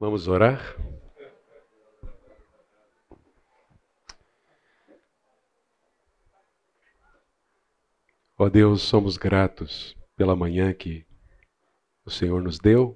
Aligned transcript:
Vamos 0.00 0.28
orar? 0.28 0.78
Ó 8.38 8.48
Deus, 8.48 8.80
somos 8.80 9.18
gratos 9.18 9.94
pela 10.16 10.34
manhã 10.34 10.72
que 10.72 11.04
o 12.02 12.10
Senhor 12.10 12.42
nos 12.42 12.58
deu, 12.58 12.94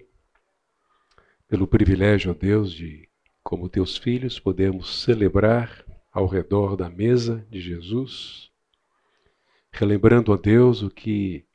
pelo 1.46 1.68
privilégio, 1.68 2.30
ó 2.30 2.34
Deus, 2.34 2.72
de, 2.72 3.06
como 3.42 3.68
teus 3.68 3.98
filhos, 3.98 4.40
podemos 4.40 5.02
celebrar 5.02 5.84
ao 6.10 6.24
redor 6.24 6.74
da 6.74 6.88
mesa 6.88 7.46
de 7.50 7.60
Jesus, 7.60 8.50
relembrando, 9.70 10.32
ó 10.32 10.38
Deus, 10.38 10.82
o 10.82 10.88
que 10.88 11.46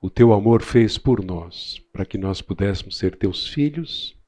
o 0.00 0.10
teu 0.10 0.32
amor 0.32 0.62
fez 0.62 0.98
por 0.98 1.24
nós, 1.24 1.78
para 1.92 2.04
que 2.04 2.18
nós 2.18 2.42
pudéssemos 2.42 2.98
ser 2.98 3.16
teus 3.16 3.46
filhos 3.46 4.20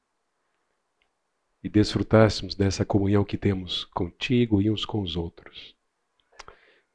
e 1.65 1.69
desfrutássemos 1.69 2.53
dessa 2.53 2.85
comunhão 2.85 3.25
que 3.25 3.39
temos 3.39 3.85
contigo 3.85 4.61
e 4.61 4.69
uns 4.69 4.85
com 4.85 5.01
os 5.01 5.15
outros. 5.15 5.75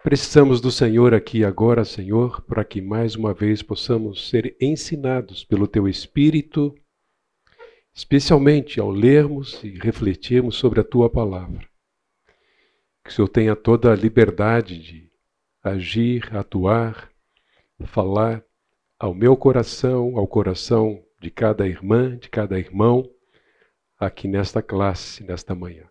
Precisamos 0.01 0.61
do 0.61 0.71
Senhor 0.71 1.13
aqui 1.13 1.45
agora, 1.45 1.85
Senhor, 1.85 2.41
para 2.43 2.65
que 2.65 2.81
mais 2.81 3.17
uma 3.17 3.35
vez 3.35 3.63
possamos 3.63 4.29
ser 4.31 4.57
ensinados 4.61 5.43
pelo 5.43 5.67
Teu 5.67 5.89
Espírito, 5.89 6.73
especialmente 7.93 8.79
ao 8.79 8.93
lermos 8.93 9.61
e 9.65 9.71
refletirmos 9.71 10.55
sobre 10.55 10.79
a 10.79 10.85
Tua 10.85 11.11
palavra. 11.11 11.69
Que 13.03 13.11
o 13.11 13.13
Senhor 13.13 13.29
tenha 13.29 13.57
toda 13.57 13.93
a 13.93 13.97
liberdade 13.97 14.79
de 14.81 15.11
agir, 15.65 16.29
atuar, 16.33 17.11
falar 17.87 18.41
ao 19.01 19.13
meu 19.13 19.37
coração, 19.37 20.17
ao 20.17 20.29
coração 20.29 21.03
de 21.21 21.29
cada 21.29 21.67
irmã, 21.67 22.17
de 22.17 22.29
cada 22.29 22.57
irmão 22.57 23.11
aqui 24.01 24.27
nesta 24.27 24.63
classe, 24.63 25.23
nesta 25.23 25.55
manhã. 25.55 25.87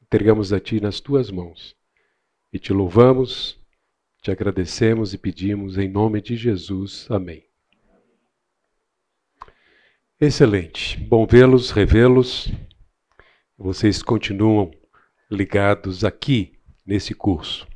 Entregamos 0.00 0.54
a 0.54 0.58
Ti 0.58 0.80
nas 0.80 1.00
Tuas 1.00 1.30
mãos 1.30 1.76
e 2.50 2.58
te 2.58 2.72
louvamos, 2.72 3.60
te 4.22 4.30
agradecemos 4.30 5.12
e 5.12 5.18
pedimos 5.18 5.76
em 5.76 5.88
nome 5.88 6.22
de 6.22 6.34
Jesus. 6.34 7.06
Amém. 7.10 7.44
Excelente. 10.18 10.98
Bom 10.98 11.26
vê-los, 11.26 11.70
revê-los. 11.70 12.50
Vocês 13.58 14.02
continuam 14.02 14.70
ligados 15.30 16.04
aqui 16.04 16.58
nesse 16.86 17.14
curso. 17.14 17.66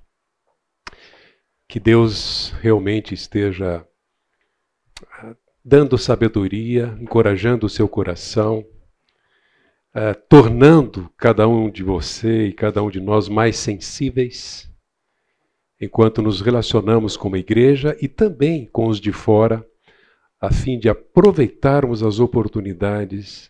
Que 1.68 1.80
Deus 1.80 2.50
realmente 2.60 3.12
esteja 3.12 3.86
ah, 5.10 5.36
dando 5.64 5.98
sabedoria, 5.98 6.96
encorajando 7.00 7.66
o 7.66 7.70
seu 7.70 7.88
coração, 7.88 8.64
uh, 9.96 10.14
tornando 10.28 11.10
cada 11.16 11.48
um 11.48 11.70
de 11.70 11.82
você 11.82 12.48
e 12.48 12.52
cada 12.52 12.82
um 12.82 12.90
de 12.90 13.00
nós 13.00 13.28
mais 13.28 13.56
sensíveis, 13.56 14.70
enquanto 15.80 16.20
nos 16.20 16.42
relacionamos 16.42 17.16
com 17.16 17.34
a 17.34 17.38
igreja 17.38 17.96
e 18.00 18.06
também 18.06 18.66
com 18.66 18.88
os 18.88 19.00
de 19.00 19.10
fora, 19.10 19.66
a 20.38 20.52
fim 20.52 20.78
de 20.78 20.88
aproveitarmos 20.88 22.02
as 22.02 22.20
oportunidades 22.20 23.48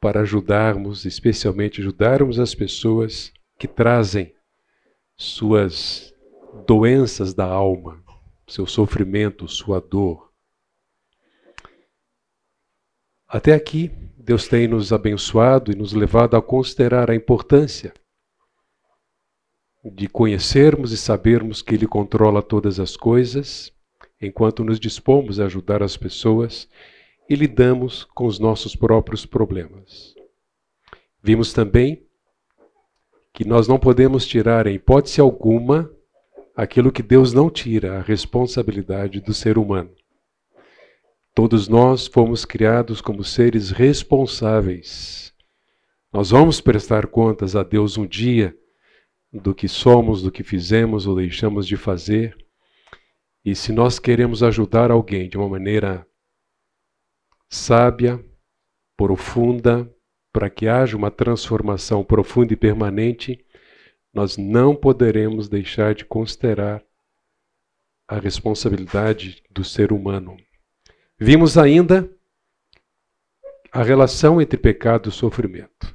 para 0.00 0.20
ajudarmos, 0.20 1.04
especialmente 1.04 1.80
ajudarmos 1.80 2.40
as 2.40 2.54
pessoas 2.54 3.32
que 3.56 3.68
trazem 3.68 4.34
suas 5.16 6.12
doenças 6.66 7.34
da 7.34 7.44
alma, 7.44 8.02
seu 8.46 8.66
sofrimento, 8.66 9.46
sua 9.46 9.80
dor. 9.80 10.27
Até 13.28 13.52
aqui, 13.52 13.90
Deus 14.16 14.48
tem 14.48 14.66
nos 14.66 14.90
abençoado 14.90 15.70
e 15.70 15.74
nos 15.74 15.92
levado 15.92 16.34
a 16.34 16.40
considerar 16.40 17.10
a 17.10 17.14
importância 17.14 17.92
de 19.84 20.08
conhecermos 20.08 20.92
e 20.92 20.96
sabermos 20.96 21.60
que 21.60 21.74
Ele 21.74 21.86
controla 21.86 22.42
todas 22.42 22.80
as 22.80 22.96
coisas, 22.96 23.70
enquanto 24.20 24.64
nos 24.64 24.80
dispomos 24.80 25.38
a 25.38 25.44
ajudar 25.44 25.82
as 25.82 25.94
pessoas 25.94 26.68
e 27.28 27.34
lidamos 27.34 28.04
com 28.14 28.26
os 28.26 28.38
nossos 28.38 28.74
próprios 28.74 29.26
problemas. 29.26 30.14
Vimos 31.22 31.52
também 31.52 32.02
que 33.32 33.46
nós 33.46 33.68
não 33.68 33.78
podemos 33.78 34.26
tirar, 34.26 34.66
em 34.66 34.76
hipótese 34.76 35.20
alguma, 35.20 35.90
aquilo 36.56 36.90
que 36.90 37.02
Deus 37.02 37.34
não 37.34 37.50
tira, 37.50 37.98
a 37.98 38.02
responsabilidade 38.02 39.20
do 39.20 39.34
ser 39.34 39.58
humano. 39.58 39.90
Todos 41.38 41.68
nós 41.68 42.08
fomos 42.08 42.44
criados 42.44 43.00
como 43.00 43.22
seres 43.22 43.70
responsáveis. 43.70 45.32
Nós 46.12 46.30
vamos 46.30 46.60
prestar 46.60 47.06
contas 47.06 47.54
a 47.54 47.62
Deus 47.62 47.96
um 47.96 48.04
dia 48.04 48.58
do 49.32 49.54
que 49.54 49.68
somos, 49.68 50.20
do 50.20 50.32
que 50.32 50.42
fizemos 50.42 51.06
ou 51.06 51.14
deixamos 51.14 51.64
de 51.64 51.76
fazer. 51.76 52.36
E 53.44 53.54
se 53.54 53.70
nós 53.70 54.00
queremos 54.00 54.42
ajudar 54.42 54.90
alguém 54.90 55.28
de 55.28 55.38
uma 55.38 55.48
maneira 55.48 56.04
sábia, 57.48 58.20
profunda, 58.96 59.88
para 60.32 60.50
que 60.50 60.66
haja 60.66 60.96
uma 60.96 61.08
transformação 61.08 62.02
profunda 62.02 62.52
e 62.52 62.56
permanente, 62.56 63.46
nós 64.12 64.36
não 64.36 64.74
poderemos 64.74 65.48
deixar 65.48 65.94
de 65.94 66.04
considerar 66.04 66.82
a 68.08 68.18
responsabilidade 68.18 69.40
do 69.48 69.62
ser 69.62 69.92
humano. 69.92 70.36
Vimos 71.20 71.58
ainda 71.58 72.08
a 73.72 73.82
relação 73.82 74.40
entre 74.40 74.56
pecado 74.56 75.08
e 75.08 75.12
sofrimento. 75.12 75.92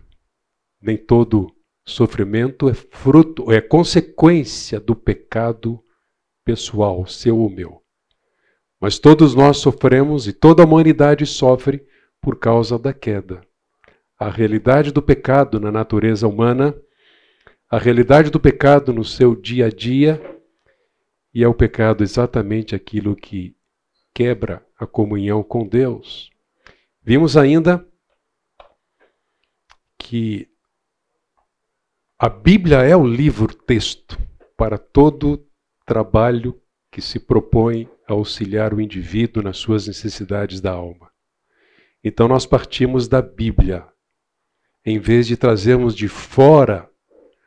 Nem 0.82 0.98
todo 0.98 1.48
sofrimento 1.88 2.70
é 2.70 2.74
fruto, 2.74 3.50
é 3.50 3.62
consequência 3.62 4.82
do 4.82 4.94
pecado 4.94 5.82
pessoal, 6.44 7.08
seu 7.08 7.38
ou 7.40 7.50
meu. 7.50 7.82
Mas 8.82 9.00
todos 9.00 9.34
nós 9.34 9.60
sofremos 9.60 10.28
e 10.28 10.34
toda 10.34 10.62
a 10.62 10.66
humanidade 10.66 11.26
sofre 11.26 11.88
por 12.22 12.38
causa 12.38 12.78
da 12.78 12.92
queda. 12.94 13.40
A 14.20 14.30
realidade 14.30 14.92
do 14.92 15.02
pecado 15.02 15.58
na 15.58 15.72
natureza 15.72 16.28
humana, 16.28 16.76
a 17.70 17.78
realidade 17.78 18.30
do 18.30 18.42
pecado 18.42 18.92
no 18.92 19.06
seu 19.06 19.38
dia 19.38 19.68
a 19.68 19.70
dia, 19.70 20.22
e 21.34 21.42
é 21.42 21.48
o 21.48 21.54
pecado 21.54 22.04
exatamente 22.04 22.76
aquilo 22.76 23.16
que 23.16 23.56
quebra 24.14 24.66
a 24.78 24.86
comunhão 24.86 25.44
com 25.44 25.68
Deus. 25.68 26.30
Vimos 27.02 27.36
ainda 27.36 27.86
que 29.98 30.48
a 32.20 32.30
Bíblia 32.30 32.78
é 32.84 32.96
o 32.96 33.06
livro-texto 33.06 34.18
para 34.56 34.78
todo 34.78 35.46
trabalho 35.86 36.62
que 36.92 37.02
se 37.02 37.20
propõe 37.20 37.90
a 38.08 38.14
auxiliar 38.14 38.74
o 38.74 38.80
indivíduo 38.80 39.44
nas 39.44 39.58
suas 39.58 39.88
necessidades 39.88 40.62
da 40.62 40.72
alma. 40.72 41.12
Então 42.04 42.28
nós 42.28 42.46
partimos 42.46 43.08
da 43.08 43.22
Bíblia, 43.22 43.86
em 44.86 45.00
vez 45.00 45.26
de 45.26 45.36
trazermos 45.36 45.96
de 45.96 46.08
fora 46.08 46.90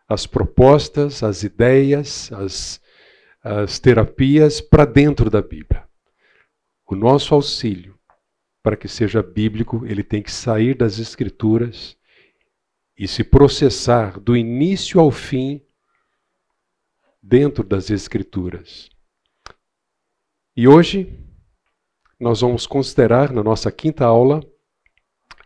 as 0.08 0.26
propostas, 0.26 1.22
as 1.22 1.42
ideias, 1.42 2.32
as, 2.32 2.80
as 3.42 3.78
terapias 3.78 4.60
para 4.60 4.84
dentro 4.84 5.30
da 5.30 5.42
Bíblia. 5.42 5.86
O 6.86 6.94
nosso 6.94 7.34
auxílio, 7.34 7.98
para 8.62 8.76
que 8.76 8.86
seja 8.86 9.22
bíblico, 9.22 9.84
ele 9.86 10.04
tem 10.04 10.22
que 10.22 10.30
sair 10.30 10.76
das 10.76 10.98
Escrituras 10.98 11.96
e 12.96 13.08
se 13.08 13.24
processar 13.24 14.20
do 14.20 14.36
início 14.36 15.00
ao 15.00 15.10
fim 15.10 15.60
dentro 17.20 17.64
das 17.64 17.90
Escrituras. 17.90 18.88
E 20.56 20.68
hoje 20.68 21.12
nós 22.20 22.40
vamos 22.40 22.66
considerar 22.66 23.32
na 23.32 23.42
nossa 23.42 23.70
quinta 23.70 24.04
aula 24.04 24.40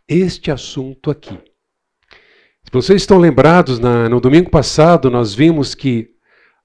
este 0.06 0.50
assunto 0.50 1.10
aqui. 1.10 1.36
Se 2.64 2.70
vocês 2.70 3.02
estão 3.02 3.19
lembrados, 3.19 3.78
na, 3.78 4.08
no 4.08 4.20
domingo 4.20 4.50
passado 4.50 5.10
nós 5.10 5.34
vimos 5.34 5.75
que 5.75 6.14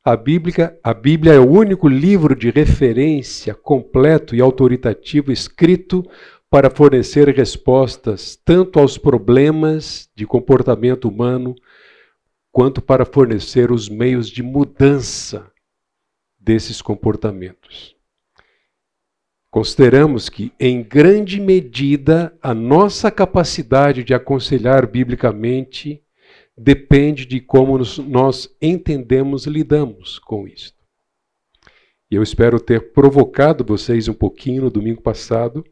a 0.05 0.15
Bíblia, 0.15 0.79
a 0.83 0.93
Bíblia 0.93 1.33
é 1.33 1.39
o 1.39 1.49
único 1.49 1.87
livro 1.87 2.35
de 2.35 2.51
referência 2.51 3.55
completo 3.55 4.35
e 4.35 4.39
autoritativo 4.39 5.31
escrito 5.31 6.07
para 6.47 6.69
fornecer 6.69 7.27
respostas 7.29 8.35
tanto 8.45 8.79
aos 8.79 8.99
problemas 8.99 10.07
de 10.15 10.27
comportamento 10.27 11.09
humano, 11.09 11.55
quanto 12.51 12.83
para 12.83 13.03
fornecer 13.03 13.71
os 13.71 13.89
meios 13.89 14.29
de 14.29 14.43
mudança 14.43 15.51
desses 16.39 16.83
comportamentos. 16.83 17.95
Consideramos 19.49 20.29
que, 20.29 20.53
em 20.59 20.83
grande 20.83 21.41
medida, 21.41 22.37
a 22.43 22.53
nossa 22.53 23.09
capacidade 23.09 24.03
de 24.03 24.13
aconselhar 24.13 24.85
biblicamente 24.85 26.04
depende 26.57 27.25
de 27.25 27.39
como 27.39 27.77
nós 28.07 28.49
entendemos 28.61 29.45
e 29.45 29.49
lidamos 29.49 30.19
com 30.19 30.47
isso. 30.47 30.73
E 32.09 32.15
eu 32.15 32.23
espero 32.23 32.59
ter 32.59 32.93
provocado 32.93 33.63
vocês 33.65 34.07
um 34.07 34.13
pouquinho 34.13 34.63
no 34.63 34.69
domingo 34.69 35.01
passado 35.01 35.65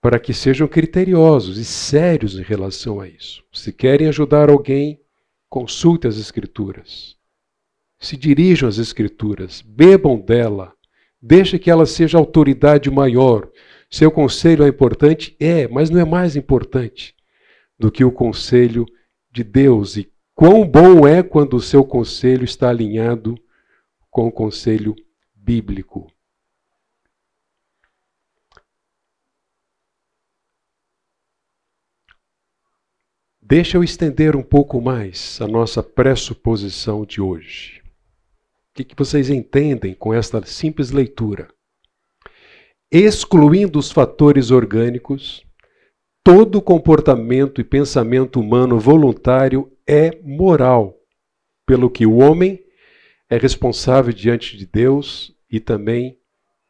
para 0.00 0.18
que 0.18 0.34
sejam 0.34 0.66
criteriosos 0.66 1.56
e 1.58 1.64
sérios 1.64 2.36
em 2.36 2.42
relação 2.42 3.00
a 3.00 3.08
isso. 3.08 3.44
Se 3.52 3.72
querem 3.72 4.08
ajudar 4.08 4.50
alguém, 4.50 5.00
consulte 5.48 6.08
as 6.08 6.18
Escrituras. 6.18 7.16
Se 8.00 8.16
dirijam 8.16 8.68
às 8.68 8.78
Escrituras, 8.78 9.62
bebam 9.62 10.18
dela, 10.18 10.74
deixe 11.20 11.56
que 11.56 11.70
ela 11.70 11.86
seja 11.86 12.18
autoridade 12.18 12.90
maior. 12.90 13.48
Seu 13.88 14.10
conselho 14.10 14.64
é 14.64 14.68
importante? 14.68 15.36
É, 15.38 15.68
mas 15.68 15.88
não 15.88 16.00
é 16.00 16.04
mais 16.04 16.34
importante 16.34 17.14
do 17.78 17.92
que 17.92 18.04
o 18.04 18.10
conselho 18.10 18.84
de 19.32 19.42
Deus. 19.42 19.96
E 19.96 20.12
quão 20.34 20.68
bom 20.68 21.06
é 21.06 21.22
quando 21.22 21.56
o 21.56 21.60
seu 21.60 21.84
conselho 21.84 22.44
está 22.44 22.68
alinhado 22.68 23.34
com 24.10 24.28
o 24.28 24.32
conselho 24.32 24.94
bíblico. 25.34 26.12
Deixa 33.40 33.76
eu 33.76 33.82
estender 33.82 34.36
um 34.36 34.42
pouco 34.42 34.80
mais 34.80 35.40
a 35.40 35.46
nossa 35.46 35.82
pressuposição 35.82 37.04
de 37.04 37.20
hoje. 37.20 37.82
O 38.70 38.74
que, 38.74 38.84
que 38.84 38.94
vocês 38.96 39.28
entendem 39.28 39.94
com 39.94 40.14
esta 40.14 40.44
simples 40.46 40.90
leitura? 40.90 41.48
Excluindo 42.90 43.78
os 43.78 43.90
fatores 43.90 44.50
orgânicos, 44.50 45.44
todo 46.24 46.62
comportamento 46.62 47.60
e 47.60 47.64
pensamento 47.64 48.38
humano 48.38 48.78
voluntário 48.78 49.70
é 49.86 50.20
moral, 50.22 50.96
pelo 51.66 51.90
que 51.90 52.06
o 52.06 52.18
homem 52.18 52.64
é 53.28 53.36
responsável 53.36 54.12
diante 54.12 54.56
de 54.56 54.66
Deus 54.66 55.34
e 55.50 55.58
também 55.58 56.18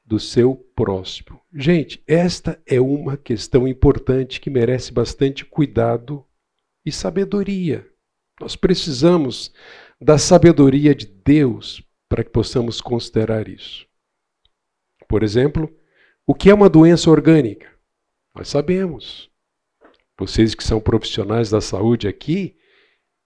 do 0.04 0.18
seu 0.18 0.56
próximo. 0.74 1.40
Gente, 1.54 2.02
esta 2.06 2.60
é 2.66 2.80
uma 2.80 3.16
questão 3.16 3.68
importante 3.68 4.40
que 4.40 4.50
merece 4.50 4.92
bastante 4.92 5.44
cuidado 5.44 6.24
e 6.84 6.90
sabedoria. 6.90 7.86
Nós 8.40 8.56
precisamos 8.56 9.52
da 10.00 10.18
sabedoria 10.18 10.94
de 10.94 11.06
Deus 11.06 11.82
para 12.08 12.24
que 12.24 12.30
possamos 12.30 12.80
considerar 12.80 13.48
isso. 13.48 13.86
Por 15.08 15.22
exemplo, 15.22 15.72
o 16.26 16.34
que 16.34 16.50
é 16.50 16.54
uma 16.54 16.68
doença 16.68 17.10
orgânica? 17.10 17.70
Nós 18.34 18.48
sabemos. 18.48 19.31
Vocês 20.18 20.54
que 20.54 20.64
são 20.64 20.80
profissionais 20.80 21.50
da 21.50 21.60
saúde 21.60 22.06
aqui, 22.06 22.56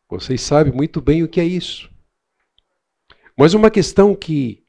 vocês 0.08 0.40
sabem 0.40 0.72
muito 0.72 1.00
bem 1.00 1.22
o 1.22 1.28
que 1.28 1.40
é 1.40 1.44
isso. 1.44 1.90
Mas 3.36 3.54
uma 3.54 3.70
questão 3.70 4.14
que 4.14 4.64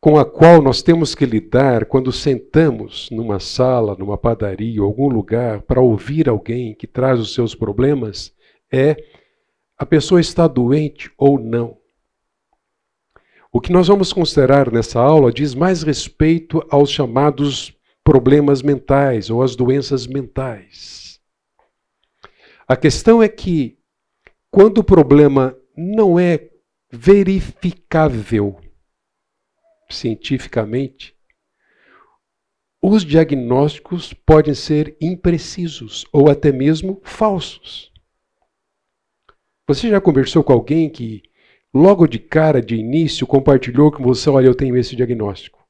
com 0.00 0.16
a 0.16 0.24
qual 0.24 0.62
nós 0.62 0.80
temos 0.80 1.14
que 1.14 1.26
lidar 1.26 1.84
quando 1.86 2.12
sentamos 2.12 3.10
numa 3.10 3.40
sala, 3.40 3.96
numa 3.96 4.16
padaria 4.16 4.80
algum 4.80 5.08
lugar 5.08 5.62
para 5.62 5.80
ouvir 5.80 6.28
alguém 6.28 6.74
que 6.74 6.86
traz 6.86 7.18
os 7.18 7.34
seus 7.34 7.54
problemas 7.54 8.32
é 8.72 8.96
a 9.76 9.86
pessoa 9.86 10.20
está 10.20 10.46
doente 10.46 11.10
ou 11.16 11.38
não. 11.38 11.78
O 13.50 13.60
que 13.60 13.72
nós 13.72 13.88
vamos 13.88 14.12
considerar 14.12 14.70
nessa 14.70 15.00
aula 15.00 15.32
diz 15.32 15.54
mais 15.54 15.82
respeito 15.82 16.64
aos 16.70 16.90
chamados 16.90 17.74
problemas 18.08 18.62
mentais 18.62 19.28
ou 19.28 19.42
às 19.42 19.54
doenças 19.54 20.06
mentais. 20.06 21.20
A 22.66 22.74
questão 22.74 23.22
é 23.22 23.28
que, 23.28 23.78
quando 24.50 24.78
o 24.78 24.84
problema 24.84 25.54
não 25.76 26.18
é 26.18 26.48
verificável, 26.90 28.58
cientificamente, 29.90 31.14
os 32.82 33.04
diagnósticos 33.04 34.14
podem 34.14 34.54
ser 34.54 34.96
imprecisos 35.02 36.06
ou 36.10 36.30
até 36.30 36.50
mesmo 36.50 37.02
falsos. 37.04 37.92
Você 39.68 39.90
já 39.90 40.00
conversou 40.00 40.42
com 40.42 40.54
alguém 40.54 40.88
que, 40.88 41.24
logo 41.74 42.06
de 42.06 42.18
cara, 42.18 42.62
de 42.62 42.74
início, 42.74 43.26
compartilhou 43.26 43.92
com 43.92 44.02
você: 44.02 44.30
olha, 44.30 44.46
eu 44.46 44.54
tenho 44.54 44.78
esse 44.78 44.96
diagnóstico? 44.96 45.62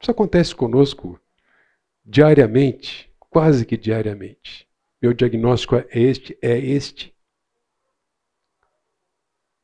Isso 0.00 0.12
acontece 0.12 0.54
conosco 0.54 1.20
diariamente, 2.08 3.12
quase 3.30 3.66
que 3.66 3.76
diariamente. 3.76 4.66
Meu 5.00 5.12
diagnóstico 5.12 5.76
é 5.76 5.86
este, 5.92 6.36
é 6.42 6.58
este 6.58 7.14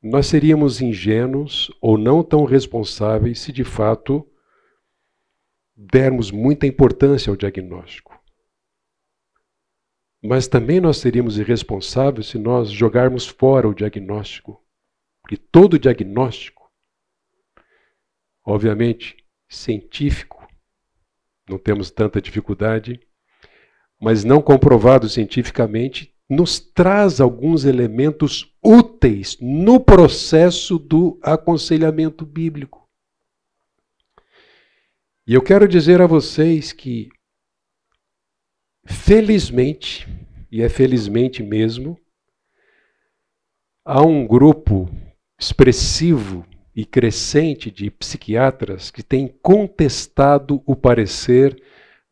nós 0.05 0.27
seríamos 0.27 0.83
ingênuos 0.83 1.73
ou 1.81 1.97
não 1.97 2.23
tão 2.23 2.45
responsáveis 2.45 3.41
se 3.41 3.51
de 3.51 3.65
fato 3.65 4.31
dermos 5.75 6.31
muita 6.31 6.67
importância 6.67 7.31
ao 7.31 7.37
diagnóstico. 7.37 8.15
Mas 10.23 10.47
também 10.47 10.79
nós 10.79 10.99
seríamos 10.99 11.39
irresponsáveis 11.39 12.27
se 12.27 12.39
nós 12.39 12.71
jogarmos 12.71 13.27
fora 13.27 13.67
o 13.67 13.75
diagnóstico. 13.75 14.63
Porque 15.23 15.39
todo 15.39 15.79
diagnóstico, 15.79 16.71
obviamente, 18.45 19.17
científico, 19.49 20.44
não 21.49 21.59
temos 21.59 21.91
tanta 21.91 22.21
dificuldade, 22.21 23.01
mas 24.01 24.25
não 24.25 24.41
comprovado 24.41 25.09
cientificamente, 25.09 26.15
nos 26.29 26.59
traz 26.59 27.21
alguns 27.21 27.65
elementos 27.65 28.55
úteis 28.63 29.37
no 29.41 29.79
processo 29.79 30.79
do 30.79 31.19
aconselhamento 31.23 32.25
bíblico. 32.25 32.89
E 35.27 35.35
eu 35.35 35.43
quero 35.43 35.67
dizer 35.69 36.01
a 36.01 36.07
vocês 36.07 36.73
que, 36.73 37.09
felizmente, 38.87 40.07
e 40.51 40.63
é 40.63 40.69
felizmente 40.69 41.43
mesmo, 41.43 41.99
há 43.85 44.03
um 44.03 44.27
grupo 44.27 44.89
expressivo 45.39 46.47
e 46.75 46.85
crescente 46.85 47.71
de 47.71 47.91
psiquiatras 47.91 48.91
que 48.91 49.03
têm 49.03 49.29
contestado 49.43 50.63
o 50.67 50.75
parecer 50.75 51.61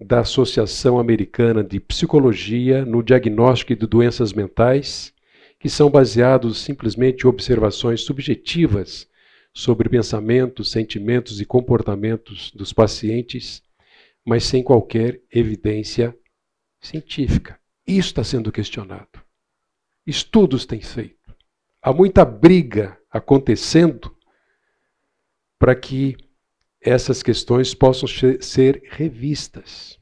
da 0.00 0.20
Associação 0.20 0.98
Americana 0.98 1.62
de 1.62 1.80
Psicologia 1.80 2.84
no 2.84 3.02
diagnóstico 3.02 3.74
de 3.74 3.86
doenças 3.86 4.32
mentais, 4.32 5.12
que 5.58 5.68
são 5.68 5.90
baseados 5.90 6.60
simplesmente 6.60 7.24
em 7.24 7.28
observações 7.28 8.02
subjetivas 8.02 9.08
sobre 9.54 9.88
pensamentos, 9.88 10.70
sentimentos 10.70 11.40
e 11.40 11.44
comportamentos 11.44 12.50
dos 12.52 12.72
pacientes, 12.72 13.62
mas 14.24 14.44
sem 14.44 14.62
qualquer 14.62 15.20
evidência 15.30 16.16
científica. 16.80 17.58
Isso 17.86 18.08
está 18.08 18.24
sendo 18.24 18.50
questionado. 18.50 19.20
Estudos 20.06 20.64
têm 20.64 20.80
feito. 20.80 21.34
Há 21.80 21.92
muita 21.92 22.24
briga 22.24 22.98
acontecendo 23.10 24.11
para 25.62 25.76
que 25.76 26.16
essas 26.80 27.22
questões 27.22 27.72
possam 27.72 28.08
ser 28.40 28.82
revistas. 28.90 29.96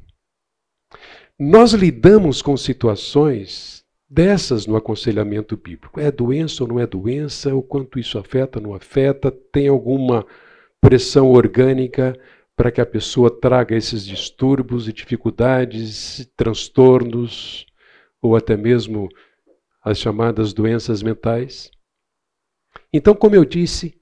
Nós 1.39 1.75
lidamos 1.75 2.41
com 2.41 2.57
situações 2.57 3.85
dessas 4.09 4.67
no 4.67 4.75
aconselhamento 4.75 5.59
bíblico. 5.59 6.01
É 6.01 6.11
doença 6.11 6.65
ou 6.65 6.69
não 6.71 6.81
é 6.81 6.87
doença? 6.87 7.55
O 7.55 7.63
quanto 7.63 7.99
isso 7.99 8.19
afeta 8.19 8.59
ou 8.59 8.69
não 8.69 8.75
afeta? 8.75 9.31
Tem 9.31 9.69
alguma 9.69 10.25
pressão 10.81 11.31
orgânica 11.31 12.19
para 12.57 12.71
que 12.71 12.81
a 12.81 12.87
pessoa 12.87 13.31
traga 13.31 13.77
esses 13.77 14.07
distúrbios 14.07 14.89
e 14.89 14.95
dificuldades, 14.95 16.27
transtornos 16.39 17.67
ou 18.23 18.35
até 18.35 18.57
mesmo 18.57 19.11
as 19.85 19.99
chamadas 19.99 20.55
doenças 20.55 21.03
mentais? 21.03 21.71
Então, 22.91 23.15
como 23.15 23.35
eu 23.35 23.45
disse, 23.45 24.00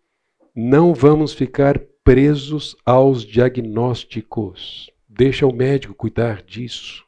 não 0.60 0.92
vamos 0.92 1.32
ficar 1.32 1.78
presos 2.02 2.74
aos 2.84 3.22
diagnósticos. 3.24 4.90
Deixa 5.08 5.46
o 5.46 5.54
médico 5.54 5.94
cuidar 5.94 6.42
disso. 6.42 7.04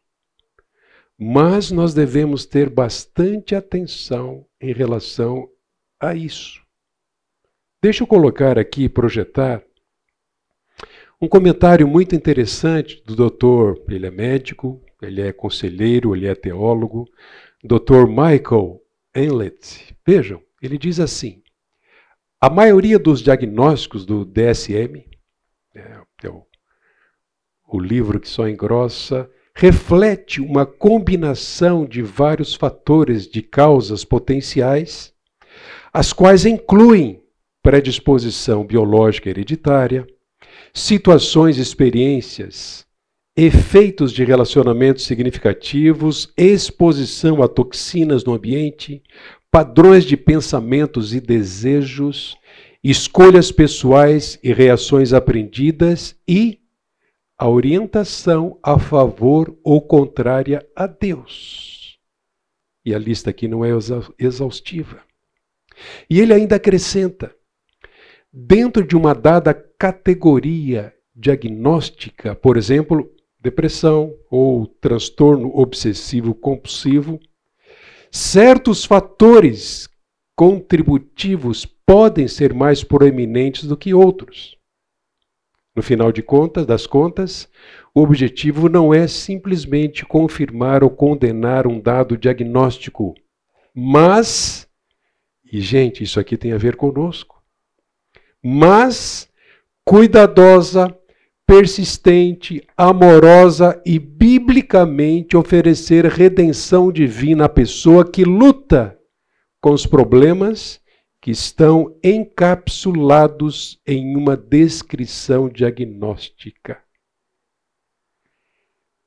Mas 1.18 1.72
nós 1.72 1.92
devemos 1.92 2.46
ter 2.46 2.70
bastante 2.70 3.56
atenção 3.56 4.46
em 4.60 4.72
relação 4.72 5.50
a 5.98 6.14
isso. 6.14 6.62
Deixa 7.82 8.04
eu 8.04 8.06
colocar 8.06 8.56
aqui, 8.56 8.88
projetar, 8.88 9.64
um 11.20 11.26
comentário 11.26 11.88
muito 11.88 12.14
interessante 12.14 13.02
do 13.04 13.16
doutor, 13.16 13.82
ele 13.88 14.06
é 14.06 14.12
médico, 14.12 14.80
ele 15.02 15.22
é 15.22 15.32
conselheiro, 15.32 16.14
ele 16.14 16.28
é 16.28 16.36
teólogo, 16.36 17.04
doutor 17.64 18.06
Michael 18.06 18.80
Enlet. 19.12 19.92
Vejam, 20.06 20.40
ele 20.62 20.78
diz 20.78 21.00
assim: 21.00 21.39
a 22.40 22.48
maioria 22.48 22.98
dos 22.98 23.20
diagnósticos 23.20 24.06
do 24.06 24.24
DSM, 24.24 25.04
é, 25.74 26.00
é 26.24 26.28
o, 26.28 26.42
o 27.68 27.78
livro 27.78 28.18
que 28.18 28.28
só 28.28 28.48
engrossa, 28.48 29.28
reflete 29.54 30.40
uma 30.40 30.64
combinação 30.64 31.84
de 31.84 32.00
vários 32.00 32.54
fatores 32.54 33.26
de 33.26 33.42
causas 33.42 34.04
potenciais, 34.04 35.12
as 35.92 36.12
quais 36.12 36.46
incluem 36.46 37.22
predisposição 37.62 38.64
biológica 38.64 39.28
hereditária, 39.28 40.06
situações 40.72 41.58
e 41.58 41.60
experiências 41.60 42.86
efeitos 43.36 44.12
de 44.12 44.24
relacionamentos 44.24 45.04
significativos, 45.04 46.32
exposição 46.36 47.42
a 47.42 47.48
toxinas 47.48 48.24
no 48.24 48.34
ambiente, 48.34 49.02
padrões 49.50 50.04
de 50.04 50.16
pensamentos 50.16 51.12
e 51.12 51.20
desejos, 51.20 52.38
escolhas 52.82 53.50
pessoais 53.50 54.38
e 54.42 54.52
reações 54.52 55.12
aprendidas 55.12 56.16
e 56.26 56.60
a 57.36 57.48
orientação 57.48 58.58
a 58.62 58.78
favor 58.78 59.56
ou 59.64 59.80
contrária 59.80 60.66
a 60.76 60.86
Deus. 60.86 61.98
E 62.84 62.94
a 62.94 62.98
lista 62.98 63.30
aqui 63.30 63.48
não 63.48 63.64
é 63.64 63.70
exaustiva. 64.18 65.02
E 66.08 66.20
ele 66.20 66.32
ainda 66.32 66.56
acrescenta: 66.56 67.34
dentro 68.32 68.86
de 68.86 68.96
uma 68.96 69.14
dada 69.14 69.54
categoria 69.54 70.94
diagnóstica, 71.14 72.34
por 72.34 72.56
exemplo, 72.56 73.10
depressão 73.40 74.14
ou 74.30 74.66
transtorno 74.66 75.50
obsessivo 75.54 76.34
compulsivo, 76.34 77.18
certos 78.10 78.84
fatores 78.84 79.88
contributivos 80.34 81.66
podem 81.66 82.26
ser 82.26 82.54
mais 82.54 82.82
proeminentes 82.82 83.64
do 83.64 83.76
que 83.76 83.92
outros. 83.92 84.56
No 85.74 85.82
final 85.82 86.10
de 86.10 86.22
contas, 86.22 86.66
das 86.66 86.86
contas, 86.86 87.48
o 87.94 88.02
objetivo 88.02 88.68
não 88.68 88.92
é 88.92 89.06
simplesmente 89.06 90.04
confirmar 90.04 90.82
ou 90.82 90.90
condenar 90.90 91.66
um 91.66 91.80
dado 91.80 92.16
diagnóstico, 92.16 93.14
mas, 93.74 94.68
e 95.44 95.60
gente, 95.60 96.02
isso 96.02 96.18
aqui 96.18 96.36
tem 96.36 96.52
a 96.52 96.58
ver 96.58 96.76
conosco, 96.76 97.42
mas 98.42 99.28
cuidadosa, 99.84 100.96
persistente, 101.50 102.64
amorosa 102.76 103.82
e 103.84 103.98
biblicamente 103.98 105.36
oferecer 105.36 106.06
redenção 106.06 106.92
divina 106.92 107.46
à 107.46 107.48
pessoa 107.48 108.08
que 108.08 108.22
luta 108.22 108.96
com 109.60 109.72
os 109.72 109.84
problemas 109.84 110.80
que 111.20 111.32
estão 111.32 111.98
encapsulados 112.04 113.80
em 113.84 114.16
uma 114.16 114.36
descrição 114.36 115.48
diagnóstica. 115.48 116.80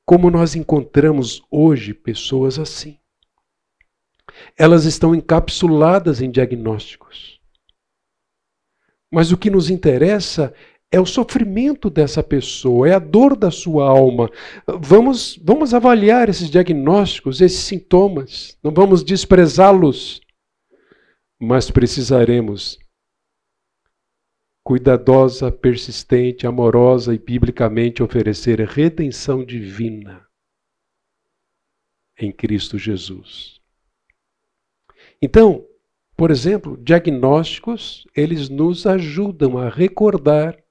Como 0.06 0.30
nós 0.30 0.54
encontramos 0.54 1.42
hoje 1.50 1.94
pessoas 1.94 2.60
assim? 2.60 3.00
Elas 4.58 4.84
estão 4.84 5.16
encapsuladas 5.16 6.22
em 6.22 6.30
diagnósticos. 6.30 7.40
Mas 9.10 9.32
o 9.32 9.38
que 9.38 9.50
nos 9.50 9.70
interessa 9.70 10.54
é 10.94 11.00
o 11.00 11.06
sofrimento 11.06 11.90
dessa 11.90 12.24
pessoa, 12.24 12.88
é 12.88 12.94
a 12.94 13.00
dor 13.00 13.36
da 13.36 13.52
sua 13.52 13.90
alma. 13.90 14.30
Vamos, 14.66 15.38
vamos 15.44 15.74
avaliar 15.74 16.30
esses 16.30 16.50
diagnósticos, 16.50 17.42
esses 17.42 17.60
sintomas, 17.60 18.58
não 18.64 18.72
vamos 18.72 19.04
desprezá-los 19.04 20.22
mas 21.46 21.70
precisaremos 21.70 22.80
cuidadosa, 24.64 25.52
persistente, 25.52 26.48
amorosa 26.48 27.14
e 27.14 27.18
biblicamente 27.18 28.02
oferecer 28.02 28.62
redenção 28.62 29.44
divina 29.44 30.26
em 32.18 32.32
Cristo 32.32 32.78
Jesus. 32.78 33.60
Então, 35.22 35.68
por 36.16 36.32
exemplo, 36.32 36.78
diagnósticos, 36.78 38.08
eles 38.16 38.48
nos 38.48 38.88
ajudam 38.88 39.58
a 39.58 39.68
recordar 39.68 40.63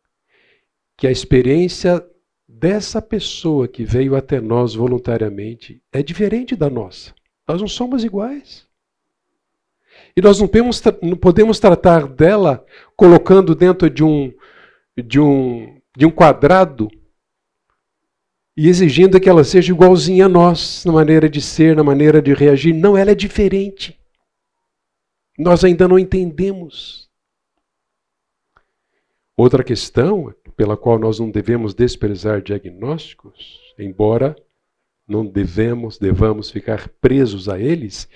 que 0.97 1.07
a 1.07 1.11
experiência 1.11 2.05
dessa 2.47 3.03
pessoa 3.03 3.67
que 3.67 3.85
veio 3.85 4.15
até 4.15 4.41
nós 4.41 4.75
voluntariamente 4.75 5.83
é 5.93 6.03
diferente 6.03 6.55
da 6.55 6.71
nossa. 6.71 7.15
Nós 7.49 7.61
não 7.61 7.69
somos 7.69 8.05
iguais. 8.05 8.67
E 10.17 10.21
nós 10.21 10.41
não 10.41 10.47
podemos, 10.47 10.83
não 11.03 11.17
podemos 11.17 11.59
tratar 11.59 12.07
dela 12.07 12.65
colocando 12.97 13.55
dentro 13.55 13.89
de 13.89 14.05
um, 14.05 14.33
de, 14.97 15.19
um, 15.19 15.81
de 15.97 16.07
um 16.07 16.11
quadrado 16.11 16.89
e 18.57 18.69
exigindo 18.69 19.19
que 19.19 19.29
ela 19.29 19.45
seja 19.45 19.73
igualzinha 19.73 20.27
a 20.27 20.29
nós, 20.29 20.85
na 20.85 20.93
maneira 20.93 21.29
de 21.29 21.41
ser, 21.41 21.75
na 21.75 21.83
maneira 21.83 22.21
de 22.21 22.35
reagir. 22.35 22.75
Não, 22.75 22.97
ela 22.97 23.11
é 23.11 23.15
diferente. 23.15 23.99
Nós 25.39 25.65
ainda 25.65 25.89
não 25.89 25.99
entendemos. 25.99 27.09
Outra 29.35 29.65
questão 29.65 30.35
pela 30.53 30.77
qual 30.77 30.99
nós 30.99 31.19
não 31.19 31.31
devemos 31.31 31.75
desprezar 31.75 32.43
diagnósticos, 32.43 33.61
embora 33.79 34.37
não 35.09 35.27
devemos, 35.27 35.99
devamos 35.99 36.51
ficar 36.51 36.89
presos 37.01 37.49
a 37.49 37.59
eles, 37.59 38.09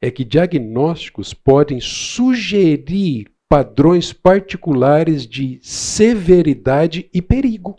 é 0.00 0.10
que 0.10 0.24
diagnósticos 0.24 1.34
podem 1.34 1.80
sugerir 1.80 3.30
padrões 3.48 4.12
particulares 4.12 5.26
de 5.26 5.58
severidade 5.62 7.08
e 7.12 7.22
perigo. 7.22 7.76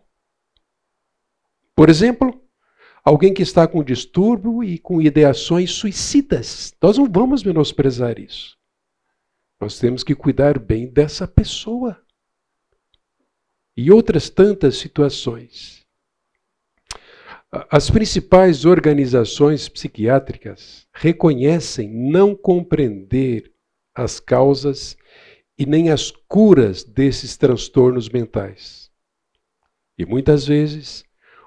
Por 1.75 1.89
exemplo, 1.89 2.41
alguém 3.03 3.33
que 3.33 3.43
está 3.43 3.67
com 3.67 3.83
distúrbio 3.83 4.63
e 4.63 4.77
com 4.77 5.01
ideações 5.01 5.71
suicidas. 5.71 6.73
Nós 6.81 6.97
não 6.97 7.09
vamos 7.09 7.43
menosprezar 7.43 8.19
isso. 8.19 8.57
Nós 9.61 9.77
temos 9.77 10.03
que 10.03 10.15
cuidar 10.15 10.57
bem 10.57 10.87
dessa 10.87 11.27
pessoa. 11.27 12.01
E 13.81 13.89
outras 13.91 14.29
tantas 14.29 14.75
situações. 14.75 15.85
As 17.71 17.89
principais 17.89 18.65
organizações 18.65 19.69
psiquiátricas 19.69 20.85
reconhecem 20.93 21.89
não 21.89 22.35
compreender 22.35 23.53
as 23.95 24.19
causas 24.19 24.97
e 25.57 25.65
nem 25.65 25.91
as 25.91 26.11
curas 26.11 26.83
desses 26.83 27.37
transtornos 27.37 28.09
mentais. 28.09 28.91
E 29.97 30.05
muitas 30.05 30.45
vezes 30.45 31.05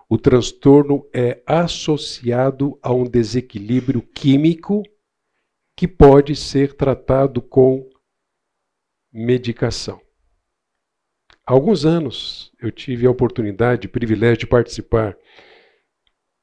o 0.09 0.17
transtorno 0.17 1.07
é 1.13 1.43
associado 1.45 2.79
a 2.81 2.95
um 2.95 3.05
desequilíbrio 3.05 4.01
químico 4.01 4.83
que 5.77 5.87
pode 5.87 6.35
ser 6.35 6.73
tratado 6.73 7.43
com 7.43 7.87
medicação. 9.13 10.02
Há 11.45 11.53
alguns 11.53 11.85
anos 11.85 12.53
eu 12.61 12.71
tive 12.71 13.07
a 13.07 13.11
oportunidade, 13.11 13.89
o 13.89 13.91
privilégio 13.91 14.39
de 14.39 14.47
participar 14.47 15.17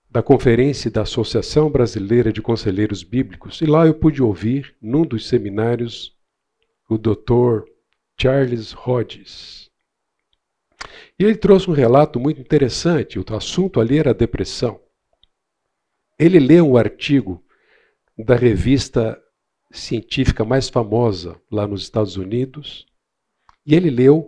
da 0.10 0.22
conferência 0.22 0.92
da 0.92 1.04
Associação 1.04 1.70
Brasileira 1.70 2.34
de 2.34 2.42
Conselheiros 2.42 3.04
Bíblicos, 3.04 3.62
e 3.62 3.66
lá 3.66 3.86
eu 3.86 3.94
pude 3.94 4.22
ouvir, 4.22 4.76
num 4.82 5.04
dos 5.04 5.28
seminários, 5.28 6.18
o 6.90 6.98
Dr. 6.98 7.70
Charles 8.20 8.76
Hodges. 8.76 9.70
E 11.18 11.24
ele 11.24 11.38
trouxe 11.38 11.70
um 11.70 11.74
relato 11.74 12.20
muito 12.20 12.42
interessante, 12.42 13.20
o 13.20 13.26
assunto 13.36 13.80
ali 13.80 14.00
era 14.00 14.14
depressão. 14.14 14.82
Ele 16.18 16.40
leu 16.40 16.68
um 16.68 16.76
artigo 16.76 17.42
da 18.18 18.36
revista 18.36 19.22
científica 19.72 20.44
mais 20.44 20.68
famosa 20.68 21.40
lá 21.50 21.68
nos 21.68 21.84
Estados 21.84 22.18
Unidos, 22.18 22.86
e 23.66 23.76
ele 23.76 23.90
leu 23.90 24.28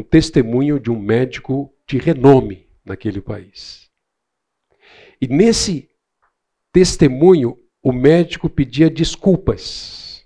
um 0.00 0.02
testemunho 0.02 0.80
de 0.80 0.90
um 0.90 0.98
médico 0.98 1.72
de 1.86 1.98
renome 1.98 2.66
naquele 2.84 3.20
país. 3.20 3.90
E 5.20 5.28
nesse 5.28 5.90
testemunho, 6.72 7.58
o 7.82 7.92
médico 7.92 8.48
pedia 8.48 8.88
desculpas, 8.88 10.24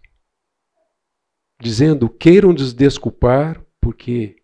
dizendo: 1.61 2.09
queiram 2.09 2.53
nos 2.53 2.73
desculpar, 2.73 3.61
porque 3.81 4.37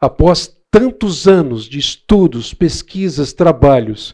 após 0.00 0.60
tantos 0.70 1.28
anos 1.28 1.66
de 1.66 1.78
estudos, 1.78 2.52
pesquisas, 2.52 3.32
trabalhos, 3.32 4.12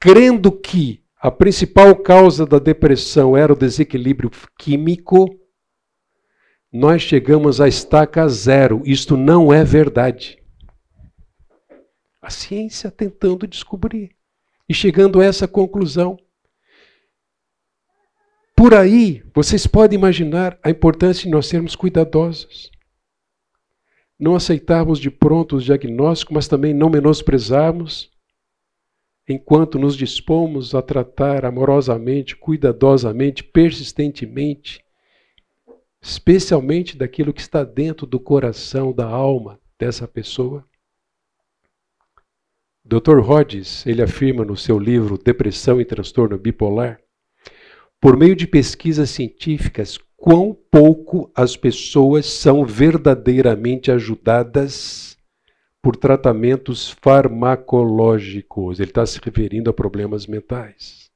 crendo 0.00 0.50
que 0.50 1.04
a 1.16 1.30
principal 1.30 1.94
causa 1.96 2.44
da 2.44 2.58
depressão 2.58 3.36
era 3.36 3.52
o 3.52 3.56
desequilíbrio 3.56 4.30
químico, 4.58 5.38
nós 6.76 7.02
chegamos 7.02 7.60
à 7.60 7.68
estaca 7.68 8.26
zero. 8.28 8.82
Isto 8.84 9.16
não 9.16 9.52
é 9.52 9.62
verdade. 9.62 10.42
A 12.20 12.28
ciência 12.28 12.90
tentando 12.90 13.46
descobrir 13.46 14.10
e 14.68 14.74
chegando 14.74 15.20
a 15.20 15.24
essa 15.24 15.46
conclusão. 15.46 16.18
Por 18.56 18.74
aí, 18.74 19.22
vocês 19.32 19.68
podem 19.68 19.96
imaginar 19.96 20.58
a 20.64 20.68
importância 20.68 21.22
de 21.22 21.30
nós 21.30 21.46
sermos 21.46 21.76
cuidadosos. 21.76 22.72
Não 24.18 24.34
aceitarmos 24.34 24.98
de 24.98 25.12
pronto 25.12 25.54
os 25.54 25.64
diagnósticos, 25.64 26.34
mas 26.34 26.48
também 26.48 26.74
não 26.74 26.90
menosprezarmos, 26.90 28.10
enquanto 29.28 29.78
nos 29.78 29.96
dispomos 29.96 30.74
a 30.74 30.82
tratar 30.82 31.44
amorosamente, 31.44 32.34
cuidadosamente, 32.34 33.44
persistentemente, 33.44 34.83
especialmente 36.04 36.98
daquilo 36.98 37.32
que 37.32 37.40
está 37.40 37.64
dentro 37.64 38.06
do 38.06 38.20
coração, 38.20 38.92
da 38.92 39.06
alma 39.06 39.58
dessa 39.78 40.06
pessoa. 40.06 40.62
Dr. 42.84 43.20
Rhodes, 43.20 43.86
ele 43.86 44.02
afirma 44.02 44.44
no 44.44 44.54
seu 44.54 44.78
livro 44.78 45.16
Depressão 45.16 45.80
e 45.80 45.84
Transtorno 45.84 46.36
Bipolar, 46.36 47.00
por 47.98 48.18
meio 48.18 48.36
de 48.36 48.46
pesquisas 48.46 49.08
científicas, 49.08 49.98
quão 50.14 50.54
pouco 50.70 51.32
as 51.34 51.56
pessoas 51.56 52.26
são 52.26 52.66
verdadeiramente 52.66 53.90
ajudadas 53.90 55.16
por 55.80 55.96
tratamentos 55.96 56.90
farmacológicos. 57.00 58.78
Ele 58.78 58.90
está 58.90 59.06
se 59.06 59.18
referindo 59.22 59.70
a 59.70 59.72
problemas 59.72 60.26
mentais. 60.26 61.10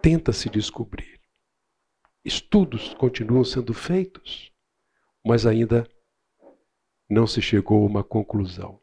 Tenta 0.00 0.32
se 0.32 0.48
descobrir. 0.48 1.21
Estudos 2.24 2.94
continuam 2.94 3.44
sendo 3.44 3.74
feitos, 3.74 4.52
mas 5.24 5.44
ainda 5.44 5.88
não 7.10 7.26
se 7.26 7.42
chegou 7.42 7.82
a 7.82 7.86
uma 7.86 8.04
conclusão. 8.04 8.80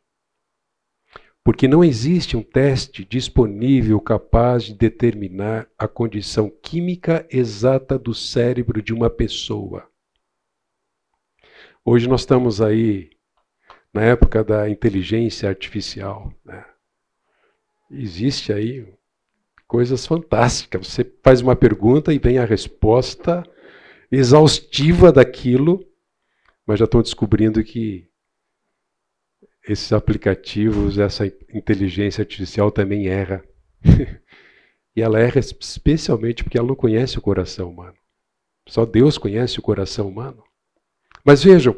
Porque 1.43 1.67
não 1.67 1.83
existe 1.83 2.35
um 2.35 2.43
teste 2.43 3.05
disponível 3.05 3.99
capaz 4.01 4.65
de 4.65 4.73
determinar 4.73 5.69
a 5.77 5.87
condição 5.87 6.49
química 6.49 7.25
exata 7.29 7.97
do 7.97 8.13
cérebro 8.13 8.81
de 8.81 8.93
uma 8.93 9.09
pessoa. 9.09 9.89
Hoje 11.83 12.09
nós 12.09 12.21
estamos 12.21 12.61
aí 12.61 13.09
na 13.93 14.03
época 14.03 14.43
da 14.43 14.69
inteligência 14.69 15.47
artificial. 15.47 16.31
Né? 16.43 16.65
Existe 17.89 18.51
aí 18.51 18.85
coisas 19.69 20.03
fantásticas. 20.07 20.87
Você 20.87 21.05
faz 21.23 21.41
uma 21.41 21.55
pergunta 21.55 22.11
e 22.11 22.17
vem 22.17 22.39
a 22.39 22.43
resposta 22.43 23.43
exaustiva 24.11 25.11
daquilo, 25.11 25.85
mas 26.65 26.79
já 26.79 26.85
estão 26.85 27.03
descobrindo 27.03 27.63
que 27.63 28.09
esses 29.67 29.93
aplicativos, 29.93 30.97
essa 30.97 31.27
inteligência 31.53 32.23
artificial 32.23 32.71
também 32.71 33.07
erra. 33.09 33.43
e 34.95 35.01
ela 35.03 35.19
erra 35.19 35.39
especialmente 35.39 36.43
porque 36.43 36.57
ela 36.57 36.67
não 36.67 36.75
conhece 36.75 37.19
o 37.19 37.21
coração 37.21 37.69
humano. 37.69 37.97
Só 38.67 38.87
Deus 38.87 39.19
conhece 39.19 39.59
o 39.59 39.61
coração 39.61 40.07
humano. 40.07 40.43
Mas 41.23 41.43
vejam, 41.43 41.77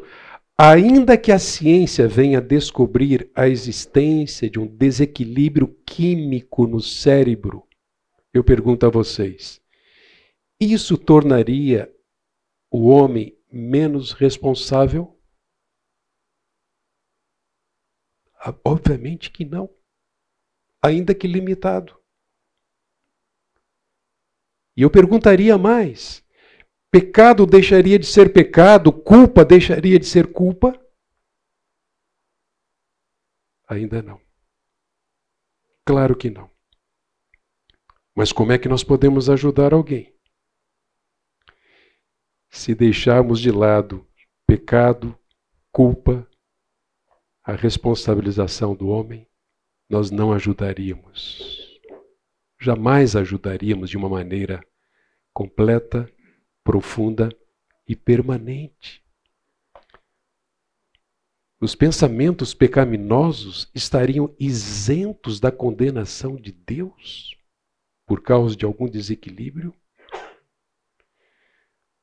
ainda 0.56 1.18
que 1.18 1.30
a 1.30 1.38
ciência 1.38 2.08
venha 2.08 2.40
descobrir 2.40 3.30
a 3.34 3.46
existência 3.46 4.48
de 4.48 4.58
um 4.58 4.66
desequilíbrio 4.66 5.76
químico 5.84 6.66
no 6.66 6.80
cérebro, 6.80 7.64
eu 8.32 8.42
pergunto 8.42 8.86
a 8.86 8.90
vocês, 8.90 9.60
isso 10.60 10.96
tornaria 10.96 11.92
o 12.70 12.88
homem 12.88 13.36
menos 13.50 14.12
responsável? 14.12 15.20
Ah, 18.34 18.54
obviamente 18.64 19.30
que 19.30 19.44
não. 19.44 19.68
Ainda 20.82 21.14
que 21.14 21.28
limitado. 21.28 22.00
E 24.76 24.82
eu 24.82 24.90
perguntaria 24.90 25.56
mais: 25.58 26.24
pecado 26.90 27.46
deixaria 27.46 27.98
de 27.98 28.06
ser 28.06 28.32
pecado, 28.32 28.92
culpa 28.92 29.44
deixaria 29.44 29.98
de 29.98 30.06
ser 30.06 30.32
culpa? 30.32 30.72
Ainda 33.68 34.02
não. 34.02 34.20
Claro 35.84 36.16
que 36.16 36.30
não. 36.30 36.51
Mas 38.14 38.30
como 38.30 38.52
é 38.52 38.58
que 38.58 38.68
nós 38.68 38.84
podemos 38.84 39.30
ajudar 39.30 39.72
alguém? 39.72 40.14
Se 42.50 42.74
deixarmos 42.74 43.40
de 43.40 43.50
lado 43.50 44.06
pecado, 44.46 45.18
culpa, 45.70 46.28
a 47.42 47.54
responsabilização 47.54 48.74
do 48.74 48.88
homem, 48.88 49.26
nós 49.88 50.10
não 50.10 50.32
ajudaríamos. 50.32 51.80
Jamais 52.60 53.16
ajudaríamos 53.16 53.88
de 53.88 53.96
uma 53.96 54.08
maneira 54.08 54.62
completa, 55.32 56.08
profunda 56.62 57.30
e 57.88 57.96
permanente. 57.96 59.02
Os 61.58 61.74
pensamentos 61.74 62.52
pecaminosos 62.52 63.70
estariam 63.74 64.34
isentos 64.38 65.40
da 65.40 65.50
condenação 65.50 66.36
de 66.36 66.52
Deus 66.52 67.41
por 68.12 68.20
causa 68.20 68.54
de 68.54 68.66
algum 68.66 68.86
desequilíbrio? 68.86 69.72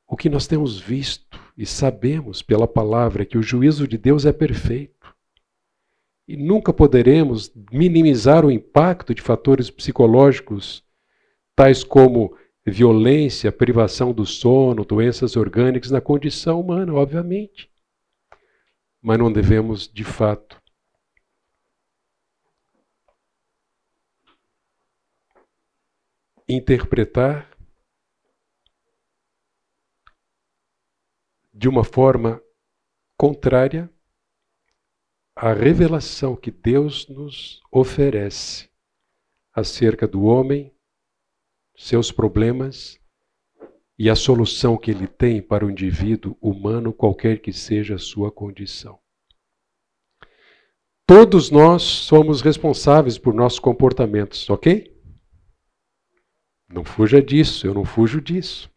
O 0.07 0.17
que 0.17 0.27
nós 0.27 0.47
temos 0.47 0.79
visto 0.79 1.39
e 1.55 1.67
sabemos 1.67 2.41
pela 2.41 2.67
palavra 2.67 3.21
é 3.21 3.25
que 3.27 3.37
o 3.37 3.43
juízo 3.43 3.87
de 3.87 3.95
Deus 3.95 4.25
é 4.25 4.33
perfeito. 4.33 5.15
E 6.27 6.35
nunca 6.35 6.73
poderemos 6.73 7.53
minimizar 7.71 8.43
o 8.43 8.49
impacto 8.49 9.13
de 9.13 9.21
fatores 9.21 9.69
psicológicos, 9.69 10.83
tais 11.55 11.83
como 11.83 12.35
violência, 12.65 13.51
privação 13.51 14.11
do 14.11 14.25
sono, 14.25 14.83
doenças 14.83 15.35
orgânicas 15.35 15.91
na 15.91 16.01
condição 16.01 16.59
humana, 16.59 16.91
obviamente. 16.91 17.69
Mas 18.99 19.19
não 19.19 19.31
devemos, 19.31 19.87
de 19.87 20.03
fato, 20.03 20.58
interpretar 26.49 27.55
de 31.53 31.69
uma 31.69 31.83
forma 31.83 32.41
contrária 33.15 33.87
a 35.35 35.53
revelação 35.53 36.35
que 36.35 36.49
Deus 36.49 37.07
nos 37.07 37.61
oferece 37.71 38.67
acerca 39.53 40.07
do 40.07 40.23
homem, 40.23 40.73
seus 41.77 42.11
problemas 42.11 42.99
e 43.97 44.09
a 44.09 44.15
solução 44.15 44.75
que 44.75 44.89
ele 44.89 45.07
tem 45.07 45.41
para 45.41 45.65
o 45.65 45.69
indivíduo 45.69 46.35
humano, 46.41 46.91
qualquer 46.91 47.41
que 47.41 47.53
seja 47.53 47.95
a 47.95 47.99
sua 47.99 48.31
condição. 48.31 48.99
Todos 51.05 51.51
nós 51.51 51.83
somos 51.83 52.41
responsáveis 52.41 53.17
por 53.17 53.33
nossos 53.33 53.59
comportamentos, 53.59 54.49
ok? 54.49 54.98
Não 56.71 56.83
fuja 56.83 57.21
disso, 57.21 57.65
eu 57.65 57.73
não 57.73 57.83
fujo 57.83 58.21
disso. 58.21 58.69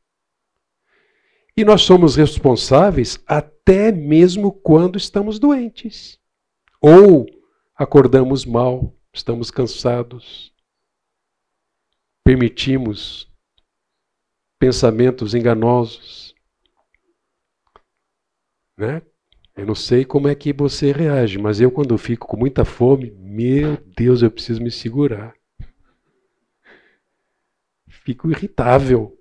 E 1.55 1.65
nós 1.65 1.83
somos 1.83 2.17
responsáveis 2.17 3.23
até 3.27 3.93
mesmo 3.93 4.51
quando 4.51 4.97
estamos 4.97 5.39
doentes. 5.39 6.19
Ou 6.81 7.27
acordamos 7.77 8.47
mal, 8.47 8.95
estamos 9.13 9.51
cansados, 9.51 10.53
permitimos 12.25 13.31
pensamentos 14.59 15.35
enganosos. 15.35 16.35
Né? 18.77 19.03
Eu 19.55 19.67
não 19.67 19.75
sei 19.75 20.05
como 20.05 20.29
é 20.29 20.35
que 20.35 20.53
você 20.53 20.93
reage, 20.93 21.39
mas 21.39 21.61
eu, 21.61 21.71
quando 21.71 21.99
fico 21.99 22.27
com 22.27 22.39
muita 22.39 22.65
fome, 22.65 23.11
meu 23.11 23.77
Deus, 23.77 24.23
eu 24.23 24.31
preciso 24.31 24.63
me 24.63 24.71
segurar. 24.71 25.35
Fico 28.05 28.31
irritável, 28.31 29.19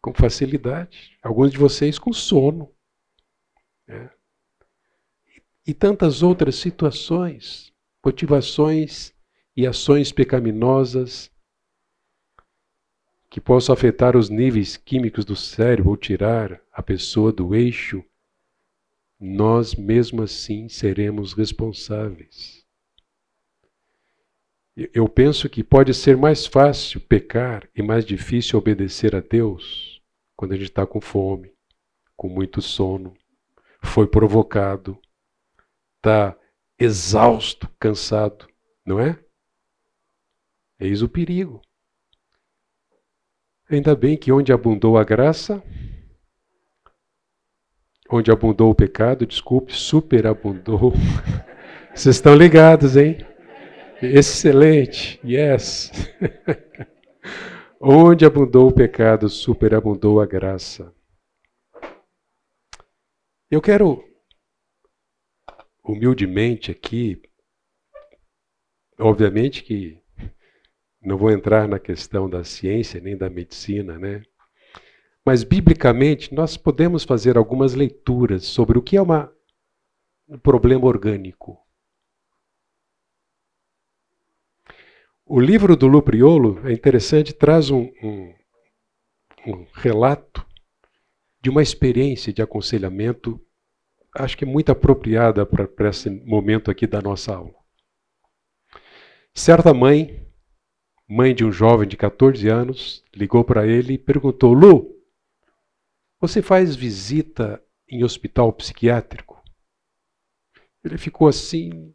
com 0.00 0.12
facilidade. 0.12 1.18
Alguns 1.22 1.52
de 1.52 1.58
vocês 1.58 1.98
com 1.98 2.12
sono. 2.12 2.70
Né? 3.86 4.10
e 5.66 5.72
tantas 5.72 6.22
outras 6.22 6.56
situações, 6.56 7.72
motivações 8.04 9.14
e 9.56 9.66
ações 9.66 10.12
pecaminosas 10.12 11.30
que 13.30 13.40
possam 13.40 13.72
afetar 13.72 14.16
os 14.16 14.28
níveis 14.28 14.76
químicos 14.76 15.24
do 15.24 15.34
cérebro 15.34 15.90
ou 15.90 15.96
tirar 15.96 16.60
a 16.72 16.82
pessoa 16.82 17.32
do 17.32 17.54
eixo, 17.54 18.04
nós 19.18 19.74
mesmo 19.74 20.22
assim 20.22 20.68
seremos 20.68 21.32
responsáveis. 21.32 22.63
Eu 24.76 25.08
penso 25.08 25.48
que 25.48 25.62
pode 25.62 25.94
ser 25.94 26.16
mais 26.16 26.46
fácil 26.46 27.00
pecar 27.00 27.68
e 27.76 27.82
mais 27.82 28.04
difícil 28.04 28.58
obedecer 28.58 29.14
a 29.14 29.20
Deus 29.20 30.02
quando 30.36 30.52
a 30.52 30.56
gente 30.56 30.68
está 30.68 30.84
com 30.84 31.00
fome, 31.00 31.54
com 32.16 32.28
muito 32.28 32.60
sono, 32.60 33.14
foi 33.84 34.06
provocado, 34.06 35.00
está 35.96 36.36
exausto, 36.76 37.68
cansado, 37.78 38.48
não 38.84 38.98
é? 38.98 39.16
Eis 40.80 41.02
o 41.02 41.08
perigo. 41.08 41.62
Ainda 43.70 43.94
bem 43.94 44.16
que 44.16 44.32
onde 44.32 44.52
abundou 44.52 44.98
a 44.98 45.04
graça, 45.04 45.62
onde 48.10 48.32
abundou 48.32 48.70
o 48.70 48.74
pecado, 48.74 49.24
desculpe, 49.24 49.72
superabundou. 49.72 50.92
Vocês 51.94 52.16
estão 52.16 52.34
ligados, 52.34 52.96
hein? 52.96 53.18
Excelente, 54.12 55.20
yes. 55.24 55.90
onde 57.80 58.24
abundou 58.24 58.68
o 58.68 58.74
pecado, 58.74 59.28
superabundou 59.28 60.20
a 60.20 60.26
graça. 60.26 60.94
Eu 63.50 63.60
quero 63.60 64.02
humildemente 65.84 66.70
aqui, 66.70 67.20
obviamente 68.98 69.62
que 69.62 70.00
não 71.02 71.18
vou 71.18 71.30
entrar 71.30 71.68
na 71.68 71.78
questão 71.78 72.28
da 72.28 72.42
ciência 72.42 73.00
nem 73.00 73.16
da 73.16 73.28
medicina, 73.28 73.98
né? 73.98 74.22
Mas 75.24 75.44
biblicamente 75.44 76.34
nós 76.34 76.56
podemos 76.56 77.04
fazer 77.04 77.36
algumas 77.36 77.74
leituras 77.74 78.44
sobre 78.44 78.78
o 78.78 78.82
que 78.82 78.96
é 78.96 79.02
uma, 79.02 79.30
um 80.28 80.38
problema 80.38 80.86
orgânico. 80.86 81.63
O 85.36 85.40
livro 85.40 85.76
do 85.76 85.88
Lupriolo 85.88 86.64
é 86.64 86.72
interessante, 86.72 87.34
traz 87.34 87.68
um, 87.68 87.90
um, 88.00 88.32
um 89.44 89.66
relato 89.74 90.46
de 91.42 91.50
uma 91.50 91.60
experiência 91.60 92.32
de 92.32 92.40
aconselhamento, 92.40 93.44
acho 94.14 94.38
que 94.38 94.46
muito 94.46 94.70
apropriada 94.70 95.44
para 95.44 95.88
esse 95.88 96.08
momento 96.08 96.70
aqui 96.70 96.86
da 96.86 97.02
nossa 97.02 97.34
aula. 97.34 97.52
Certa 99.34 99.74
mãe, 99.74 100.24
mãe 101.08 101.34
de 101.34 101.44
um 101.44 101.50
jovem 101.50 101.88
de 101.88 101.96
14 101.96 102.48
anos, 102.48 103.02
ligou 103.12 103.42
para 103.42 103.66
ele 103.66 103.94
e 103.94 103.98
perguntou: 103.98 104.52
Lu, 104.52 104.94
você 106.20 106.40
faz 106.40 106.76
visita 106.76 107.60
em 107.88 108.04
hospital 108.04 108.52
psiquiátrico? 108.52 109.42
Ele 110.84 110.96
ficou 110.96 111.26
assim, 111.26 111.92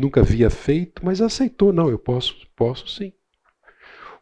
nunca 0.00 0.20
havia 0.20 0.50
feito, 0.50 1.04
mas 1.04 1.20
aceitou. 1.20 1.72
Não, 1.72 1.88
eu 1.88 1.98
posso, 1.98 2.34
posso 2.56 2.88
sim. 2.88 3.12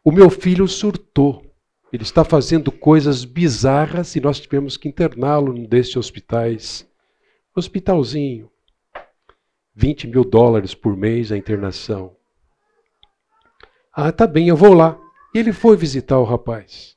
O 0.03 0.11
meu 0.11 0.29
filho 0.29 0.67
surtou. 0.67 1.45
Ele 1.91 2.03
está 2.03 2.23
fazendo 2.23 2.71
coisas 2.71 3.25
bizarras 3.25 4.15
e 4.15 4.21
nós 4.21 4.39
tivemos 4.39 4.77
que 4.77 4.87
interná-lo 4.87 5.51
num 5.51 5.65
desses 5.65 5.95
hospitais. 5.95 6.87
Hospitalzinho. 7.55 8.49
20 9.75 10.07
mil 10.07 10.23
dólares 10.23 10.73
por 10.73 10.95
mês 10.95 11.31
a 11.31 11.37
internação. 11.37 12.15
Ah, 13.91 14.11
tá 14.11 14.27
bem, 14.27 14.47
eu 14.47 14.55
vou 14.55 14.73
lá. 14.73 14.99
E 15.33 15.39
ele 15.39 15.51
foi 15.51 15.75
visitar 15.75 16.19
o 16.19 16.23
rapaz. 16.23 16.95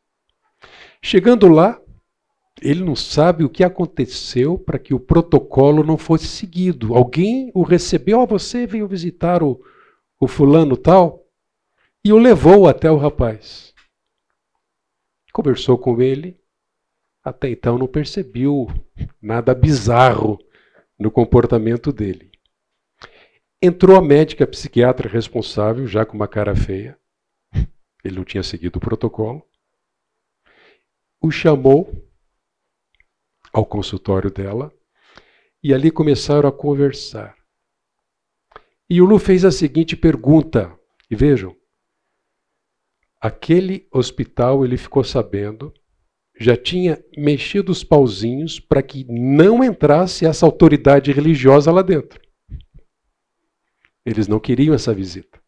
Chegando 1.02 1.48
lá, 1.48 1.80
ele 2.62 2.84
não 2.84 2.94
sabe 2.94 3.44
o 3.44 3.50
que 3.50 3.64
aconteceu 3.64 4.58
para 4.58 4.78
que 4.78 4.94
o 4.94 5.00
protocolo 5.00 5.82
não 5.82 5.98
fosse 5.98 6.26
seguido. 6.26 6.94
Alguém 6.94 7.50
o 7.54 7.62
recebeu, 7.62 8.20
oh, 8.20 8.26
você 8.26 8.66
veio 8.66 8.86
visitar 8.86 9.42
o, 9.42 9.60
o 10.20 10.28
fulano 10.28 10.76
tal, 10.76 11.26
e 12.04 12.12
o 12.12 12.18
levou 12.18 12.68
até 12.68 12.90
o 12.90 12.96
rapaz. 12.96 13.74
Conversou 15.32 15.76
com 15.76 16.00
ele, 16.00 16.40
até 17.24 17.48
então 17.48 17.78
não 17.78 17.86
percebeu 17.86 18.68
nada 19.20 19.54
bizarro 19.54 20.38
no 20.98 21.10
comportamento 21.10 21.92
dele. 21.92 22.30
Entrou 23.60 23.96
a 23.96 24.02
médica 24.02 24.46
psiquiatra 24.46 25.08
responsável, 25.08 25.86
já 25.86 26.04
com 26.04 26.16
uma 26.16 26.28
cara 26.28 26.54
feia. 26.54 26.98
Ele 28.04 28.16
não 28.16 28.24
tinha 28.24 28.42
seguido 28.42 28.78
o 28.78 28.80
protocolo. 28.80 29.42
O 31.20 31.30
chamou 31.30 32.11
ao 33.52 33.66
consultório 33.66 34.30
dela 34.30 34.72
e 35.62 35.72
ali 35.72 35.90
começaram 35.90 36.48
a 36.48 36.52
conversar. 36.52 37.36
E 38.88 39.00
o 39.00 39.04
Lu 39.04 39.18
fez 39.18 39.44
a 39.44 39.50
seguinte 39.50 39.96
pergunta, 39.96 40.76
e 41.10 41.14
vejam, 41.14 41.56
aquele 43.20 43.86
hospital 43.92 44.64
ele 44.64 44.76
ficou 44.76 45.04
sabendo, 45.04 45.72
já 46.38 46.56
tinha 46.56 47.02
mexido 47.16 47.70
os 47.70 47.84
pauzinhos 47.84 48.58
para 48.58 48.82
que 48.82 49.04
não 49.08 49.62
entrasse 49.62 50.26
essa 50.26 50.44
autoridade 50.44 51.12
religiosa 51.12 51.70
lá 51.70 51.82
dentro. 51.82 52.20
Eles 54.04 54.26
não 54.26 54.40
queriam 54.40 54.74
essa 54.74 54.92
visita. 54.92 55.40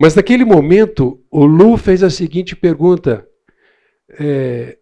Mas 0.00 0.14
naquele 0.14 0.44
momento, 0.44 1.24
o 1.30 1.44
Lu 1.44 1.76
fez 1.76 2.02
a 2.02 2.10
seguinte 2.10 2.56
pergunta: 2.56 3.28
é, 4.18 4.78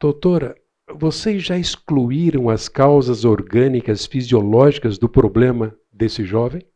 Doutora, 0.00 0.54
vocês 0.94 1.42
já 1.42 1.56
excluíram 1.56 2.48
as 2.48 2.68
causas 2.68 3.24
orgânicas 3.24 4.06
fisiológicas 4.06 4.98
do 4.98 5.08
problema 5.08 5.76
desse 5.92 6.24
jovem? 6.24 6.66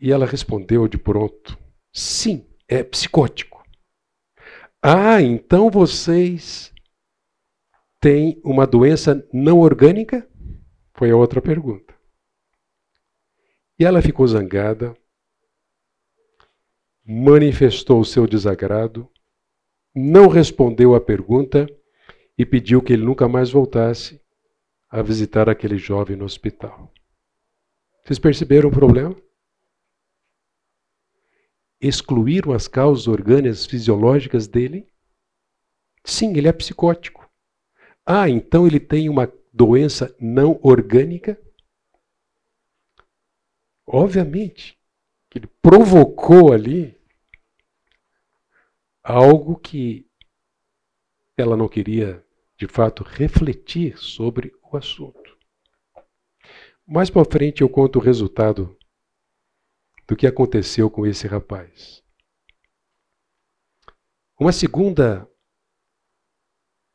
E 0.00 0.12
ela 0.12 0.26
respondeu 0.26 0.86
de 0.88 0.98
pronto: 0.98 1.58
sim, 1.92 2.46
é 2.68 2.82
psicótico. 2.82 3.64
Ah, 4.82 5.20
então 5.20 5.70
vocês 5.70 6.72
têm 8.00 8.40
uma 8.44 8.66
doença 8.66 9.26
não 9.32 9.58
orgânica? 9.60 10.28
Foi 10.94 11.10
a 11.10 11.16
outra 11.16 11.42
pergunta. 11.42 11.94
E 13.78 13.84
ela 13.84 14.00
ficou 14.00 14.26
zangada, 14.26 14.96
manifestou 17.04 18.00
o 18.00 18.04
seu 18.04 18.26
desagrado 18.26 19.10
não 19.98 20.28
respondeu 20.28 20.94
à 20.94 21.00
pergunta 21.00 21.66
e 22.36 22.44
pediu 22.44 22.82
que 22.82 22.92
ele 22.92 23.02
nunca 23.02 23.26
mais 23.26 23.50
voltasse 23.50 24.20
a 24.90 25.00
visitar 25.00 25.48
aquele 25.48 25.78
jovem 25.78 26.14
no 26.14 26.26
hospital. 26.26 26.92
Vocês 28.04 28.18
perceberam 28.18 28.68
o 28.68 28.72
problema? 28.72 29.16
Excluíram 31.80 32.52
as 32.52 32.68
causas 32.68 33.08
orgânicas 33.08 33.64
fisiológicas 33.64 34.46
dele? 34.46 34.86
Sim, 36.04 36.36
ele 36.36 36.48
é 36.48 36.52
psicótico. 36.52 37.28
Ah, 38.04 38.28
então 38.28 38.66
ele 38.66 38.78
tem 38.78 39.08
uma 39.08 39.32
doença 39.50 40.14
não 40.20 40.60
orgânica? 40.62 41.40
Obviamente 43.86 44.78
que 45.30 45.38
ele 45.38 45.46
provocou 45.62 46.52
ali 46.52 46.95
algo 49.08 49.56
que 49.56 50.04
ela 51.36 51.56
não 51.56 51.68
queria, 51.68 52.26
de 52.58 52.66
fato, 52.66 53.04
refletir 53.04 53.96
sobre 53.98 54.52
o 54.60 54.76
assunto. 54.76 55.38
Mais 56.84 57.08
para 57.08 57.24
frente 57.24 57.62
eu 57.62 57.68
conto 57.68 58.00
o 58.00 58.02
resultado 58.02 58.76
do 60.08 60.16
que 60.16 60.26
aconteceu 60.26 60.90
com 60.90 61.06
esse 61.06 61.28
rapaz. 61.28 62.02
Uma 64.40 64.52
segunda 64.52 65.30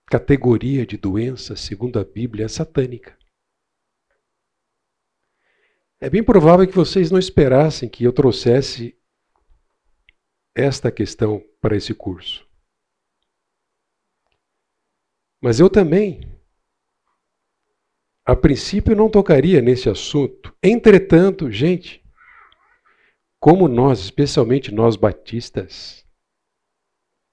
categoria 0.08 0.86
de 0.86 0.98
doença, 0.98 1.56
segundo 1.56 1.98
a 1.98 2.04
Bíblia, 2.04 2.46
é 2.46 2.50
satânica. 2.50 3.18
É 6.02 6.10
bem 6.10 6.24
provável 6.24 6.68
que 6.68 6.76
vocês 6.76 7.10
não 7.10 7.20
esperassem 7.20 7.88
que 7.88 8.04
eu 8.04 8.12
trouxesse 8.12 9.01
esta 10.56 10.92
questão 10.92 11.44
para 11.60 11.76
esse 11.76 11.94
curso. 11.94 12.48
Mas 15.42 15.60
eu 15.60 15.70
também, 15.70 16.22
a 18.26 18.36
princípio, 18.36 18.96
não 18.96 19.10
tocaria 19.10 19.62
nesse 19.62 19.90
assunto. 19.90 20.56
Entretanto, 20.62 21.50
gente, 21.50 22.04
como 23.40 23.68
nós, 23.68 24.00
especialmente 24.00 24.72
nós 24.72 24.96
batistas, 24.96 26.06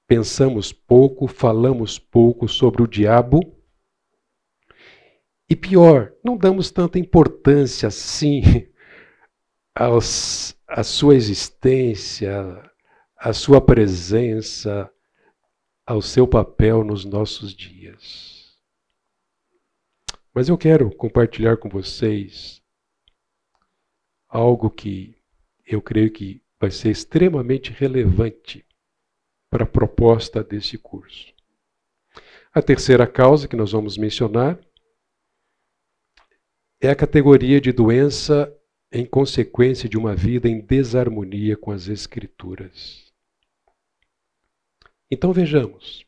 pensamos 0.07 0.73
pouco, 0.73 1.27
falamos 1.27 1.99
pouco 1.99 2.49
sobre 2.49 2.83
o 2.83 2.87
diabo, 2.87 3.59
e 5.51 5.57
pior, 5.57 6.13
não 6.25 6.37
damos 6.37 6.71
tanta 6.71 6.99
importância 6.99 7.89
assim 7.89 8.43
à 9.75 10.83
sua 10.83 11.15
existência, 11.15 12.68
a 13.19 13.33
sua 13.33 13.61
presença, 13.61 14.91
ao 15.85 16.01
seu 16.01 16.29
papel 16.29 16.85
nos 16.85 17.05
nossos 17.05 17.53
dias. 17.53 18.57
Mas 20.33 20.49
eu 20.49 20.57
quero 20.57 20.95
compartilhar 20.95 21.57
com 21.57 21.69
vocês 21.69 22.63
algo 24.29 24.71
que 24.71 25.17
eu 25.67 25.83
creio 25.83 26.13
que 26.13 26.41
vai 26.61 26.71
ser 26.71 26.91
extremamente 26.91 27.73
relevante 27.73 28.65
para 29.51 29.65
a 29.65 29.67
proposta 29.69 30.45
desse 30.45 30.79
curso. 30.79 31.33
A 32.53 32.63
terceira 32.63 33.07
causa 33.07 33.49
que 33.49 33.57
nós 33.57 33.73
vamos 33.73 33.99
mencionar 33.99 34.59
é 36.81 36.89
a 36.89 36.95
categoria 36.95 37.61
de 37.61 37.73
doença 37.73 38.55
em 38.93 39.05
consequência 39.05 39.89
de 39.89 39.99
uma 39.99 40.15
vida 40.15 40.49
em 40.49 40.61
desarmonia 40.61 41.57
com 41.57 41.73
as 41.73 41.89
Escrituras. 41.89 43.08
Então 45.11 45.33
vejamos. 45.33 46.05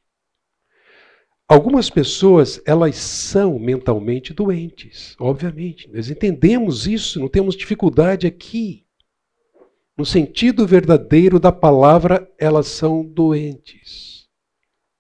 Algumas 1.49 1.91
pessoas, 1.91 2.63
elas 2.65 2.97
são 2.97 3.59
mentalmente 3.59 4.33
doentes, 4.33 5.17
obviamente. 5.19 5.89
Nós 5.91 6.09
entendemos 6.09 6.87
isso, 6.87 7.19
não 7.19 7.29
temos 7.29 7.57
dificuldade 7.57 8.27
aqui. 8.27 8.87
No 9.97 10.07
sentido 10.07 10.67
verdadeiro 10.67 11.41
da 11.41 11.51
palavra, 11.51 12.31
elas 12.39 12.69
são 12.69 13.05
doentes. 13.05 14.29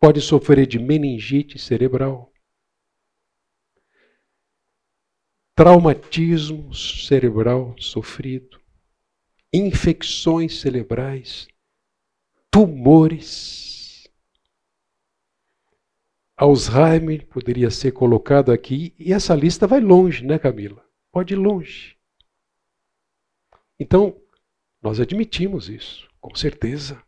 Pode 0.01 0.21
sofrer 0.21 0.67
de 0.67 0.79
meningite 0.79 1.59
cerebral. 1.59 2.31
traumatismo 5.61 6.75
cerebral 6.75 7.75
sofrido, 7.79 8.59
infecções 9.53 10.59
cerebrais, 10.59 11.47
tumores. 12.51 13.80
Alzheimer 16.41 17.27
poderia 17.27 17.71
ser 17.71 17.93
colocado 17.93 18.51
aqui, 18.51 18.95
e 18.99 19.13
essa 19.13 19.35
lista 19.35 19.67
vai 19.67 19.79
longe, 19.79 20.25
né, 20.25 20.39
Camila? 20.39 20.83
Pode 21.13 21.35
ir 21.35 21.37
longe. 21.37 21.99
Então, 23.79 24.17
nós 24.81 24.99
admitimos 24.99 25.69
isso, 25.69 26.09
com 26.19 26.35
certeza. 26.35 27.03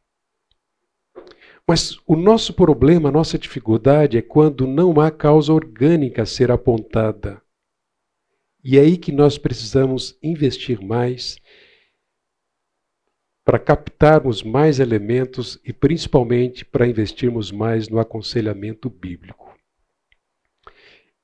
Mas 1.66 1.98
o 2.06 2.14
nosso 2.14 2.52
problema, 2.52 3.08
a 3.08 3.12
nossa 3.12 3.38
dificuldade 3.38 4.18
é 4.18 4.22
quando 4.22 4.66
não 4.66 5.00
há 5.00 5.10
causa 5.10 5.50
orgânica 5.50 6.24
a 6.24 6.26
ser 6.26 6.50
apontada. 6.50 7.40
E 8.62 8.76
é 8.76 8.82
aí 8.82 8.98
que 8.98 9.12
nós 9.12 9.38
precisamos 9.38 10.14
investir 10.22 10.78
mais 10.82 11.38
para 13.44 13.58
captarmos 13.58 14.42
mais 14.42 14.78
elementos 14.78 15.58
e 15.64 15.72
principalmente 15.72 16.64
para 16.64 16.86
investirmos 16.86 17.50
mais 17.50 17.88
no 17.88 17.98
aconselhamento 17.98 18.88
bíblico. 18.88 19.56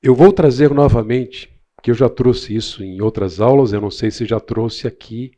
Eu 0.01 0.15
vou 0.15 0.31
trazer 0.31 0.71
novamente, 0.71 1.49
que 1.81 1.91
eu 1.91 1.95
já 1.95 2.09
trouxe 2.09 2.55
isso 2.55 2.83
em 2.83 3.01
outras 3.01 3.39
aulas, 3.39 3.73
eu 3.73 3.81
não 3.81 3.91
sei 3.91 4.11
se 4.11 4.25
já 4.25 4.39
trouxe 4.39 4.87
aqui 4.87 5.31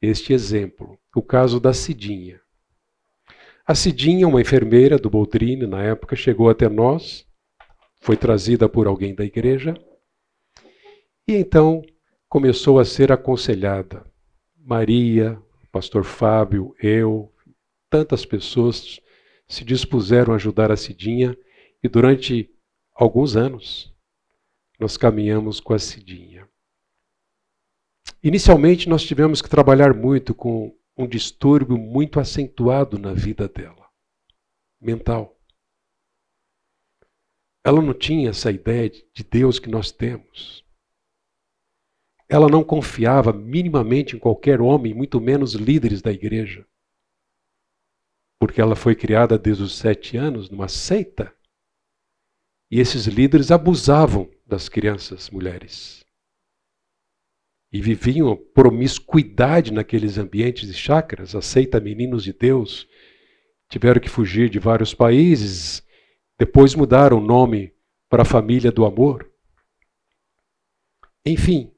este 0.00 0.32
exemplo, 0.32 0.98
o 1.14 1.22
caso 1.22 1.58
da 1.58 1.72
Cidinha. 1.72 2.40
A 3.66 3.74
Cidinha, 3.74 4.26
uma 4.26 4.40
enfermeira 4.40 4.96
do 4.96 5.10
Boldrine, 5.10 5.66
na 5.66 5.82
época, 5.82 6.16
chegou 6.16 6.48
até 6.48 6.68
nós, 6.68 7.26
foi 8.00 8.16
trazida 8.16 8.68
por 8.68 8.86
alguém 8.86 9.14
da 9.14 9.24
igreja, 9.24 9.74
e 11.26 11.34
então 11.34 11.82
começou 12.28 12.78
a 12.78 12.84
ser 12.84 13.12
aconselhada. 13.12 14.04
Maria, 14.56 15.38
pastor 15.70 16.04
Fábio, 16.04 16.74
eu, 16.80 17.32
tantas 17.90 18.24
pessoas 18.24 19.00
se 19.46 19.64
dispuseram 19.64 20.32
a 20.32 20.36
ajudar 20.36 20.70
a 20.70 20.76
Cidinha 20.76 21.36
e 21.82 21.88
durante 21.88 22.50
alguns 22.94 23.36
anos 23.36 23.94
nós 24.78 24.96
caminhamos 24.96 25.60
com 25.60 25.74
a 25.74 25.78
Cidinha. 25.78 26.48
Inicialmente 28.22 28.88
nós 28.88 29.02
tivemos 29.02 29.40
que 29.40 29.48
trabalhar 29.48 29.94
muito 29.94 30.34
com 30.34 30.76
um 30.96 31.06
distúrbio 31.06 31.78
muito 31.78 32.18
acentuado 32.18 32.98
na 32.98 33.12
vida 33.12 33.48
dela, 33.48 33.88
mental. 34.80 35.38
Ela 37.64 37.80
não 37.80 37.94
tinha 37.94 38.30
essa 38.30 38.50
ideia 38.50 38.90
de 38.90 39.22
Deus 39.22 39.58
que 39.58 39.68
nós 39.68 39.92
temos. 39.92 40.64
Ela 42.28 42.48
não 42.48 42.62
confiava 42.62 43.32
minimamente 43.32 44.14
em 44.14 44.18
qualquer 44.18 44.60
homem, 44.60 44.92
muito 44.92 45.20
menos 45.20 45.54
líderes 45.54 46.02
da 46.02 46.12
igreja. 46.12 46.66
Porque 48.38 48.60
ela 48.60 48.76
foi 48.76 48.94
criada 48.94 49.38
desde 49.38 49.62
os 49.62 49.76
sete 49.76 50.16
anos 50.16 50.50
numa 50.50 50.68
seita. 50.68 51.34
E 52.70 52.80
esses 52.80 53.06
líderes 53.06 53.50
abusavam 53.50 54.30
das 54.46 54.68
crianças 54.68 55.30
mulheres. 55.30 56.04
E 57.72 57.80
viviam 57.80 58.36
promiscuidade 58.36 59.72
naqueles 59.72 60.18
ambientes 60.18 60.68
de 60.68 60.74
a 61.34 61.40
seita 61.40 61.80
Meninos 61.80 62.24
de 62.24 62.32
Deus. 62.32 62.86
Tiveram 63.70 64.00
que 64.00 64.08
fugir 64.08 64.50
de 64.50 64.58
vários 64.58 64.94
países, 64.94 65.82
depois 66.38 66.74
mudaram 66.74 67.18
o 67.18 67.26
nome 67.26 67.74
para 68.08 68.22
a 68.22 68.26
Família 68.26 68.70
do 68.70 68.86
Amor. 68.86 69.30
Enfim, 71.26 71.70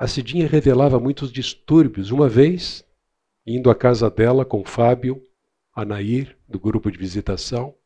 a 0.00 0.08
Cidinha 0.08 0.48
revelava 0.48 0.98
muitos 0.98 1.30
distúrbios. 1.30 2.10
Uma 2.10 2.26
vez, 2.26 2.82
indo 3.46 3.68
à 3.68 3.74
casa 3.74 4.10
dela 4.10 4.46
com 4.46 4.64
Fábio, 4.64 5.22
Anair, 5.74 6.38
do 6.48 6.58
grupo 6.58 6.90
de 6.90 6.96
visitação, 6.96 7.76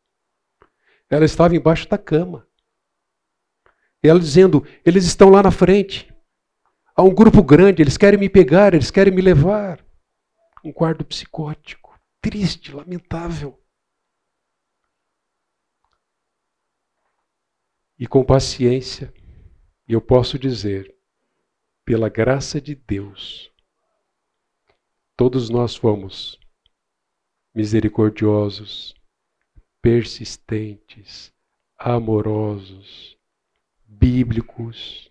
ela 1.09 1.25
estava 1.25 1.57
embaixo 1.57 1.89
da 1.89 1.97
cama. 1.97 2.47
E 4.01 4.07
ela 4.07 4.17
dizendo: 4.17 4.65
Eles 4.85 5.03
estão 5.03 5.29
lá 5.29 5.43
na 5.43 5.51
frente. 5.51 6.09
Há 6.95 7.03
um 7.03 7.13
grupo 7.13 7.43
grande, 7.43 7.81
eles 7.81 7.97
querem 7.97 8.17
me 8.17 8.29
pegar, 8.29 8.73
eles 8.73 8.89
querem 8.89 9.13
me 9.13 9.21
levar. 9.21 9.85
Um 10.63 10.71
quadro 10.71 11.03
psicótico, 11.03 11.99
triste, 12.21 12.71
lamentável. 12.71 13.61
E 17.99 18.07
com 18.07 18.23
paciência, 18.23 19.13
eu 19.85 19.99
posso 19.99 20.39
dizer, 20.39 20.94
pela 21.85 22.09
graça 22.09 22.59
de 22.59 22.73
Deus, 22.73 23.51
todos 25.15 25.49
nós 25.49 25.75
fomos 25.75 26.39
misericordiosos, 27.53 28.95
persistentes, 29.81 31.31
amorosos, 31.77 33.15
bíblicos, 33.85 35.09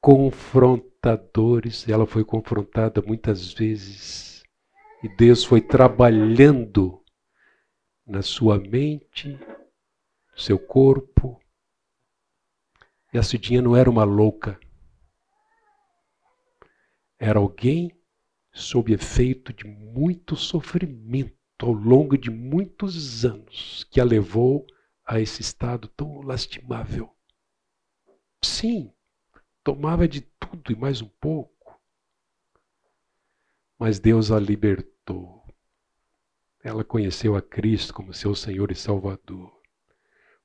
confrontadores. 0.00 1.88
Ela 1.88 2.06
foi 2.06 2.24
confrontada 2.24 3.00
muitas 3.00 3.52
vezes 3.52 4.44
e 5.02 5.08
Deus 5.08 5.42
foi 5.42 5.60
trabalhando 5.60 7.02
na 8.06 8.20
sua 8.22 8.58
mente, 8.58 9.28
no 10.32 10.38
seu 10.38 10.58
corpo. 10.58 11.40
E 13.12 13.18
a 13.18 13.22
Cidinha 13.22 13.62
não 13.62 13.74
era 13.74 13.88
uma 13.88 14.04
louca. 14.04 14.60
Era 17.24 17.38
alguém 17.38 17.90
sob 18.52 18.92
efeito 18.92 19.50
de 19.50 19.64
muito 19.66 20.36
sofrimento 20.36 21.34
ao 21.58 21.72
longo 21.72 22.18
de 22.18 22.30
muitos 22.30 23.24
anos 23.24 23.82
que 23.84 23.98
a 23.98 24.04
levou 24.04 24.66
a 25.06 25.18
esse 25.18 25.40
estado 25.40 25.88
tão 25.88 26.20
lastimável. 26.20 27.10
Sim, 28.42 28.92
tomava 29.62 30.06
de 30.06 30.20
tudo 30.20 30.70
e 30.70 30.76
mais 30.76 31.00
um 31.00 31.08
pouco. 31.18 31.80
Mas 33.78 33.98
Deus 33.98 34.30
a 34.30 34.38
libertou. 34.38 35.42
Ela 36.62 36.84
conheceu 36.84 37.36
a 37.36 37.40
Cristo 37.40 37.94
como 37.94 38.12
seu 38.12 38.34
Senhor 38.34 38.70
e 38.70 38.74
Salvador. 38.74 39.62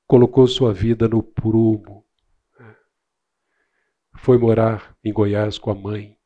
Colocou 0.06 0.46
sua 0.46 0.72
vida 0.72 1.06
no 1.06 1.22
prumo. 1.22 2.06
Foi 4.16 4.38
morar 4.38 4.96
em 5.04 5.12
Goiás 5.12 5.58
com 5.58 5.70
a 5.70 5.74
mãe 5.74 6.18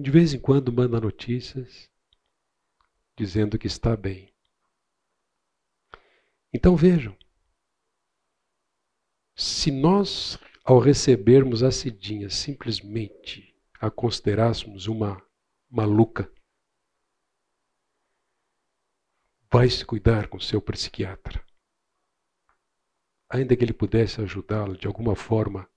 de 0.00 0.10
vez 0.10 0.32
em 0.32 0.40
quando 0.40 0.72
manda 0.72 1.00
notícias 1.00 1.90
dizendo 3.16 3.58
que 3.58 3.66
está 3.66 3.94
bem. 3.96 4.34
Então 6.52 6.74
vejam, 6.74 7.16
se 9.36 9.70
nós, 9.70 10.38
ao 10.64 10.78
recebermos 10.78 11.62
a 11.62 11.70
Cidinha, 11.70 12.30
simplesmente 12.30 13.54
a 13.78 13.90
considerássemos 13.90 14.86
uma 14.86 15.22
maluca, 15.68 16.32
vai 19.52 19.68
se 19.68 19.84
cuidar 19.84 20.28
com 20.28 20.40
seu 20.40 20.62
psiquiatra. 20.62 21.44
Ainda 23.28 23.56
que 23.56 23.62
ele 23.62 23.72
pudesse 23.72 24.20
ajudá-lo 24.20 24.76
de 24.76 24.86
alguma 24.86 25.14
forma 25.14 25.70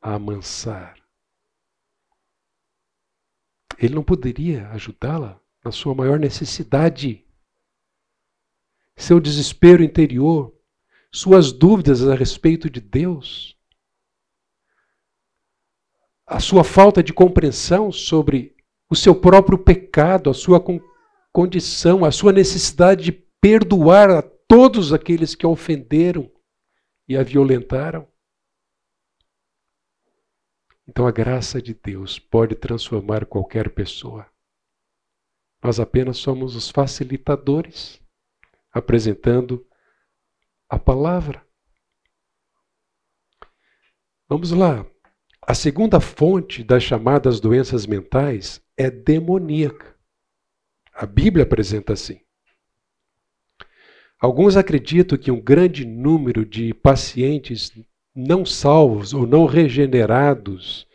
a 0.00 0.14
amansar 0.14 1.03
ele 3.78 3.94
não 3.94 4.02
poderia 4.02 4.68
ajudá-la 4.70 5.40
na 5.64 5.72
sua 5.72 5.94
maior 5.94 6.18
necessidade. 6.18 7.24
Seu 8.96 9.18
desespero 9.18 9.82
interior, 9.82 10.54
suas 11.12 11.52
dúvidas 11.52 12.06
a 12.06 12.14
respeito 12.14 12.70
de 12.70 12.80
Deus, 12.80 13.56
a 16.26 16.40
sua 16.40 16.64
falta 16.64 17.02
de 17.02 17.12
compreensão 17.12 17.90
sobre 17.92 18.54
o 18.88 18.96
seu 18.96 19.14
próprio 19.14 19.58
pecado, 19.58 20.30
a 20.30 20.34
sua 20.34 20.62
condição, 21.32 22.04
a 22.04 22.10
sua 22.10 22.32
necessidade 22.32 23.04
de 23.04 23.12
perdoar 23.12 24.10
a 24.10 24.22
todos 24.22 24.92
aqueles 24.92 25.34
que 25.34 25.44
a 25.44 25.48
ofenderam 25.48 26.30
e 27.08 27.16
a 27.16 27.22
violentaram. 27.22 28.06
Então 30.86 31.06
a 31.06 31.10
graça 31.10 31.60
de 31.62 31.74
Deus 31.74 32.18
pode 32.18 32.54
transformar 32.54 33.24
qualquer 33.24 33.70
pessoa. 33.70 34.26
Nós 35.62 35.80
apenas 35.80 36.18
somos 36.18 36.54
os 36.54 36.70
facilitadores, 36.70 38.00
apresentando 38.70 39.66
a 40.68 40.78
palavra. 40.78 41.44
Vamos 44.28 44.50
lá. 44.50 44.86
A 45.40 45.54
segunda 45.54 46.00
fonte 46.00 46.62
das 46.62 46.82
chamadas 46.82 47.40
doenças 47.40 47.86
mentais 47.86 48.62
é 48.76 48.90
demoníaca. 48.90 49.94
A 50.92 51.06
Bíblia 51.06 51.44
apresenta 51.44 51.92
assim. 51.92 52.20
Alguns 54.18 54.56
acreditam 54.56 55.18
que 55.18 55.30
um 55.30 55.40
grande 55.40 55.84
número 55.84 56.46
de 56.46 56.72
pacientes 56.72 57.72
não 58.14 58.46
salvos 58.46 59.12
ou 59.12 59.26
não 59.26 59.44
regenerados 59.44 60.86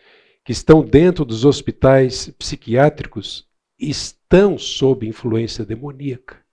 que 0.44 0.52
estão 0.52 0.84
dentro 0.84 1.26
dos 1.26 1.44
hospitais 1.44 2.30
psiquiátricos 2.32 3.48
estão 3.78 4.58
sob 4.58 5.08
influência 5.08 5.66
demoníaca. 5.66 6.44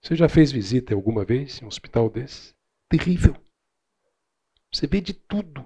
Você 0.00 0.16
já 0.16 0.28
fez 0.28 0.50
visita 0.50 0.94
alguma 0.94 1.24
vez 1.24 1.60
em 1.60 1.64
um 1.64 1.68
hospital 1.68 2.10
desse? 2.10 2.54
Terrível. 2.88 3.36
Você 4.72 4.86
vê 4.86 5.00
de 5.00 5.12
tudo. 5.12 5.64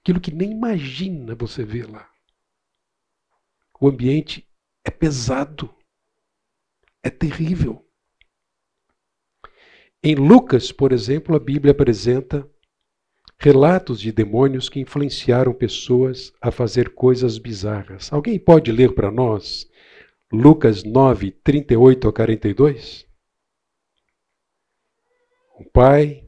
Aquilo 0.00 0.20
que 0.20 0.32
nem 0.32 0.50
imagina 0.50 1.34
você 1.34 1.64
vê 1.64 1.84
lá. 1.84 2.10
O 3.80 3.88
ambiente 3.88 4.48
é 4.84 4.90
pesado. 4.90 5.72
É 7.02 7.10
terrível. 7.10 7.86
Em 10.02 10.14
Lucas, 10.14 10.72
por 10.72 10.92
exemplo, 10.92 11.36
a 11.36 11.38
Bíblia 11.38 11.72
apresenta 11.72 12.48
relatos 13.38 14.00
de 14.00 14.10
demônios 14.10 14.68
que 14.68 14.80
influenciaram 14.80 15.52
pessoas 15.52 16.32
a 16.40 16.50
fazer 16.50 16.90
coisas 16.90 17.38
bizarras. 17.38 18.12
Alguém 18.12 18.38
pode 18.38 18.72
ler 18.72 18.94
para 18.94 19.10
nós 19.10 19.70
Lucas 20.30 20.82
9, 20.84 21.30
38 21.30 22.08
a 22.08 22.12
42? 22.12 23.06
Um 25.58 25.64
pai 25.64 26.24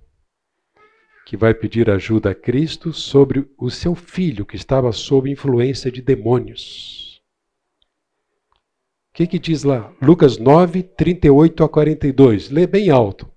que 1.26 1.36
vai 1.36 1.52
pedir 1.52 1.90
ajuda 1.90 2.30
a 2.30 2.34
Cristo 2.34 2.92
sobre 2.92 3.48
o 3.58 3.70
seu 3.70 3.94
filho 3.94 4.46
que 4.46 4.56
estava 4.56 4.90
sob 4.90 5.30
influência 5.30 5.90
de 5.90 6.00
demônios. 6.00 7.22
O 9.10 9.14
que, 9.14 9.26
que 9.26 9.38
diz 9.38 9.64
lá? 9.64 9.92
Lucas 10.00 10.38
9, 10.38 10.82
38 10.82 11.62
a 11.62 11.68
42. 11.68 12.50
Lê 12.50 12.66
bem 12.66 12.90
alto. 12.90 13.30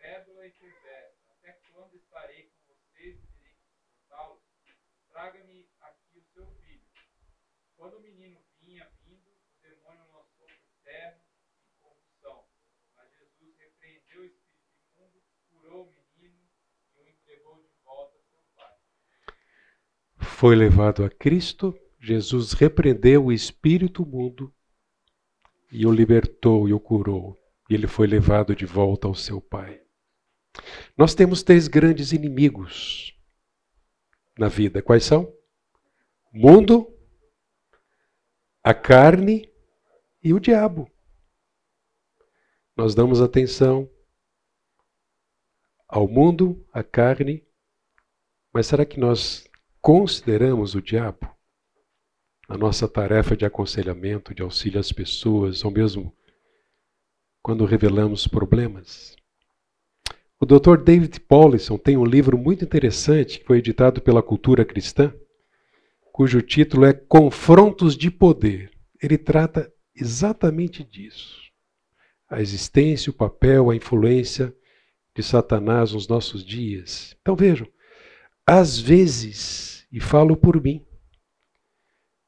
incrédula 0.00 0.46
e 0.46 0.50
perversa. 0.52 1.30
Até 1.30 1.52
quando 1.72 1.96
estarei 1.96 2.50
com 2.50 2.74
vocês 2.74 3.16
e 3.22 3.26
terei 3.38 3.54
que 3.54 3.64
suportá-los? 3.68 4.42
Traga-me 5.08 5.70
aqui 5.80 6.18
o 6.18 6.22
seu 6.32 6.46
filho. 6.62 6.86
Quando 7.76 7.96
o 7.98 8.00
menino 8.00 8.44
vinha 8.60 8.90
vindo, 9.02 9.30
o 9.30 9.60
demônio 9.60 10.04
lançou 10.12 10.46
por 10.46 10.82
terra 10.82 11.22
em 11.64 11.82
convulsão. 11.82 12.48
Mas 12.96 13.10
Jesus 13.12 13.56
repreendeu 13.58 14.20
o 14.20 14.24
espírito 14.24 14.82
imundo, 14.96 15.22
curou 15.48 15.88
o 15.88 15.92
menino 16.16 16.48
e 16.94 17.00
o 17.00 17.08
entregou 17.08 17.62
de 17.62 17.68
volta 17.84 18.18
a 18.18 18.22
seu 18.22 18.42
pai. 18.56 18.76
Foi 20.40 20.56
levado 20.56 21.04
a 21.04 21.10
Cristo, 21.10 21.78
Jesus 22.00 22.54
repreendeu 22.54 23.26
o 23.26 23.30
espírito 23.30 24.02
imundo 24.02 24.50
e 25.70 25.84
o 25.84 25.92
libertou 25.92 26.66
e 26.66 26.72
o 26.72 26.80
curou. 26.80 27.38
E 27.68 27.74
ele 27.74 27.86
foi 27.86 28.06
levado 28.06 28.56
de 28.56 28.64
volta 28.64 29.06
ao 29.06 29.14
seu 29.14 29.38
pai. 29.38 29.82
Nós 30.96 31.14
temos 31.14 31.42
três 31.42 31.68
grandes 31.68 32.12
inimigos 32.12 33.14
na 34.38 34.48
vida. 34.48 34.80
Quais 34.80 35.04
são? 35.04 35.30
O 36.32 36.38
mundo, 36.38 36.90
a 38.64 38.72
carne 38.72 39.46
e 40.24 40.32
o 40.32 40.40
diabo. 40.40 40.90
Nós 42.74 42.94
damos 42.94 43.20
atenção 43.20 43.90
ao 45.86 46.08
mundo, 46.08 46.66
à 46.72 46.82
carne, 46.82 47.46
mas 48.54 48.68
será 48.68 48.86
que 48.86 48.98
nós 48.98 49.49
consideramos 49.80 50.74
o 50.74 50.82
diabo? 50.82 51.28
A 52.48 52.56
nossa 52.56 52.88
tarefa 52.88 53.36
de 53.36 53.44
aconselhamento, 53.44 54.34
de 54.34 54.42
auxílio 54.42 54.80
às 54.80 54.90
pessoas, 54.90 55.64
ou 55.64 55.70
mesmo 55.70 56.14
quando 57.42 57.64
revelamos 57.64 58.26
problemas? 58.26 59.16
O 60.40 60.46
Dr. 60.46 60.82
David 60.82 61.20
Paulison 61.20 61.76
tem 61.76 61.96
um 61.96 62.04
livro 62.04 62.38
muito 62.38 62.64
interessante 62.64 63.38
que 63.38 63.46
foi 63.46 63.58
editado 63.58 64.00
pela 64.00 64.22
Cultura 64.22 64.64
Cristã, 64.64 65.14
cujo 66.12 66.40
título 66.42 66.86
é 66.86 66.92
Confrontos 66.92 67.96
de 67.96 68.10
Poder. 68.10 68.70
Ele 69.02 69.18
trata 69.18 69.72
exatamente 69.94 70.82
disso. 70.82 71.40
A 72.28 72.40
existência, 72.40 73.10
o 73.10 73.14
papel, 73.14 73.70
a 73.70 73.76
influência 73.76 74.54
de 75.14 75.22
Satanás 75.22 75.92
nos 75.92 76.08
nossos 76.08 76.44
dias. 76.44 77.16
Então 77.20 77.36
vejam, 77.36 77.66
às 78.52 78.80
vezes, 78.80 79.86
e 79.92 80.00
falo 80.00 80.36
por 80.36 80.60
mim, 80.60 80.84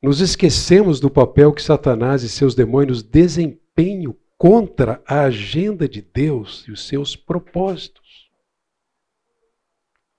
nos 0.00 0.20
esquecemos 0.20 1.00
do 1.00 1.10
papel 1.10 1.52
que 1.52 1.60
Satanás 1.60 2.22
e 2.22 2.28
seus 2.28 2.54
demônios 2.54 3.02
desempenham 3.02 4.16
contra 4.38 5.02
a 5.04 5.22
agenda 5.22 5.88
de 5.88 6.00
Deus 6.00 6.64
e 6.68 6.70
os 6.70 6.86
seus 6.86 7.16
propósitos. 7.16 8.30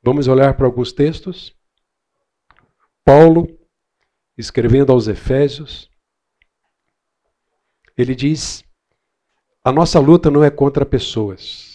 Vamos 0.04 0.28
olhar 0.28 0.58
para 0.58 0.66
alguns 0.66 0.92
textos? 0.92 1.56
Paulo, 3.06 3.48
escrevendo 4.38 4.92
aos 4.92 5.08
Efésios, 5.08 5.90
ele 7.96 8.14
diz: 8.14 8.62
a 9.64 9.72
nossa 9.72 10.02
luta 10.02 10.30
não 10.30 10.44
é 10.44 10.52
contra 10.52 10.86
pessoas, 10.86 11.73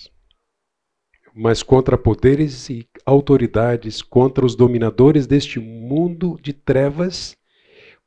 mas 1.39 1.63
contra 1.63 1.97
poderes 1.97 2.69
e 2.69 2.85
autoridades, 3.07 4.03
contra 4.03 4.45
os 4.45 4.57
dominadores 4.57 5.25
deste 5.25 5.61
mundo 5.61 6.37
de 6.43 6.53
trevas, 6.53 7.37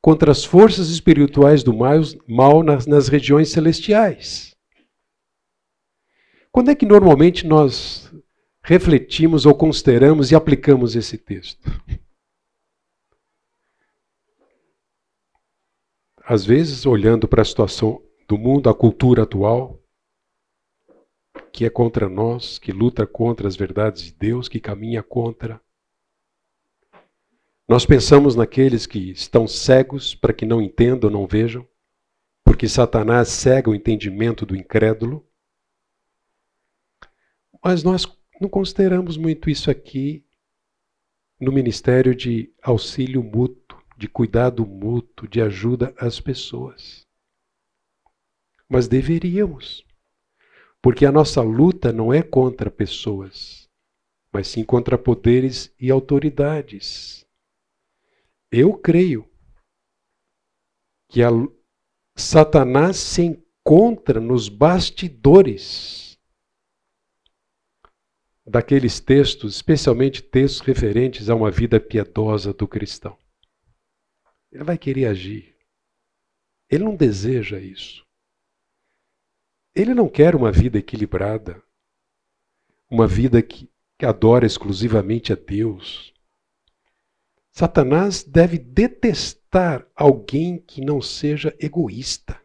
contra 0.02 0.30
as 0.30 0.44
forças 0.44 0.90
espirituais 0.90 1.62
do 1.62 1.72
mal 1.72 2.62
nas, 2.62 2.86
nas 2.86 3.08
regiões 3.08 3.48
celestiais. 3.48 4.54
Quando 6.50 6.70
é 6.70 6.74
que 6.74 6.84
normalmente 6.84 7.46
nós 7.46 8.12
refletimos 8.62 9.46
ou 9.46 9.54
consideramos 9.54 10.30
e 10.30 10.34
aplicamos 10.34 10.94
esse 10.94 11.16
texto? 11.16 11.70
Às 16.22 16.44
vezes, 16.44 16.84
olhando 16.84 17.26
para 17.26 17.40
a 17.40 17.46
situação 17.46 18.02
do 18.28 18.36
mundo, 18.36 18.68
a 18.68 18.74
cultura 18.74 19.22
atual, 19.22 19.81
que 21.52 21.64
é 21.64 21.70
contra 21.70 22.08
nós, 22.08 22.58
que 22.58 22.72
luta 22.72 23.06
contra 23.06 23.46
as 23.46 23.56
verdades 23.56 24.04
de 24.04 24.12
Deus, 24.12 24.48
que 24.48 24.60
caminha 24.60 25.02
contra. 25.02 25.60
Nós 27.68 27.86
pensamos 27.86 28.34
naqueles 28.34 28.86
que 28.86 29.10
estão 29.10 29.46
cegos 29.46 30.14
para 30.14 30.32
que 30.32 30.44
não 30.44 30.60
entendam, 30.60 31.08
não 31.08 31.26
vejam, 31.26 31.66
porque 32.44 32.68
Satanás 32.68 33.28
cega 33.28 33.70
o 33.70 33.74
entendimento 33.74 34.44
do 34.44 34.56
incrédulo. 34.56 35.26
Mas 37.64 37.82
nós 37.82 38.06
não 38.40 38.48
consideramos 38.48 39.16
muito 39.16 39.48
isso 39.48 39.70
aqui 39.70 40.26
no 41.40 41.52
ministério 41.52 42.14
de 42.14 42.52
auxílio 42.62 43.22
mútuo, 43.22 43.80
de 43.96 44.08
cuidado 44.08 44.66
mútuo, 44.66 45.28
de 45.28 45.40
ajuda 45.40 45.94
às 45.96 46.20
pessoas. 46.20 47.06
Mas 48.68 48.88
deveríamos, 48.88 49.84
porque 50.82 51.06
a 51.06 51.12
nossa 51.12 51.40
luta 51.40 51.92
não 51.92 52.12
é 52.12 52.22
contra 52.22 52.68
pessoas, 52.68 53.70
mas 54.32 54.48
sim 54.48 54.64
contra 54.64 54.98
poderes 54.98 55.72
e 55.78 55.90
autoridades. 55.90 57.24
Eu 58.50 58.76
creio 58.76 59.30
que 61.08 61.22
a 61.22 61.28
Satanás 62.16 62.96
se 62.96 63.22
encontra 63.22 64.20
nos 64.20 64.48
bastidores 64.48 66.18
daqueles 68.44 68.98
textos, 68.98 69.54
especialmente 69.54 70.20
textos 70.20 70.60
referentes 70.60 71.30
a 71.30 71.34
uma 71.34 71.50
vida 71.50 71.78
piedosa 71.78 72.52
do 72.52 72.66
cristão. 72.66 73.16
Ele 74.50 74.64
vai 74.64 74.76
querer 74.76 75.06
agir. 75.06 75.56
Ele 76.68 76.84
não 76.84 76.96
deseja 76.96 77.60
isso. 77.60 78.04
Ele 79.74 79.94
não 79.94 80.08
quer 80.08 80.34
uma 80.34 80.52
vida 80.52 80.78
equilibrada, 80.78 81.62
uma 82.90 83.06
vida 83.06 83.40
que, 83.40 83.70
que 83.98 84.04
adora 84.04 84.44
exclusivamente 84.44 85.32
a 85.32 85.36
Deus. 85.36 86.12
Satanás 87.50 88.22
deve 88.22 88.58
detestar 88.58 89.86
alguém 89.94 90.58
que 90.58 90.80
não 90.82 91.00
seja 91.00 91.54
egoísta. 91.58 92.40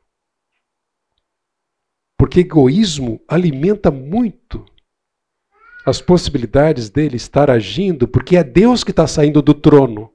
Porque 2.18 2.42
egoísmo 2.42 3.22
alimenta 3.28 3.92
muito 3.92 4.66
as 5.86 6.02
possibilidades 6.02 6.90
dele 6.90 7.16
estar 7.16 7.50
agindo, 7.50 8.08
porque 8.08 8.36
é 8.36 8.44
Deus 8.44 8.84
que 8.84 8.92
está 8.92 9.08
saindo 9.08 9.42
do 9.42 9.54
trono 9.54 10.14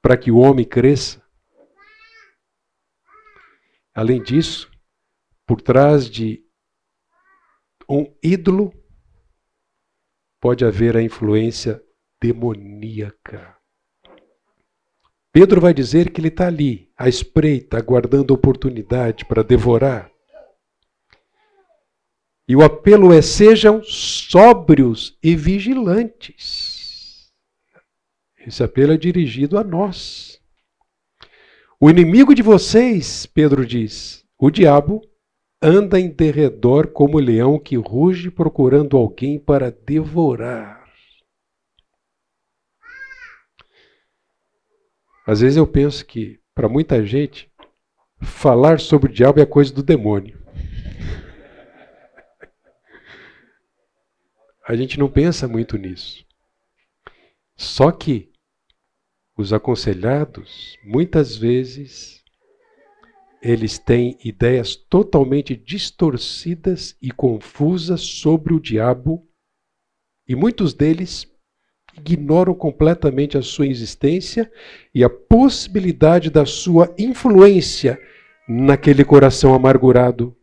para 0.00 0.16
que 0.16 0.30
o 0.30 0.38
homem 0.38 0.64
cresça. 0.64 1.22
Além 3.92 4.22
disso, 4.22 4.70
por 5.48 5.62
trás 5.62 6.10
de 6.10 6.44
um 7.88 8.04
ídolo 8.22 8.70
pode 10.38 10.62
haver 10.62 10.94
a 10.94 11.02
influência 11.02 11.82
demoníaca. 12.20 13.56
Pedro 15.32 15.58
vai 15.58 15.72
dizer 15.72 16.10
que 16.10 16.20
ele 16.20 16.28
está 16.28 16.48
ali, 16.48 16.92
à 16.96 17.08
espreita, 17.08 17.78
aguardando 17.78 18.34
oportunidade 18.34 19.24
para 19.24 19.42
devorar. 19.42 20.12
E 22.46 22.54
o 22.54 22.62
apelo 22.62 23.10
é: 23.12 23.22
sejam 23.22 23.82
sóbrios 23.82 25.18
e 25.22 25.34
vigilantes. 25.34 27.32
Esse 28.38 28.62
apelo 28.62 28.92
é 28.92 28.98
dirigido 28.98 29.58
a 29.58 29.64
nós. 29.64 30.38
O 31.80 31.88
inimigo 31.88 32.34
de 32.34 32.42
vocês, 32.42 33.24
Pedro 33.24 33.64
diz, 33.64 34.26
o 34.38 34.50
diabo, 34.50 35.00
anda 35.60 35.98
em 35.98 36.08
derredor 36.08 36.88
como 36.88 37.18
leão 37.18 37.58
que 37.58 37.76
ruge 37.76 38.30
procurando 38.30 38.96
alguém 38.96 39.38
para 39.38 39.70
devorar. 39.70 40.78
Às 45.26 45.40
vezes 45.40 45.56
eu 45.56 45.66
penso 45.66 46.06
que, 46.06 46.40
para 46.54 46.68
muita 46.68 47.04
gente, 47.04 47.52
falar 48.22 48.80
sobre 48.80 49.10
o 49.10 49.12
diabo 49.12 49.40
é 49.40 49.46
coisa 49.46 49.72
do 49.72 49.82
demônio. 49.82 50.42
A 54.66 54.76
gente 54.76 54.98
não 54.98 55.10
pensa 55.10 55.48
muito 55.48 55.76
nisso. 55.76 56.24
Só 57.56 57.90
que 57.90 58.30
os 59.36 59.52
aconselhados, 59.52 60.78
muitas 60.84 61.36
vezes, 61.36 62.17
eles 63.40 63.78
têm 63.78 64.18
ideias 64.24 64.74
totalmente 64.74 65.54
distorcidas 65.54 66.96
e 67.00 67.10
confusas 67.10 68.00
sobre 68.00 68.52
o 68.52 68.60
diabo, 68.60 69.26
e 70.26 70.34
muitos 70.34 70.74
deles 70.74 71.26
ignoram 71.96 72.54
completamente 72.54 73.38
a 73.38 73.42
sua 73.42 73.66
existência 73.66 74.50
e 74.94 75.02
a 75.02 75.10
possibilidade 75.10 76.30
da 76.30 76.44
sua 76.44 76.94
influência 76.98 77.98
naquele 78.48 79.04
coração 79.04 79.54
amargurado, 79.54 80.36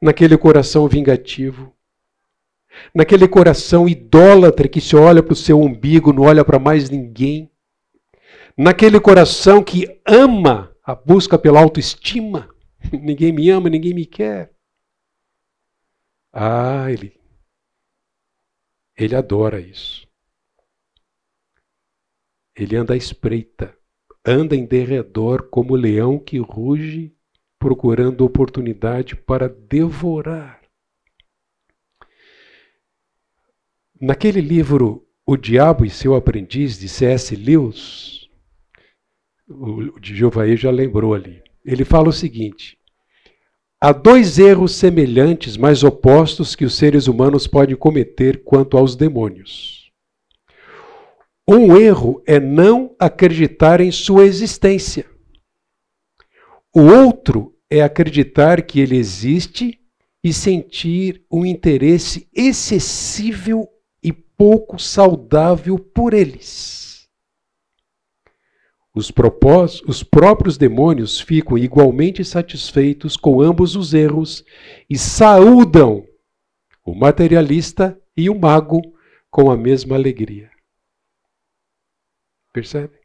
naquele 0.00 0.36
coração 0.36 0.86
vingativo, 0.88 1.74
naquele 2.94 3.28
coração 3.28 3.88
idólatra 3.88 4.68
que 4.68 4.80
se 4.80 4.96
olha 4.96 5.22
para 5.22 5.32
o 5.32 5.36
seu 5.36 5.60
umbigo, 5.60 6.12
não 6.12 6.24
olha 6.24 6.44
para 6.44 6.58
mais 6.58 6.90
ninguém, 6.90 7.50
naquele 8.56 9.00
coração 9.00 9.62
que 9.62 10.00
ama 10.06 10.73
a 10.84 10.94
busca 10.94 11.38
pela 11.38 11.62
autoestima, 11.62 12.54
ninguém 12.92 13.32
me 13.32 13.48
ama, 13.48 13.70
ninguém 13.70 13.94
me 13.94 14.04
quer. 14.04 14.54
Ah, 16.30 16.90
ele, 16.90 17.18
ele 18.96 19.16
adora 19.16 19.60
isso. 19.60 20.06
Ele 22.54 22.76
anda 22.76 22.92
à 22.92 22.96
espreita, 22.96 23.76
anda 24.24 24.54
em 24.54 24.66
derredor 24.66 25.48
como 25.48 25.74
leão 25.74 26.18
que 26.18 26.38
ruge, 26.38 27.16
procurando 27.58 28.24
oportunidade 28.24 29.16
para 29.16 29.48
devorar. 29.48 30.60
Naquele 33.98 34.40
livro 34.40 35.08
O 35.24 35.36
Diabo 35.36 35.84
e 35.84 35.90
Seu 35.90 36.14
Aprendiz, 36.14 36.78
de 36.78 36.88
C.S. 36.88 37.34
Lewis, 37.34 38.23
o 39.48 39.98
de 40.00 40.14
Jovaí 40.14 40.56
já 40.56 40.70
lembrou 40.70 41.14
ali. 41.14 41.42
Ele 41.64 41.84
fala 41.84 42.08
o 42.08 42.12
seguinte: 42.12 42.78
há 43.80 43.92
dois 43.92 44.38
erros 44.38 44.72
semelhantes, 44.74 45.56
mas 45.56 45.82
opostos, 45.82 46.54
que 46.54 46.64
os 46.64 46.74
seres 46.74 47.06
humanos 47.06 47.46
podem 47.46 47.76
cometer 47.76 48.42
quanto 48.44 48.76
aos 48.76 48.96
demônios. 48.96 49.90
Um 51.46 51.76
erro 51.76 52.22
é 52.26 52.40
não 52.40 52.94
acreditar 52.98 53.80
em 53.80 53.90
sua 53.90 54.24
existência. 54.24 55.06
O 56.74 56.80
outro 56.80 57.54
é 57.70 57.82
acreditar 57.82 58.62
que 58.62 58.80
ele 58.80 58.96
existe 58.96 59.78
e 60.22 60.32
sentir 60.32 61.22
um 61.30 61.44
interesse 61.44 62.26
excessivo 62.34 63.68
pouco 64.36 64.78
saudável 64.78 65.78
por 65.78 66.14
eles. 66.14 66.83
Os, 68.94 69.10
propós, 69.10 69.82
os 69.82 70.02
próprios 70.02 70.56
demônios 70.56 71.20
ficam 71.20 71.58
igualmente 71.58 72.24
satisfeitos 72.24 73.16
com 73.16 73.40
ambos 73.40 73.74
os 73.74 73.92
erros 73.92 74.44
e 74.88 74.96
saúdam 74.96 76.06
o 76.84 76.94
materialista 76.94 78.00
e 78.16 78.30
o 78.30 78.38
mago 78.38 78.80
com 79.30 79.50
a 79.50 79.56
mesma 79.56 79.96
alegria. 79.96 80.50
Percebe? 82.52 83.00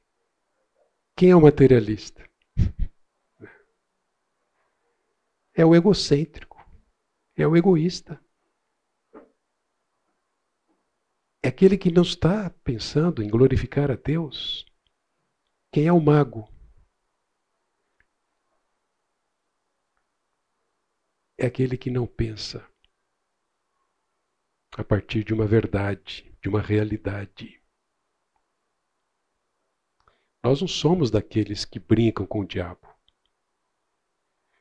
Quem 1.16 1.32
é 1.32 1.36
o 1.36 1.42
materialista? 1.42 2.24
É 5.56 5.66
o 5.66 5.76
egocêntrico, 5.76 6.64
é 7.36 7.48
o 7.48 7.58
egoísta. 7.58 8.22
é 11.42 11.48
aquele 11.48 11.78
que 11.78 11.92
não 11.92 12.04
está 12.04 12.50
pensando 12.64 13.24
em 13.24 13.30
glorificar 13.30 13.90
a 13.90 13.96
Deus. 13.96 14.66
Quem 15.72 15.86
é 15.86 15.94
o 15.94 16.02
mago? 16.02 16.50
É 21.38 21.46
aquele 21.46 21.78
que 21.78 21.92
não 21.92 22.08
pensa 22.08 22.68
a 24.78 24.84
partir 24.84 25.24
de 25.24 25.34
uma 25.34 25.46
verdade, 25.46 26.36
de 26.42 26.50
uma 26.50 26.62
realidade. 26.62 27.62
Nós 30.44 30.62
não 30.62 30.68
somos 30.68 31.12
daqueles 31.12 31.66
que 31.66 31.80
brincam 31.80 32.26
com 32.26 32.42
o 32.42 32.48
diabo, 32.48 32.88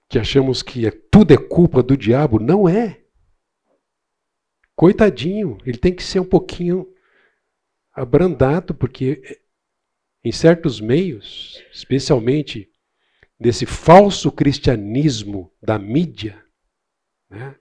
que 0.08 0.18
achamos 0.18 0.62
que 0.62 0.86
é, 0.86 0.90
tudo 0.90 1.32
é 1.32 1.36
culpa 1.36 1.82
do 1.82 1.96
diabo. 1.96 2.38
Não 2.38 2.68
é. 2.68 3.04
Coitadinho, 4.76 5.58
ele 5.64 5.78
tem 5.78 5.94
que 5.94 6.02
ser 6.02 6.20
um 6.20 6.28
pouquinho 6.28 6.94
abrandado, 7.92 8.74
porque 8.74 9.47
em 10.24 10.32
certos 10.32 10.80
meios, 10.80 11.62
especialmente 11.72 12.70
desse 13.38 13.64
falso 13.66 14.32
cristianismo 14.32 15.52
da 15.62 15.78
mídia, 15.78 16.44
né, 17.30 17.56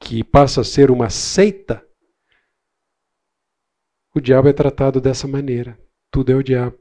que 0.00 0.24
passa 0.24 0.60
a 0.60 0.64
ser 0.64 0.90
uma 0.90 1.08
seita, 1.08 1.86
o 4.14 4.20
diabo 4.20 4.48
é 4.48 4.52
tratado 4.52 5.00
dessa 5.00 5.28
maneira. 5.28 5.78
Tudo 6.10 6.32
é 6.32 6.34
o 6.34 6.42
diabo. 6.42 6.78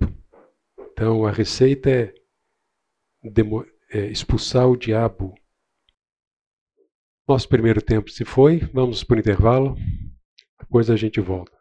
Então 0.92 1.26
a 1.26 1.32
receita 1.32 1.90
é, 1.90 2.14
é 3.90 4.06
expulsar 4.08 4.70
o 4.70 4.78
diabo 4.78 5.36
nosso 7.28 7.50
primeiro 7.50 7.82
tempo 7.82 8.10
se 8.10 8.24
foi, 8.24 8.60
vamos 8.72 9.04
para 9.04 9.16
o 9.18 9.20
intervalo, 9.20 9.76
depois 10.60 10.90
a 10.90 10.96
gente 10.96 11.20
volta. 11.20 11.55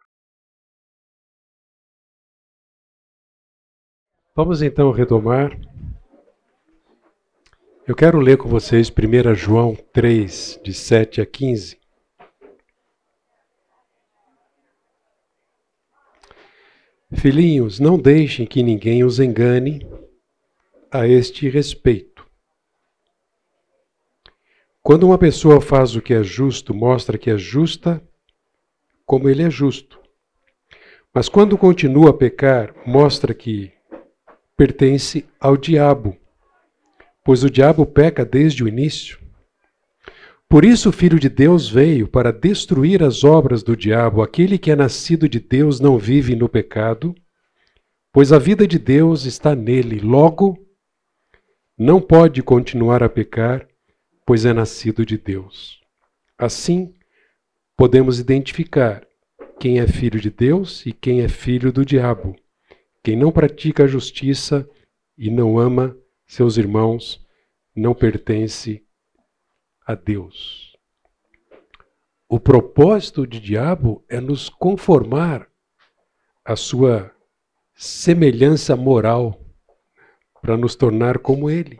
Vamos 4.37 4.61
então 4.61 4.91
retomar. 4.91 5.57
Eu 7.87 7.95
quero 7.95 8.19
ler 8.19 8.37
com 8.37 8.49
vocês 8.49 8.89
1 8.89 9.33
João 9.33 9.73
3, 9.93 10.59
de 10.61 10.73
7 10.73 11.21
a 11.21 11.25
15. 11.25 11.79
Filhinhos, 17.13 17.79
não 17.79 17.97
deixem 17.97 18.45
que 18.45 18.61
ninguém 18.61 19.05
os 19.05 19.21
engane 19.21 19.87
a 20.91 21.07
este 21.07 21.47
respeito. 21.47 22.27
Quando 24.83 25.03
uma 25.03 25.17
pessoa 25.17 25.61
faz 25.61 25.95
o 25.95 26.01
que 26.01 26.13
é 26.13 26.21
justo, 26.21 26.73
mostra 26.73 27.17
que 27.17 27.29
é 27.29 27.37
justa 27.37 28.05
como 29.05 29.29
ele 29.29 29.43
é 29.43 29.49
justo. 29.49 29.97
Mas 31.13 31.29
quando 31.29 31.57
continua 31.57 32.09
a 32.09 32.13
pecar, 32.13 32.75
mostra 32.85 33.33
que 33.33 33.74
pertence 34.55 35.25
ao 35.39 35.57
diabo, 35.57 36.15
pois 37.23 37.43
o 37.43 37.49
diabo 37.49 37.85
peca 37.85 38.23
desde 38.23 38.63
o 38.63 38.67
início. 38.67 39.19
Por 40.47 40.63
isso 40.63 40.89
o 40.89 40.93
Filho 40.93 41.19
de 41.19 41.27
Deus 41.27 41.69
veio 41.69 42.07
para 42.07 42.31
destruir 42.31 43.03
as 43.03 43.23
obras 43.23 43.63
do 43.63 43.75
diabo. 43.75 44.21
Aquele 44.21 44.57
que 44.57 44.71
é 44.71 44.75
nascido 44.75 45.27
de 45.27 45.39
Deus 45.39 45.79
não 45.79 45.97
vive 45.97 46.35
no 46.35 46.47
pecado, 46.47 47.15
pois 48.13 48.31
a 48.31 48.39
vida 48.39 48.67
de 48.67 48.77
Deus 48.77 49.25
está 49.25 49.55
nele. 49.55 49.99
Logo, 49.99 50.57
não 51.77 51.99
pode 51.99 52.41
continuar 52.43 53.03
a 53.03 53.09
pecar 53.09 53.67
pois 54.25 54.43
é 54.43 54.51
nascido 54.51 55.05
de 55.05 55.17
Deus. 55.17 55.79
Assim, 56.37 56.93
podemos 57.77 58.19
identificar 58.19 59.05
quem 59.59 59.79
é 59.79 59.87
filho 59.87 60.19
de 60.19 60.31
Deus 60.31 60.85
e 60.85 60.91
quem 60.91 61.21
é 61.21 61.29
filho 61.29 61.71
do 61.71 61.85
diabo. 61.85 62.35
Quem 63.05 63.15
não 63.15 63.31
pratica 63.31 63.83
a 63.83 63.87
justiça 63.87 64.67
e 65.15 65.29
não 65.29 65.59
ama 65.59 65.95
seus 66.25 66.57
irmãos 66.57 67.23
não 67.75 67.93
pertence 67.93 68.83
a 69.85 69.93
Deus. 69.93 70.75
O 72.27 72.39
propósito 72.39 73.21
do 73.27 73.39
diabo 73.39 74.03
é 74.09 74.19
nos 74.19 74.49
conformar 74.49 75.47
à 76.43 76.55
sua 76.55 77.13
semelhança 77.75 78.75
moral 78.75 79.39
para 80.41 80.57
nos 80.57 80.75
tornar 80.75 81.19
como 81.19 81.47
ele. 81.47 81.79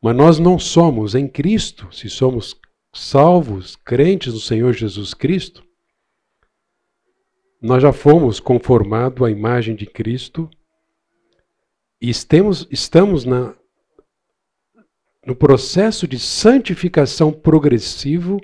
Mas 0.00 0.14
nós 0.14 0.38
não 0.38 0.60
somos 0.60 1.16
em 1.16 1.26
Cristo, 1.26 1.92
se 1.92 2.08
somos 2.08 2.56
salvos, 2.94 3.74
crentes 3.74 4.32
no 4.32 4.38
Senhor 4.38 4.72
Jesus 4.72 5.12
Cristo, 5.12 5.71
nós 7.62 7.80
já 7.80 7.92
fomos 7.92 8.40
conformados 8.40 9.22
à 9.22 9.30
imagem 9.30 9.76
de 9.76 9.86
Cristo 9.86 10.50
e 12.00 12.10
estamos, 12.10 12.66
estamos 12.72 13.24
na, 13.24 13.54
no 15.24 15.36
processo 15.36 16.08
de 16.08 16.18
santificação 16.18 17.32
progressivo 17.32 18.40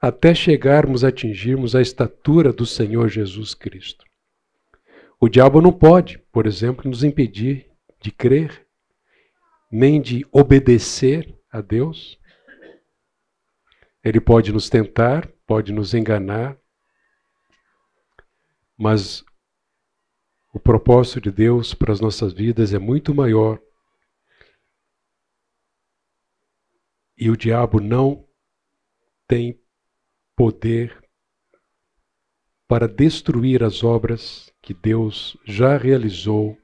até 0.00 0.34
chegarmos 0.34 1.04
a 1.04 1.08
atingirmos 1.08 1.76
a 1.76 1.80
estatura 1.80 2.52
do 2.52 2.66
Senhor 2.66 3.08
Jesus 3.08 3.54
Cristo. 3.54 4.04
O 5.20 5.28
diabo 5.28 5.62
não 5.62 5.72
pode, 5.72 6.18
por 6.32 6.44
exemplo, 6.44 6.90
nos 6.90 7.04
impedir 7.04 7.70
de 8.02 8.10
crer, 8.10 8.66
nem 9.70 10.00
de 10.00 10.26
obedecer 10.32 11.32
a 11.50 11.60
Deus. 11.60 12.18
Ele 14.04 14.20
pode 14.20 14.52
nos 14.52 14.68
tentar, 14.68 15.28
pode 15.46 15.72
nos 15.72 15.94
enganar, 15.94 16.58
mas 18.76 19.24
o 20.52 20.60
propósito 20.60 21.20
de 21.20 21.30
Deus 21.30 21.74
para 21.74 21.92
as 21.92 22.00
nossas 22.00 22.32
vidas 22.32 22.72
é 22.72 22.78
muito 22.78 23.14
maior. 23.14 23.60
E 27.16 27.30
o 27.30 27.36
diabo 27.36 27.80
não 27.80 28.28
tem 29.26 29.60
poder 30.34 31.02
para 32.68 32.88
destruir 32.88 33.62
as 33.62 33.82
obras 33.82 34.52
que 34.60 34.74
Deus 34.74 35.36
já 35.44 35.76
realizou 35.76 36.58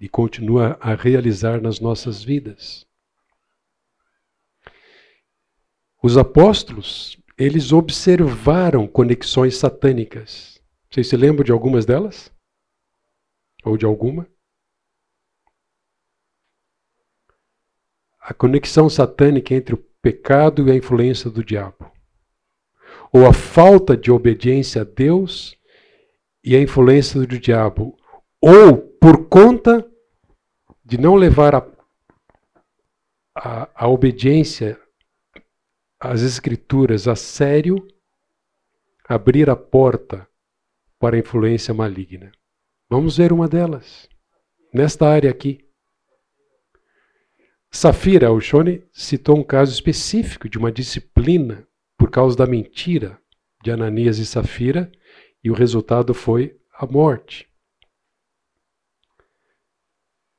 e 0.00 0.08
continua 0.08 0.78
a 0.80 0.94
realizar 0.94 1.60
nas 1.60 1.80
nossas 1.80 2.22
vidas. 2.22 2.86
Os 6.00 6.16
apóstolos, 6.16 7.20
eles 7.36 7.72
observaram 7.72 8.86
conexões 8.86 9.56
satânicas. 9.56 10.57
Vocês 10.90 11.08
se 11.08 11.16
lembram 11.16 11.44
de 11.44 11.52
algumas 11.52 11.84
delas? 11.84 12.32
Ou 13.64 13.76
de 13.76 13.84
alguma? 13.84 14.26
A 18.20 18.32
conexão 18.32 18.88
satânica 18.88 19.54
entre 19.54 19.74
o 19.74 19.84
pecado 20.00 20.66
e 20.66 20.70
a 20.70 20.74
influência 20.74 21.30
do 21.30 21.44
diabo. 21.44 21.90
Ou 23.12 23.26
a 23.26 23.32
falta 23.32 23.96
de 23.96 24.10
obediência 24.10 24.82
a 24.82 24.84
Deus 24.84 25.58
e 26.42 26.56
a 26.56 26.62
influência 26.62 27.20
do 27.20 27.38
diabo, 27.38 27.96
ou 28.40 28.78
por 28.78 29.28
conta 29.28 29.86
de 30.84 30.96
não 30.96 31.14
levar 31.14 31.54
a, 31.54 31.66
a, 33.34 33.84
a 33.84 33.88
obediência 33.88 34.80
às 36.00 36.22
Escrituras 36.22 37.08
a 37.08 37.16
sério, 37.16 37.86
abrir 39.06 39.50
a 39.50 39.56
porta 39.56 40.28
para 40.98 41.16
a 41.16 41.18
influência 41.18 41.72
maligna. 41.72 42.32
Vamos 42.90 43.16
ver 43.16 43.32
uma 43.32 43.46
delas, 43.46 44.08
nesta 44.72 45.08
área 45.08 45.30
aqui. 45.30 45.64
Safira, 47.70 48.32
o 48.32 48.40
Shone 48.40 48.82
citou 48.92 49.38
um 49.38 49.44
caso 49.44 49.72
específico 49.72 50.48
de 50.48 50.56
uma 50.56 50.72
disciplina 50.72 51.68
por 51.98 52.10
causa 52.10 52.36
da 52.36 52.46
mentira 52.46 53.20
de 53.62 53.70
Ananias 53.70 54.18
e 54.18 54.26
Safira, 54.26 54.90
e 55.42 55.50
o 55.50 55.54
resultado 55.54 56.14
foi 56.14 56.56
a 56.72 56.86
morte. 56.86 57.48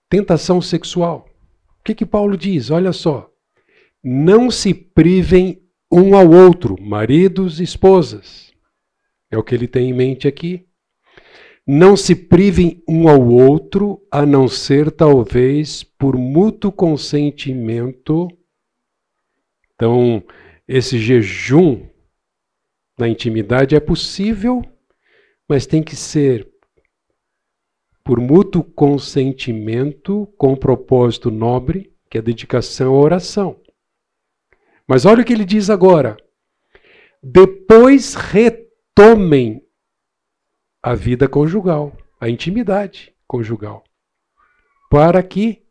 Tentação 0.09 0.61
sexual. 0.61 1.29
O 1.79 1.83
que, 1.83 1.93
que 1.93 2.05
Paulo 2.05 2.35
diz? 2.35 2.71
Olha 2.71 2.91
só. 2.91 3.29
Não 4.03 4.49
se 4.49 4.73
privem 4.73 5.61
um 5.91 6.15
ao 6.15 6.29
outro, 6.29 6.75
maridos 6.81 7.59
e 7.59 7.63
esposas. 7.63 8.48
É 9.31 9.37
o 9.37 9.43
que 9.43 9.53
ele 9.53 9.67
tem 9.67 9.89
em 9.89 9.93
mente 9.93 10.27
aqui. 10.27 10.65
Não 11.65 11.95
se 11.95 12.15
privem 12.15 12.83
um 12.87 13.07
ao 13.07 13.27
outro, 13.27 14.01
a 14.09 14.25
não 14.25 14.47
ser 14.47 14.89
talvez 14.91 15.83
por 15.83 16.17
mútuo 16.17 16.71
consentimento. 16.71 18.27
Então, 19.75 20.23
esse 20.67 20.97
jejum 20.97 21.85
na 22.97 23.07
intimidade 23.07 23.75
é 23.75 23.79
possível, 23.79 24.61
mas 25.47 25.65
tem 25.65 25.83
que 25.83 25.95
ser 25.95 26.49
por 28.03 28.19
mútuo 28.19 28.63
consentimento 28.63 30.25
com 30.35 30.55
propósito 30.55 31.29
nobre, 31.29 31.93
que 32.09 32.17
é 32.17 32.21
dedicação 32.21 32.95
à 32.95 32.99
oração. 32.99 33.61
Mas 34.87 35.05
olha 35.05 35.21
o 35.21 35.25
que 35.25 35.31
ele 35.31 35.45
diz 35.45 35.69
agora. 35.69 36.17
Depois 37.21 38.15
retomem 38.99 39.65
a 40.83 40.93
vida 40.93 41.25
conjugal, 41.25 41.95
a 42.19 42.27
intimidade 42.27 43.15
conjugal, 43.25 43.81
para 44.91 45.23
que 45.23 45.63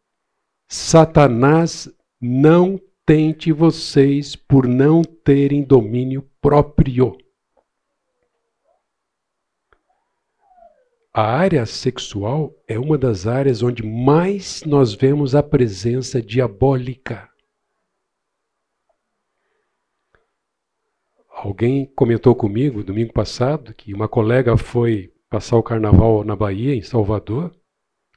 Satanás 0.67 1.93
não 2.19 2.81
tente 3.05 3.53
vocês 3.53 4.35
por 4.35 4.67
não 4.67 5.03
terem 5.03 5.63
domínio 5.63 6.27
próprio. 6.41 7.19
A 11.13 11.23
área 11.23 11.67
sexual 11.67 12.55
é 12.67 12.79
uma 12.79 12.97
das 12.97 13.27
áreas 13.27 13.63
onde 13.63 13.83
mais 13.83 14.63
nós 14.65 14.95
vemos 14.95 15.35
a 15.35 15.43
presença 15.43 16.23
diabólica. 16.23 17.29
Alguém 21.41 21.87
comentou 21.95 22.35
comigo 22.35 22.83
domingo 22.83 23.13
passado 23.13 23.73
que 23.73 23.95
uma 23.95 24.09
colega 24.09 24.57
foi 24.57 25.15
passar 25.31 25.57
o 25.57 25.63
carnaval 25.63 26.25
na 26.25 26.35
Bahia, 26.35 26.75
em 26.75 26.83
Salvador, 26.83 27.55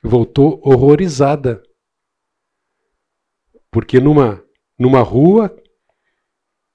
e 0.04 0.08
voltou 0.08 0.60
horrorizada. 0.64 1.62
Porque 3.70 4.00
numa, 4.00 4.44
numa 4.76 5.02
rua 5.02 5.56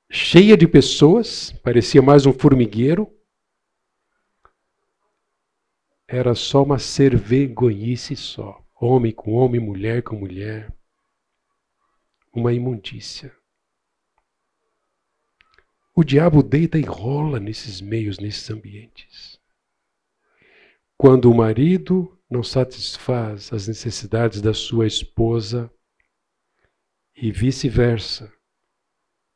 cheia 0.09 0.57
de 0.57 0.69
pessoas, 0.69 1.51
parecia 1.65 2.01
mais 2.01 2.27
um 2.27 2.33
formigueiro, 2.33 3.13
era 6.07 6.33
só 6.33 6.63
uma 6.63 6.79
cervegonhice 6.79 8.15
só. 8.15 8.65
Homem 8.81 9.11
com 9.11 9.33
homem, 9.33 9.61
mulher 9.61 10.01
com 10.01 10.15
mulher. 10.15 10.73
Uma 12.33 12.53
imundícia. 12.53 13.35
O 15.99 16.05
diabo 16.05 16.43
deita 16.43 16.79
e 16.79 16.83
rola 16.83 17.41
nesses 17.41 17.81
meios, 17.81 18.19
nesses 18.19 18.51
ambientes. 18.51 19.41
Quando 20.99 21.31
o 21.31 21.35
marido 21.35 22.17
não 22.29 22.43
satisfaz 22.43 23.51
as 23.51 23.67
necessidades 23.67 24.43
da 24.43 24.53
sua 24.53 24.87
esposa 24.87 25.71
e 27.17 27.33
vice-versa. 27.33 28.31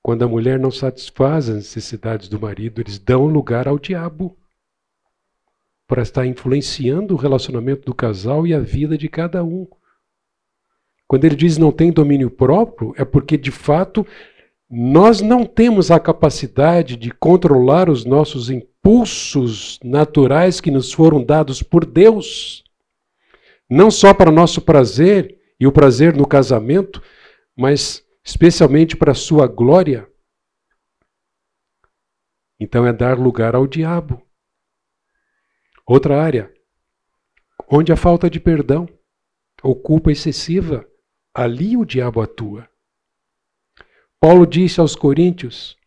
Quando 0.03 0.23
a 0.23 0.29
mulher 0.29 0.59
não 0.59 0.71
satisfaz 0.71 1.49
as 1.49 1.57
necessidades 1.57 2.29
do 2.29 2.39
marido, 2.39 2.81
eles 2.81 2.99
dão 2.99 3.27
lugar 3.27 3.67
ao 3.67 3.79
diabo 3.79 4.37
para 5.87 6.03
estar 6.03 6.27
influenciando 6.27 7.15
o 7.15 7.17
relacionamento 7.17 7.87
do 7.87 7.95
casal 7.95 8.47
e 8.47 8.53
a 8.53 8.61
vida 8.61 8.99
de 8.99 9.09
cada 9.09 9.43
um. 9.43 9.67
Quando 11.07 11.25
ele 11.25 11.37
diz 11.37 11.59
não 11.59 11.73
tem 11.73 11.91
domínio 11.91 12.31
próprio, 12.31 12.95
é 12.97 13.05
porque 13.05 13.37
de 13.37 13.51
fato 13.51 14.07
nós 14.71 15.21
não 15.21 15.45
temos 15.45 15.91
a 15.91 15.99
capacidade 15.99 16.97
de 16.97 17.11
controlar 17.11 17.91
os 17.91 18.05
nossos 18.05 18.49
impulsos 18.51 19.81
naturais 19.83 20.61
que 20.61 20.71
nos 20.71 20.93
foram 20.93 21.25
dados 21.25 21.61
por 21.61 21.85
Deus, 21.85 22.63
não 23.69 23.91
só 23.91 24.15
para 24.15 24.31
nosso 24.31 24.63
prazer 24.63 25.37
e 25.59 25.67
o 25.67 25.73
prazer 25.73 26.17
no 26.17 26.25
casamento, 26.25 27.03
mas 27.57 28.07
especialmente 28.25 28.97
para 28.97 29.11
a 29.11 29.15
sua 29.15 29.49
glória. 29.49 30.09
Então 32.61 32.87
é 32.87 32.93
dar 32.93 33.19
lugar 33.19 33.57
ao 33.57 33.67
diabo. 33.67 34.25
Outra 35.85 36.23
área, 36.23 36.55
onde 37.69 37.93
a 37.93 37.97
falta 37.97 38.31
de 38.31 38.39
perdão 38.39 38.89
ou 39.65 39.75
culpa 39.75 40.13
excessiva, 40.13 40.87
ali 41.35 41.77
o 41.77 41.85
diabo 41.85 42.21
atua. 42.21 42.70
Paulo 44.21 44.47
disse 44.47 44.79
aos 44.81 44.95
Coríntios 44.95 45.79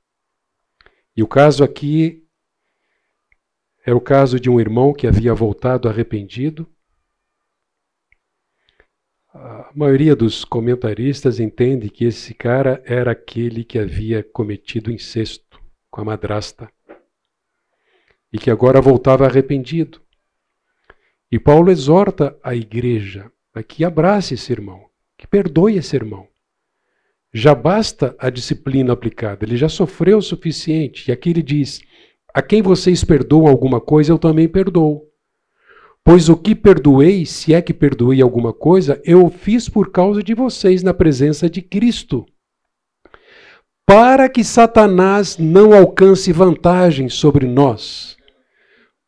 E 1.16 1.22
o 1.22 1.28
caso 1.28 1.64
aqui 1.64 2.28
é 3.86 3.94
o 3.94 4.02
caso 4.02 4.40
de 4.40 4.50
um 4.50 4.60
irmão 4.60 4.92
que 4.92 5.06
havia 5.06 5.36
voltado 5.36 5.88
arrependido. 5.88 6.68
A 9.32 9.72
maioria 9.76 10.16
dos 10.16 10.44
comentaristas 10.44 11.40
entende 11.40 11.92
que 11.92 12.06
esse 12.06 12.34
cara 12.34 12.82
era 12.86 13.12
aquele 13.12 13.64
que 13.64 13.78
havia 13.78 14.24
cometido 14.24 14.92
incesto 14.92 15.62
com 15.92 16.02
a 16.02 16.06
madrasta 16.06 16.72
e 18.32 18.40
que 18.40 18.50
agora 18.50 18.82
voltava 18.82 19.28
arrependido. 19.28 20.02
E 21.32 21.38
Paulo 21.38 21.70
exorta 21.70 22.36
a 22.42 22.56
igreja 22.56 23.32
a 23.54 23.62
que 23.62 23.86
abrace 23.86 24.34
esse 24.34 24.52
irmão, 24.52 24.90
que 25.16 25.28
perdoe 25.28 25.78
esse 25.78 25.96
irmão. 25.96 26.33
Já 27.34 27.56
basta 27.56 28.16
a 28.20 28.30
disciplina 28.30 28.94
aplicada, 28.94 29.44
ele 29.44 29.58
já 29.58 29.68
sofreu 29.68 30.20
o 30.20 30.22
suficiente. 30.22 31.10
E 31.10 31.12
aqui 31.12 31.32
ele 31.32 31.42
diz: 31.42 31.82
A 32.32 32.42
quem 32.42 32.62
vocês 32.62 33.04
perdoam 33.04 33.48
alguma 33.48 33.82
coisa, 33.82 34.12
eu 34.12 34.20
também 34.20 34.48
perdoo. 34.48 35.10
Pois 36.04 36.30
o 36.30 36.38
que 36.38 36.54
perdoei, 36.54 37.26
se 37.26 37.54
é 37.54 37.62
que 37.62 37.74
perdoei 37.74 38.22
alguma 38.22 38.54
coisa, 38.54 39.02
eu 39.06 39.26
o 39.26 39.30
fiz 39.30 39.70
por 39.70 39.90
causa 39.92 40.22
de 40.22 40.36
vocês 40.36 40.84
na 40.84 40.94
presença 40.94 41.50
de 41.50 41.62
Cristo. 41.62 42.26
Para 43.86 44.30
que 44.30 44.44
Satanás 44.44 45.38
não 45.38 45.74
alcance 45.74 46.32
vantagem 46.32 47.10
sobre 47.10 47.48
nós, 47.48 48.16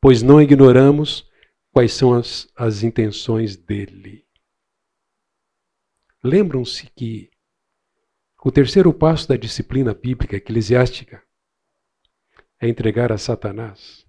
pois 0.01 0.23
não 0.23 0.41
ignoramos 0.41 1.29
quais 1.71 1.93
são 1.93 2.13
as, 2.13 2.47
as 2.55 2.81
intenções 2.81 3.55
dele. 3.55 4.23
Lembram-se 6.23 6.89
que 6.95 7.29
o 8.45 8.51
terceiro 8.51 8.93
passo 8.93 9.27
da 9.27 9.35
disciplina 9.35 9.91
bíblica 9.91 10.35
eclesiástica 10.35 11.19
é 12.61 12.69
entregar 12.69 13.11
a 13.11 13.17
Satanás. 13.17 14.05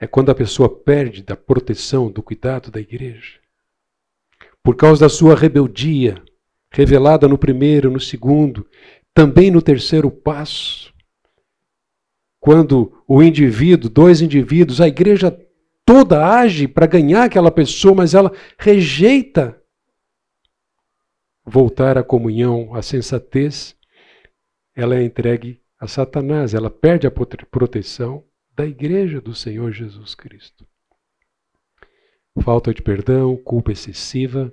É 0.00 0.06
quando 0.06 0.30
a 0.30 0.34
pessoa 0.34 0.66
perde 0.66 1.22
da 1.22 1.36
proteção, 1.36 2.10
do 2.10 2.22
cuidado 2.22 2.70
da 2.70 2.80
igreja. 2.80 3.38
Por 4.62 4.76
causa 4.76 5.02
da 5.02 5.10
sua 5.10 5.34
rebeldia, 5.34 6.24
revelada 6.72 7.28
no 7.28 7.36
primeiro, 7.36 7.90
no 7.90 8.00
segundo, 8.00 8.66
também 9.12 9.50
no 9.50 9.60
terceiro 9.60 10.10
passo. 10.10 10.90
Quando 12.40 13.04
o 13.06 13.22
indivíduo, 13.22 13.90
dois 13.90 14.22
indivíduos, 14.22 14.80
a 14.80 14.88
igreja 14.88 15.38
toda 15.84 16.26
age 16.26 16.66
para 16.66 16.86
ganhar 16.86 17.24
aquela 17.24 17.50
pessoa, 17.50 17.94
mas 17.94 18.14
ela 18.14 18.32
rejeita 18.58 19.62
voltar 21.48 21.96
à 21.96 22.02
comunhão, 22.02 22.74
à 22.74 22.82
sensatez, 22.82 23.76
ela 24.74 24.94
é 24.94 25.02
entregue 25.02 25.60
a 25.80 25.88
Satanás, 25.88 26.54
ela 26.54 26.70
perde 26.70 27.06
a 27.06 27.10
proteção 27.10 28.24
da 28.54 28.66
igreja 28.66 29.20
do 29.20 29.34
Senhor 29.34 29.72
Jesus 29.72 30.14
Cristo. 30.14 30.66
Falta 32.42 32.72
de 32.72 32.82
perdão, 32.82 33.36
culpa 33.36 33.72
excessiva 33.72 34.52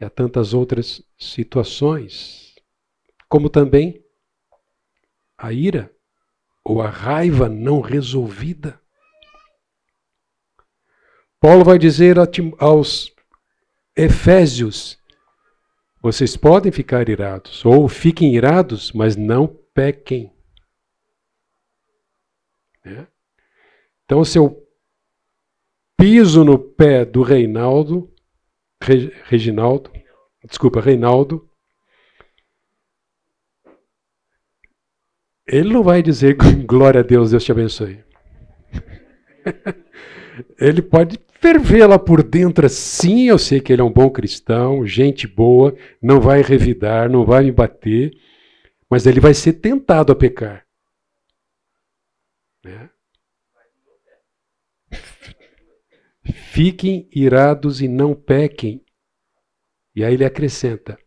e 0.00 0.04
há 0.04 0.10
tantas 0.10 0.52
outras 0.52 1.02
situações, 1.18 2.54
como 3.28 3.48
também 3.48 4.04
a 5.38 5.52
ira 5.52 5.90
ou 6.64 6.82
a 6.82 6.90
raiva 6.90 7.48
não 7.48 7.80
resolvida. 7.80 8.80
Paulo 11.40 11.64
vai 11.64 11.78
dizer 11.78 12.16
aos 12.58 13.14
Efésios 13.94 14.98
vocês 16.00 16.36
podem 16.36 16.70
ficar 16.70 17.08
irados, 17.08 17.64
ou 17.64 17.88
fiquem 17.88 18.34
irados, 18.34 18.92
mas 18.92 19.16
não 19.16 19.46
pequem. 19.74 20.32
É? 22.84 23.06
Então, 24.04 24.24
se 24.24 24.38
eu 24.38 24.64
piso 25.96 26.44
no 26.44 26.58
pé 26.58 27.04
do 27.04 27.22
Reinaldo, 27.22 28.12
Re, 28.82 29.12
Reginaldo, 29.24 29.90
desculpa, 30.44 30.80
Reinaldo, 30.80 31.50
ele 35.46 35.72
não 35.72 35.82
vai 35.82 36.02
dizer 36.02 36.36
glória 36.66 37.00
a 37.00 37.04
Deus, 37.04 37.30
Deus 37.30 37.44
te 37.44 37.50
abençoe. 37.50 38.04
ele 40.58 40.82
pode 40.82 41.18
ferver 41.46 41.86
lá 41.86 41.96
por 41.96 42.24
dentro 42.24 42.66
assim, 42.66 43.28
eu 43.28 43.38
sei 43.38 43.60
que 43.60 43.72
ele 43.72 43.80
é 43.80 43.84
um 43.84 43.92
bom 43.92 44.10
cristão, 44.10 44.84
gente 44.84 45.28
boa, 45.28 45.76
não 46.02 46.20
vai 46.20 46.42
revidar, 46.42 47.08
não 47.08 47.24
vai 47.24 47.44
me 47.44 47.52
bater, 47.52 48.18
mas 48.90 49.06
ele 49.06 49.20
vai 49.20 49.32
ser 49.32 49.52
tentado 49.52 50.12
a 50.12 50.16
pecar. 50.16 50.66
Né? 52.64 52.90
Fiquem 56.50 57.08
irados 57.14 57.80
e 57.80 57.86
não 57.86 58.12
pequem. 58.12 58.84
E 59.94 60.04
aí 60.04 60.14
ele 60.14 60.24
acrescenta: 60.24 60.98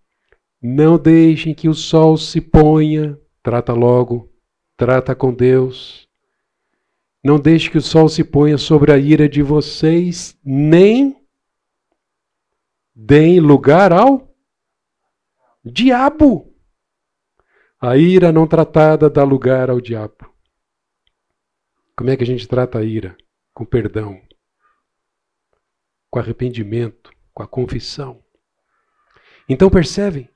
Não 0.61 0.97
deixem 0.97 1.53
que 1.53 1.67
o 1.67 1.73
sol 1.73 2.15
se 2.15 2.39
ponha, 2.39 3.19
trata 3.43 3.73
logo, 3.73 4.31
trata 4.77 5.13
com 5.13 5.33
Deus. 5.33 6.08
Não 7.23 7.37
deixe 7.37 7.69
que 7.69 7.77
o 7.77 7.81
sol 7.81 8.07
se 8.07 8.23
ponha 8.23 8.57
sobre 8.57 8.91
a 8.91 8.97
ira 8.97 9.27
de 9.27 9.41
vocês, 9.41 10.37
nem 10.43 11.27
deem 12.95 13.39
lugar 13.39 13.91
ao 13.91 14.33
diabo. 15.63 16.53
A 17.81 17.97
ira 17.97 18.31
não 18.31 18.47
tratada 18.47 19.09
dá 19.09 19.23
lugar 19.23 19.69
ao 19.69 19.81
diabo. 19.81 20.33
Como 21.95 22.09
é 22.09 22.15
que 22.15 22.23
a 22.23 22.27
gente 22.27 22.47
trata 22.47 22.79
a 22.79 22.83
ira? 22.83 23.17
Com 23.53 23.65
perdão, 23.65 24.21
com 26.09 26.19
arrependimento, 26.19 27.11
com 27.33 27.43
a 27.43 27.47
confissão. 27.47 28.23
Então 29.47 29.69
percebem? 29.69 30.29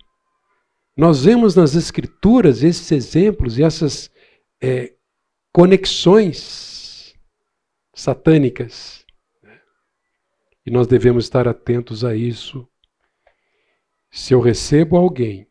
Nós 0.95 1.23
vemos 1.23 1.55
nas 1.55 1.75
Escrituras 1.75 2.63
esses 2.63 2.91
exemplos 2.91 3.57
e 3.57 3.63
essas 3.63 4.11
é, 4.61 4.93
conexões 5.53 7.15
satânicas. 7.93 9.05
Né? 9.41 9.61
E 10.65 10.71
nós 10.71 10.87
devemos 10.87 11.25
estar 11.25 11.47
atentos 11.47 12.03
a 12.03 12.15
isso. 12.15 12.67
Se 14.11 14.33
eu 14.33 14.41
recebo 14.41 14.97
alguém 14.97 15.47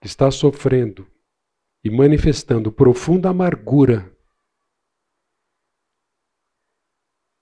que 0.00 0.06
está 0.06 0.30
sofrendo 0.30 1.10
e 1.82 1.90
manifestando 1.90 2.70
profunda 2.70 3.30
amargura 3.30 4.14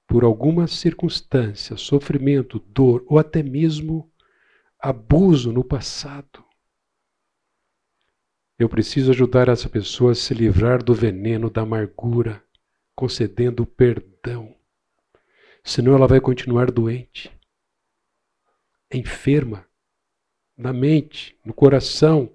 por 0.06 0.22
alguma 0.22 0.68
circunstância, 0.68 1.76
sofrimento, 1.76 2.60
dor 2.60 3.04
ou 3.08 3.18
até 3.18 3.42
mesmo 3.42 4.12
abuso 4.78 5.52
no 5.52 5.64
passado, 5.64 6.43
eu 8.58 8.68
preciso 8.68 9.10
ajudar 9.10 9.48
essa 9.48 9.68
pessoa 9.68 10.12
a 10.12 10.14
se 10.14 10.32
livrar 10.32 10.82
do 10.82 10.94
veneno 10.94 11.50
da 11.50 11.62
amargura 11.62 12.42
concedendo 12.94 13.66
perdão. 13.66 14.54
Senão 15.62 15.94
ela 15.94 16.06
vai 16.06 16.20
continuar 16.20 16.70
doente, 16.70 17.32
enferma, 18.92 19.66
na 20.56 20.72
mente, 20.72 21.38
no 21.44 21.52
coração 21.52 22.30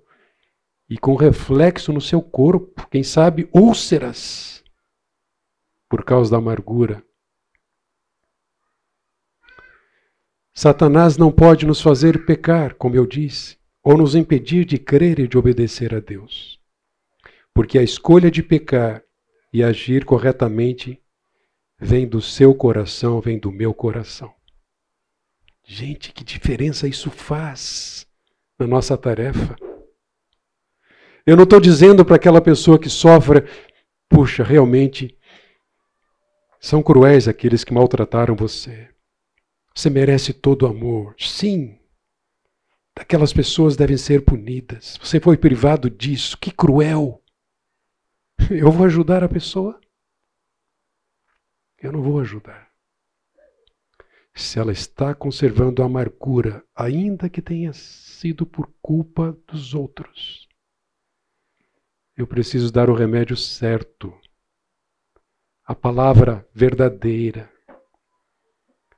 e 0.90 0.98
com 0.98 1.16
reflexo 1.16 1.94
no 1.94 2.02
seu 2.02 2.22
corpo, 2.22 2.88
quem 2.90 3.04
sabe 3.04 3.48
úlceras, 3.54 4.64
por 5.88 6.04
causa 6.04 6.32
da 6.32 6.38
amargura. 6.38 7.04
Satanás 10.52 11.16
não 11.16 11.32
pode 11.32 11.66
nos 11.66 11.80
fazer 11.80 12.26
pecar, 12.26 12.76
como 12.76 12.96
eu 12.96 13.06
disse, 13.06 13.59
ou 13.84 13.98
nos 13.98 14.16
impedir 14.16 14.66
de 14.66 14.78
crer 14.78 15.20
e 15.20 15.28
de 15.28 15.38
obedecer 15.38 15.94
a 15.94 16.00
Deus. 16.00 16.60
Porque 17.54 17.78
a 17.78 17.84
escolha 17.84 18.30
de 18.30 18.44
pecar 18.44 19.04
e 19.52 19.64
agir 19.64 20.06
corretamente 20.06 21.02
vem 21.80 22.08
do 22.08 22.22
seu 22.22 22.54
coração, 22.54 23.22
vem 23.22 23.40
do 23.40 23.52
meu 23.52 23.74
coração. 23.74 24.34
Gente, 25.64 26.12
que 26.12 26.24
diferença 26.24 26.88
isso 26.88 27.10
faz 27.10 28.06
na 28.58 28.68
nossa 28.68 28.98
tarefa. 28.98 29.56
Eu 31.26 31.38
não 31.38 31.44
estou 31.44 31.60
dizendo 31.60 32.04
para 32.04 32.16
aquela 32.16 32.42
pessoa 32.42 32.80
que 32.80 32.90
sofre, 32.90 33.44
puxa, 34.10 34.44
realmente 34.44 35.16
são 36.60 36.84
cruéis 36.84 37.28
aqueles 37.28 37.64
que 37.64 37.74
maltrataram 37.74 38.36
você. 38.36 38.90
Você 39.74 39.90
merece 39.90 40.34
todo 40.34 40.64
o 40.64 40.68
amor. 40.68 41.16
Sim, 41.18 41.79
aquelas 43.00 43.32
pessoas 43.32 43.78
devem 43.78 43.98
ser 43.98 44.26
punidas. 44.26 44.98
Você 45.02 45.20
foi 45.20 45.38
privado 45.38 45.90
disso. 45.90 46.38
Que 46.38 46.52
cruel. 46.52 47.24
Eu 48.52 48.72
vou 48.72 48.86
ajudar 48.86 49.24
a 49.24 49.30
pessoa? 49.30 49.80
Eu 51.78 51.94
não 51.94 52.02
vou 52.04 52.20
ajudar. 52.20 52.70
Se 54.36 54.60
ela 54.60 54.72
está 54.72 55.16
conservando 55.16 55.82
a 55.82 55.86
amargura, 55.86 56.64
ainda 56.76 57.30
que 57.30 57.42
tenha 57.42 57.74
sido 57.74 58.46
por 58.46 58.72
culpa 58.82 59.38
dos 59.48 59.74
outros, 59.74 60.48
eu 62.16 62.28
preciso 62.28 62.72
dar 62.72 62.90
o 62.90 62.94
remédio 62.94 63.36
certo, 63.36 64.14
a 65.64 65.74
palavra 65.74 66.48
verdadeira. 66.54 67.52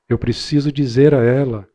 Eu 0.10 0.18
preciso 0.18 0.72
dizer 0.72 1.14
a 1.14 1.24
ela: 1.24 1.71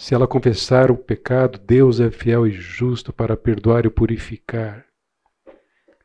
se 0.00 0.14
ela 0.14 0.26
confessar 0.26 0.90
o 0.90 0.96
pecado, 0.96 1.58
Deus 1.58 2.00
é 2.00 2.10
fiel 2.10 2.46
e 2.46 2.50
justo 2.50 3.12
para 3.12 3.36
perdoar 3.36 3.84
e 3.84 3.90
purificar. 3.90 4.86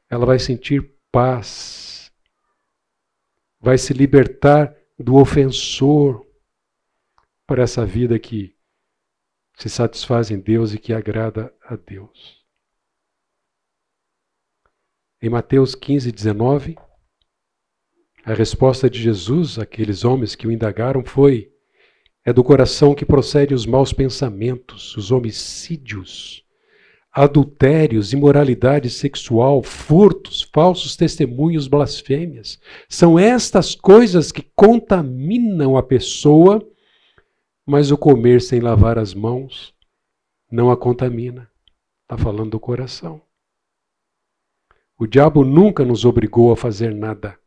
Ela 0.10 0.26
vai 0.26 0.38
sentir 0.38 0.94
paz, 1.10 2.12
vai 3.58 3.78
se 3.78 3.94
libertar 3.94 4.76
do 5.00 5.16
ofensor 5.16 6.28
para 7.48 7.64
essa 7.64 7.86
vida 7.86 8.20
que 8.20 8.54
se 9.58 9.70
satisfaz 9.70 10.30
em 10.30 10.42
Deus 10.42 10.74
e 10.74 10.78
que 10.78 10.92
agrada 10.92 11.56
a 11.62 11.78
Deus. 11.78 12.46
Em 15.22 15.30
Mateus 15.30 15.74
15, 15.74 16.12
19, 16.12 16.76
a 18.26 18.34
resposta 18.34 18.90
de 18.90 19.02
Jesus 19.02 19.58
àqueles 19.58 20.04
homens 20.04 20.36
que 20.36 20.46
o 20.46 20.52
indagaram 20.52 21.02
foi: 21.02 21.55
é 22.26 22.34
do 22.34 22.44
coração 22.44 22.96
que 22.96 23.06
procedem 23.06 23.56
os 23.56 23.68
maus 23.68 23.94
pensamentos, 23.94 24.98
os 24.98 25.12
homicídios, 25.12 26.44
adultérios, 27.12 28.14
imoralidade 28.14 28.90
sexual, 28.90 29.62
furtos, 29.62 30.42
falsos 30.42 30.96
testemunhos, 30.96 31.68
blasfêmias. 31.68 32.60
São 32.90 33.20
estas 33.20 33.76
coisas 33.76 34.32
que 34.32 34.42
contaminam 34.56 35.78
a 35.78 35.84
pessoa, 35.84 36.68
mas 37.64 37.92
o 37.92 37.98
comer 37.98 38.42
sem 38.42 38.60
lavar 38.60 38.98
as 38.98 39.14
mãos 39.14 39.74
não 40.52 40.72
a 40.72 40.76
contamina. 40.76 41.50
Está 42.02 42.18
falando 42.18 42.52
do 42.52 42.60
coração. 42.60 43.22
O 44.98 45.06
diabo 45.06 45.44
nunca 45.44 45.86
nos 45.86 46.06
obrigou 46.06 46.52
a 46.52 46.58
fazer 46.58 46.94
nada. 46.94 47.38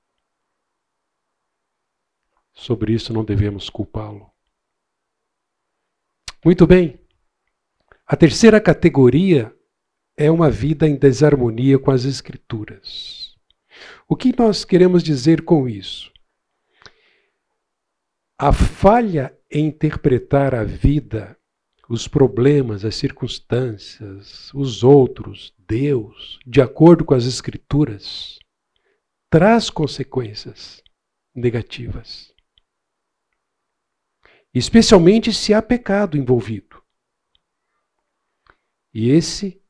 Sobre 2.52 2.92
isso 2.92 3.12
não 3.12 3.24
devemos 3.24 3.68
culpá-lo. 3.68 4.37
Muito 6.44 6.66
bem. 6.66 6.98
A 8.06 8.16
terceira 8.16 8.60
categoria 8.60 9.54
é 10.16 10.30
uma 10.30 10.50
vida 10.50 10.88
em 10.88 10.96
desarmonia 10.96 11.78
com 11.78 11.90
as 11.90 12.04
Escrituras. 12.04 13.34
O 14.08 14.16
que 14.16 14.34
nós 14.36 14.64
queremos 14.64 15.02
dizer 15.02 15.42
com 15.42 15.68
isso? 15.68 16.12
A 18.38 18.52
falha 18.52 19.36
em 19.50 19.66
interpretar 19.66 20.54
a 20.54 20.64
vida 20.64 21.36
os 21.88 22.06
problemas, 22.06 22.84
as 22.84 22.96
circunstâncias, 22.96 24.52
os 24.52 24.84
outros, 24.84 25.54
Deus, 25.66 26.38
de 26.46 26.60
acordo 26.60 27.04
com 27.04 27.14
as 27.14 27.24
Escrituras, 27.24 28.38
traz 29.30 29.70
consequências 29.70 30.82
negativas. 31.34 32.32
Especialmente 34.54 35.32
se 35.32 35.52
há 35.54 35.62
pecado 35.62 36.16
envolvido. 36.16 36.82
E 38.92 39.10
esse 39.10 39.62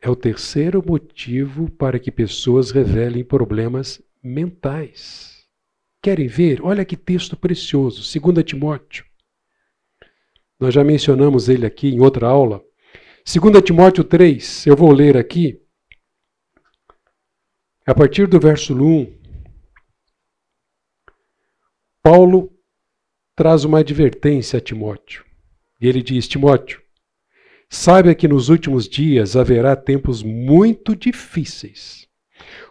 é 0.00 0.08
o 0.08 0.16
terceiro 0.16 0.82
motivo 0.86 1.70
para 1.72 1.98
que 1.98 2.10
pessoas 2.10 2.70
revelem 2.70 3.24
problemas 3.24 4.02
mentais. 4.22 5.46
Querem 6.02 6.28
ver? 6.28 6.62
Olha 6.62 6.84
que 6.84 6.96
texto 6.96 7.36
precioso, 7.36 8.02
2 8.20 8.44
Timóteo 8.44 9.10
nós 10.60 10.74
já 10.74 10.84
mencionamos 10.84 11.48
ele 11.48 11.64
aqui 11.64 11.88
em 11.88 12.00
outra 12.00 12.28
aula. 12.28 12.62
2 13.24 13.62
Timóteo 13.64 14.04
3, 14.04 14.66
eu 14.66 14.76
vou 14.76 14.92
ler 14.92 15.16
aqui. 15.16 15.58
A 17.86 17.94
partir 17.94 18.26
do 18.26 18.38
verso 18.38 18.74
1, 18.74 19.18
Paulo 22.02 22.52
traz 23.40 23.64
uma 23.64 23.78
advertência 23.78 24.58
a 24.58 24.60
Timóteo. 24.60 25.24
E 25.80 25.88
ele 25.88 26.02
diz: 26.02 26.28
Timóteo, 26.28 26.82
saiba 27.70 28.14
que 28.14 28.28
nos 28.28 28.50
últimos 28.50 28.86
dias 28.86 29.34
haverá 29.34 29.74
tempos 29.74 30.22
muito 30.22 30.94
difíceis, 30.94 32.06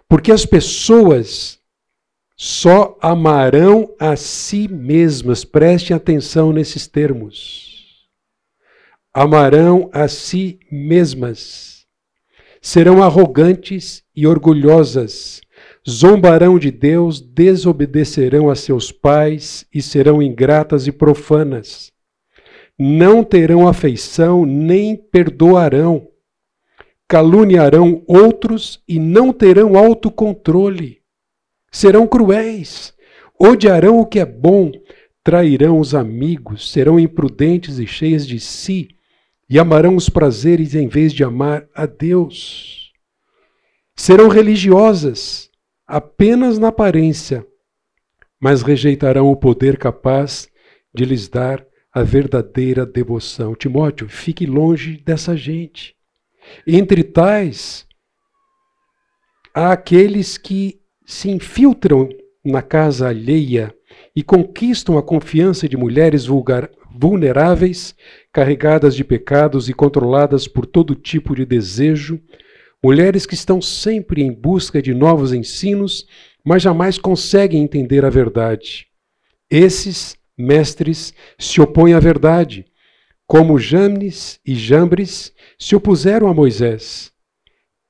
porque 0.07 0.31
as 0.31 0.45
pessoas 0.45 1.57
só 2.37 2.95
amarão 3.01 3.95
a 3.99 4.15
si 4.15 4.67
mesmas. 4.67 5.43
Prestem 5.43 5.97
atenção 5.97 6.53
nesses 6.53 6.85
termos 6.85 7.67
amarão 9.11 9.89
a 9.91 10.07
si 10.07 10.59
mesmas, 10.71 11.87
serão 12.61 13.01
arrogantes 13.01 14.03
e 14.15 14.27
orgulhosas, 14.27 15.41
zombarão 15.87 16.57
de 16.57 16.71
Deus, 16.71 17.21
desobedecerão 17.21 18.49
a 18.49 18.55
seus 18.55 18.91
pais 18.91 19.65
e 19.73 19.81
serão 19.81 20.21
ingratas 20.21 20.87
e 20.87 20.91
profanas. 20.91 21.91
Não 22.77 23.23
terão 23.23 23.67
afeição 23.67 24.45
nem 24.45 24.95
perdoarão. 24.95 26.07
Caluniarão 27.07 28.03
outros 28.07 28.81
e 28.87 28.99
não 28.99 29.33
terão 29.33 29.75
autocontrole. 29.75 30.99
Serão 31.71 32.07
cruéis, 32.07 32.93
odiarão 33.37 33.99
o 33.99 34.05
que 34.05 34.19
é 34.19 34.25
bom, 34.25 34.71
trairão 35.23 35.79
os 35.79 35.93
amigos, 35.93 36.71
serão 36.71 36.99
imprudentes 36.99 37.79
e 37.79 37.85
cheias 37.85 38.25
de 38.25 38.39
si 38.39 38.89
e 39.49 39.57
amarão 39.57 39.95
os 39.95 40.09
prazeres 40.09 40.75
em 40.75 40.87
vez 40.87 41.11
de 41.11 41.23
amar 41.23 41.67
a 41.73 41.85
Deus. 41.85 42.91
Serão 43.95 44.29
religiosas 44.29 45.48
apenas 45.89 46.59
na 46.59 46.67
aparência, 46.67 47.43
mas 48.39 48.61
rejeitarão 48.61 49.31
o 49.31 49.35
poder 49.35 49.75
capaz 49.75 50.47
de 50.93 51.03
lhes 51.03 51.27
dar 51.27 51.65
a 51.91 52.03
verdadeira 52.03 52.85
devoção. 52.85 53.55
Timóteo, 53.55 54.07
fique 54.07 54.45
longe 54.45 55.01
dessa 55.03 55.35
gente. 55.35 55.95
Entre 56.65 57.03
tais, 57.03 57.87
há 59.53 59.71
aqueles 59.71 60.37
que 60.37 60.79
se 61.07 61.31
infiltram 61.31 62.07
na 62.45 62.61
casa 62.61 63.09
alheia 63.09 63.75
e 64.15 64.21
conquistam 64.21 64.95
a 64.95 65.01
confiança 65.01 65.67
de 65.67 65.75
mulheres 65.75 66.27
vulgar, 66.27 66.69
vulneráveis, 66.95 67.95
carregadas 68.31 68.95
de 68.95 69.03
pecados 69.03 69.67
e 69.67 69.73
controladas 69.73 70.47
por 70.47 70.67
todo 70.67 70.93
tipo 70.93 71.35
de 71.35 71.45
desejo, 71.45 72.21
mulheres 72.83 73.25
que 73.25 73.33
estão 73.33 73.61
sempre 73.61 74.21
em 74.21 74.31
busca 74.31 74.81
de 74.81 74.93
novos 74.93 75.33
ensinos, 75.33 76.07
mas 76.43 76.61
jamais 76.61 76.97
conseguem 76.97 77.61
entender 77.61 78.05
a 78.05 78.09
verdade. 78.09 78.87
Esses 79.49 80.17
mestres 80.37 81.13
se 81.37 81.59
opõem 81.59 81.93
à 81.93 81.99
verdade, 81.99 82.65
como 83.27 83.59
Janes 83.59 84.39
e 84.45 84.55
Jambres 84.55 85.33
se 85.57 85.75
opuseram 85.75 86.27
a 86.27 86.33
Moisés. 86.33 87.11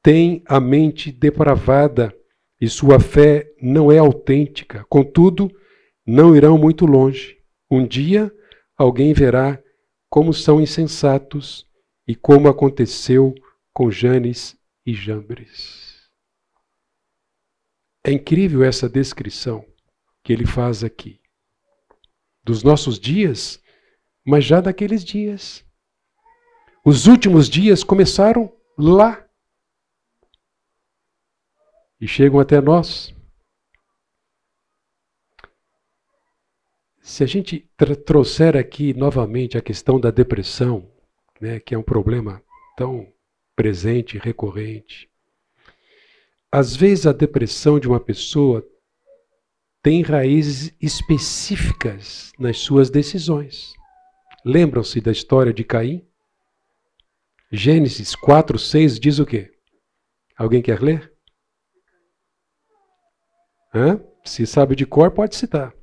Têm 0.02 0.44
a 0.46 0.60
mente 0.60 1.12
depravada 1.12 2.14
e 2.60 2.68
sua 2.68 3.00
fé 3.00 3.50
não 3.62 3.92
é 3.92 3.98
autêntica. 3.98 4.86
Contudo, 4.90 5.50
não 6.06 6.36
irão 6.36 6.58
muito 6.58 6.86
longe. 6.86 7.38
Um 7.70 7.86
dia 7.86 8.32
alguém 8.78 9.14
verá 9.14 9.62
como 10.10 10.34
são 10.34 10.60
insensatos 10.60 11.66
e 12.08 12.16
como 12.16 12.48
aconteceu 12.48 13.34
com 13.72 13.92
Janes 13.92 14.59
e 14.90 14.94
Jambres. 14.96 16.10
É 18.04 18.12
incrível 18.12 18.64
essa 18.64 18.90
descrição 18.90 19.64
que 20.24 20.34
ele 20.34 20.48
faz 20.48 20.84
aqui. 20.84 21.22
Dos 22.44 22.64
nossos 22.64 23.00
dias, 23.00 23.62
mas 24.26 24.44
já 24.44 24.60
daqueles 24.60 25.04
dias. 25.04 25.64
Os 26.84 27.06
últimos 27.06 27.48
dias 27.48 27.84
começaram 27.84 28.52
lá 28.76 29.30
e 32.02 32.08
chegam 32.08 32.40
até 32.40 32.60
nós. 32.60 33.14
Se 37.00 37.24
a 37.24 37.28
gente 37.28 37.70
trouxer 38.08 38.58
aqui 38.58 38.92
novamente 38.96 39.56
a 39.56 39.62
questão 39.62 40.00
da 40.00 40.10
depressão, 40.10 40.92
né, 41.40 41.60
que 41.60 41.76
é 41.76 41.78
um 41.78 41.84
problema 41.84 42.44
tão 42.76 43.14
presente 43.60 44.16
e 44.16 44.20
recorrente, 44.22 45.12
às 46.50 46.78
vezes 46.78 47.06
a 47.06 47.12
depressão 47.12 47.78
de 47.78 47.90
uma 47.90 48.00
pessoa 48.00 48.66
tem 49.84 50.02
raízes 50.02 50.74
específicas 50.80 52.32
nas 52.40 52.58
suas 52.58 52.90
decisões. 52.90 53.74
Lembram-se 54.46 55.02
da 55.02 55.12
história 55.12 55.54
de 55.54 55.66
Caim? 55.66 56.08
Gênesis 57.52 58.16
4, 58.16 58.58
6 58.58 58.98
diz 58.98 59.20
o 59.20 59.26
quê? 59.26 59.52
Alguém 60.38 60.62
quer 60.62 60.82
ler? 60.82 61.14
Hã? 63.76 64.02
Se 64.24 64.48
sabe 64.48 64.74
de 64.74 64.86
cor, 64.86 65.12
pode 65.12 65.36
citar. 65.36 65.74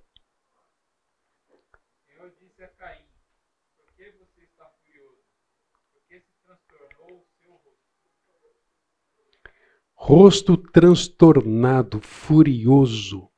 Rosto 10.09 10.57
transtornado, 10.57 12.00
furioso. 12.00 13.22
O 13.22 13.30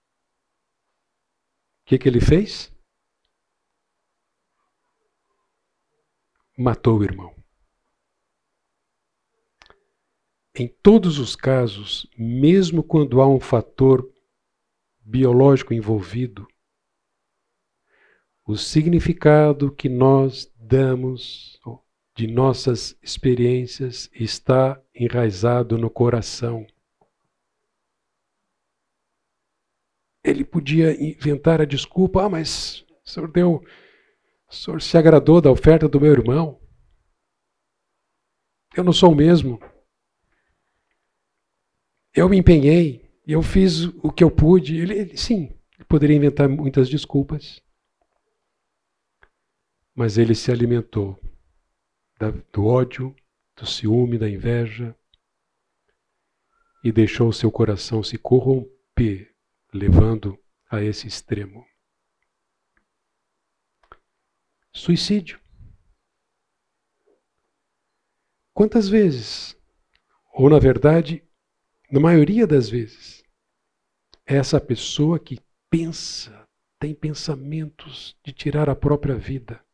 que, 1.87 1.97
que 1.97 2.07
ele 2.07 2.21
fez? 2.21 2.71
Matou 6.59 6.99
o 6.99 7.05
irmão. 7.05 7.35
Em 10.55 10.69
todos 10.69 11.19
os 11.19 11.35
casos, 11.35 12.07
mesmo 12.19 12.85
quando 12.85 13.23
há 13.23 13.27
um 13.27 13.41
fator 13.41 14.07
biológico 15.01 15.73
envolvido, 15.73 16.47
o 18.45 18.59
significado 18.59 19.75
que 19.75 19.89
nós 19.89 20.53
damos 20.55 21.59
de 22.19 22.27
nossas 22.27 22.99
experiências 23.01 24.11
está 24.13 24.83
enraizado 24.93 25.79
no 25.79 25.89
coração. 25.89 26.67
Ele 30.25 30.45
podia 30.45 31.01
inventar 31.01 31.61
a 31.61 31.65
desculpa: 31.65 32.25
ah, 32.25 32.29
mas 32.29 32.85
o 33.05 33.09
senhor 33.09 33.31
deu, 33.31 33.63
o 34.51 34.53
senhor 34.53 34.83
se 34.83 34.99
agradou 34.99 35.41
da 35.41 35.49
oferta 35.49 35.89
do 35.89 36.01
meu 36.01 36.11
irmão. 36.11 36.61
Eu 38.77 38.83
não 38.83 38.93
sou 38.93 39.13
o 39.13 39.17
mesmo. 39.17 39.61
Eu 42.13 42.29
me 42.29 42.37
empenhei, 42.37 43.09
eu 43.25 43.43
fiz 43.43 43.85
o 44.03 44.11
que 44.11 44.25
eu 44.25 44.31
pude. 44.31 44.77
Ele, 44.77 44.99
ele 44.99 45.17
sim, 45.17 45.57
poderia 45.89 46.17
inventar 46.17 46.49
muitas 46.49 46.89
desculpas. 46.89 47.63
Mas 49.95 50.19
ele 50.19 50.35
se 50.35 50.51
alimentou 50.51 51.17
do 52.53 52.67
ódio, 52.67 53.15
do 53.57 53.67
ciúme, 53.67 54.19
da 54.19 54.29
inveja 54.29 54.97
e 56.83 56.93
deixou 56.93 57.33
seu 57.33 57.51
coração 57.51 58.03
se 58.03 58.17
corromper, 58.17 59.35
levando 59.73 60.39
a 60.71 60.83
esse 60.83 61.07
extremo. 61.07 61.67
Suicídio. 64.73 65.41
Quantas 68.55 68.89
vezes? 68.89 69.57
Ou, 70.33 70.49
na 70.49 70.59
verdade, 70.59 71.25
na 71.91 72.01
maioria 72.01 72.47
das 72.47 72.69
vezes, 72.69 73.25
essa 74.25 74.61
pessoa 74.61 75.19
que 75.19 75.39
pensa, 75.71 76.47
tem 76.79 76.95
pensamentos 76.95 78.17
de 78.25 78.33
tirar 78.33 78.69
a 78.69 78.77
própria 78.77 79.17
vida. 79.17 79.65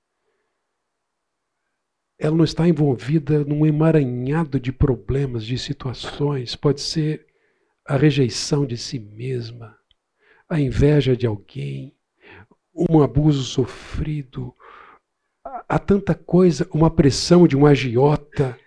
Ela 2.18 2.36
não 2.36 2.44
está 2.44 2.68
envolvida 2.68 3.44
num 3.44 3.66
emaranhado 3.66 4.60
de 4.60 4.72
problemas, 4.72 5.44
de 5.44 5.58
situações. 5.58 6.54
Pode 6.54 6.80
ser 6.80 7.26
a 7.86 7.96
rejeição 7.96 8.64
de 8.64 8.76
si 8.76 8.98
mesma, 8.98 9.76
a 10.48 10.60
inveja 10.60 11.16
de 11.16 11.26
alguém, 11.26 11.94
um 12.74 13.02
abuso 13.02 13.42
sofrido. 13.42 14.54
Há 15.68 15.78
tanta 15.78 16.14
coisa, 16.14 16.68
uma 16.72 16.90
pressão 16.90 17.46
de 17.46 17.56
um 17.56 17.66
agiota 17.66 18.58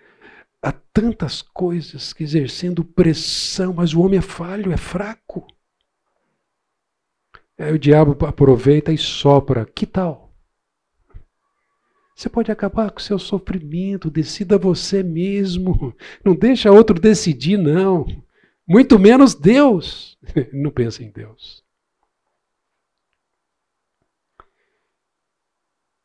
há 0.61 0.71
tantas 0.71 1.41
coisas 1.41 2.11
que 2.13 2.23
exercendo 2.23 2.83
pressão, 2.83 3.73
mas 3.73 3.93
o 3.93 4.01
homem 4.01 4.19
é 4.19 4.21
falho, 4.21 4.71
é 4.71 4.77
fraco. 4.77 5.47
Aí 7.57 7.73
o 7.73 7.79
diabo 7.79 8.25
aproveita 8.25 8.91
e 8.91 8.97
sopra. 8.97 9.65
Que 9.65 9.85
tal? 9.85 10.26
Você 12.17 12.29
pode 12.29 12.51
acabar 12.51 12.89
com 12.89 12.97
o 12.97 13.01
seu 13.01 13.19
sofrimento, 13.19 14.09
decida 14.09 14.57
você 14.57 15.03
mesmo. 15.03 15.95
Não 16.25 16.33
deixa 16.35 16.71
outro 16.71 16.99
decidir, 16.99 17.57
não. 17.57 18.07
Muito 18.67 18.97
menos 18.97 19.35
Deus. 19.35 20.17
Não 20.51 20.71
pensa 20.71 21.03
em 21.03 21.11
Deus. 21.11 21.63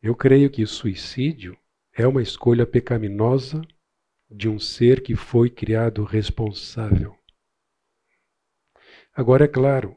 Eu 0.03 0.15
creio 0.15 0.51
que 0.51 0.63
o 0.63 0.67
suicídio 0.67 1.59
é 1.95 2.07
uma 2.07 2.21
escolha 2.21 2.67
pecaminosa 2.67 3.63
de 4.31 4.51
um 4.51 4.59
ser 4.59 5.03
que 5.03 5.17
foi 5.17 5.49
criado 5.49 6.05
responsável. 6.05 7.17
Agora, 9.15 9.47
é 9.47 9.49
claro, 9.49 9.97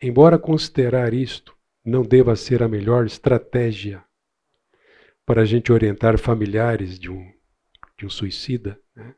embora 0.00 0.38
considerar 0.38 1.12
isto 1.12 1.56
não 1.84 2.02
deva 2.02 2.36
ser 2.36 2.62
a 2.62 2.68
melhor 2.68 3.04
estratégia 3.04 4.04
para 5.24 5.42
a 5.42 5.44
gente 5.44 5.72
orientar 5.72 6.18
familiares 6.18 6.98
de 6.98 7.10
um, 7.10 7.32
de 7.98 8.06
um 8.06 8.10
suicida, 8.10 8.80
né? 8.94 9.14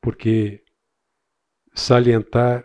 porque 0.00 0.62
salientar 1.74 2.64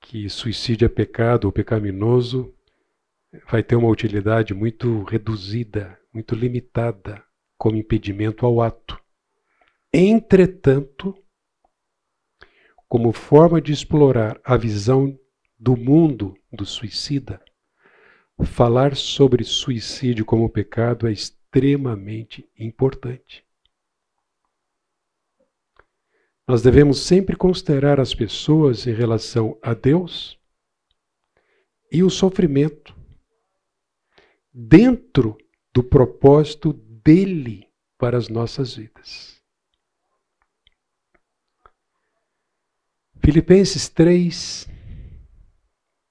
que 0.00 0.28
suicídio 0.28 0.86
é 0.86 0.88
pecado 0.88 1.44
ou 1.44 1.52
pecaminoso 1.52 2.54
vai 3.48 3.62
ter 3.62 3.76
uma 3.76 3.88
utilidade 3.88 4.52
muito 4.52 5.04
reduzida, 5.04 5.98
muito 6.12 6.34
limitada 6.34 7.22
como 7.56 7.76
impedimento 7.76 8.44
ao 8.44 8.60
ato. 8.60 9.00
Entretanto, 9.92 11.14
como 12.88 13.12
forma 13.12 13.60
de 13.60 13.72
explorar 13.72 14.40
a 14.44 14.56
visão 14.56 15.16
do 15.58 15.76
mundo 15.76 16.34
do 16.50 16.64
suicida, 16.64 17.40
falar 18.44 18.96
sobre 18.96 19.44
suicídio 19.44 20.24
como 20.24 20.48
pecado 20.48 21.06
é 21.06 21.12
extremamente 21.12 22.48
importante. 22.58 23.44
Nós 26.46 26.62
devemos 26.62 27.00
sempre 27.00 27.36
considerar 27.36 28.00
as 28.00 28.14
pessoas 28.14 28.86
em 28.86 28.92
relação 28.92 29.56
a 29.62 29.72
Deus 29.72 30.38
e 31.92 32.02
o 32.02 32.10
sofrimento 32.10 32.94
dentro 34.52 35.38
do 35.72 35.82
propósito 35.82 36.72
dele 36.72 37.68
para 37.96 38.18
as 38.18 38.28
nossas 38.28 38.74
vidas. 38.74 39.40
Filipenses 43.22 43.88
3, 43.88 44.68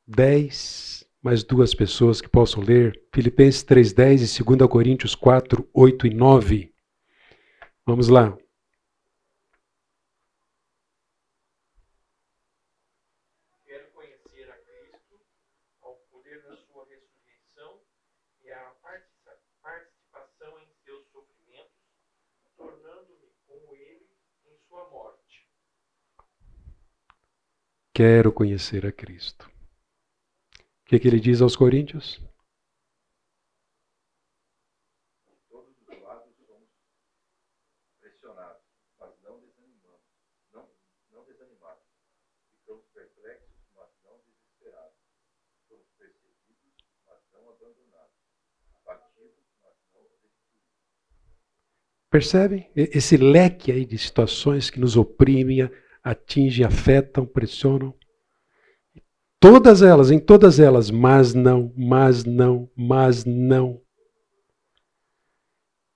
10, 0.07 0.98
mais 1.21 1.43
duas 1.43 1.73
pessoas 1.73 2.21
que 2.21 2.29
possam 2.29 2.63
ler. 2.63 3.01
Filipenses 3.13 3.63
3, 3.63 3.93
10 3.93 4.39
e 4.39 4.43
2 4.43 4.69
Coríntios 4.69 5.15
4, 5.15 5.67
8 5.73 6.07
e 6.07 6.13
9. 6.13 6.73
Vamos 7.85 8.07
lá. 8.07 8.37
Quero 27.99 28.31
conhecer 28.31 28.85
a 28.85 28.93
Cristo. 28.93 29.48
Que, 30.89 30.95
é 30.95 30.99
que 30.99 31.07
ele 31.07 31.19
diz 31.19 31.39
aos 31.39 31.55
Coríntios? 31.55 32.19
Percebem? 52.09 52.67
Esse 52.75 53.15
leque 53.15 53.71
aí 53.71 53.85
de 53.85 53.95
situações 53.99 54.71
que 54.71 54.79
nos 54.79 54.97
oprimem, 54.97 55.69
atingem, 56.03 56.65
afetam, 56.65 57.27
pressionam. 57.27 57.93
Todas 59.39 59.81
elas, 59.81 60.11
em 60.11 60.19
todas 60.19 60.59
elas, 60.59 60.91
mas 60.91 61.33
não, 61.33 61.73
mas 61.77 62.25
não, 62.25 62.69
mas 62.75 63.23
não. 63.23 63.81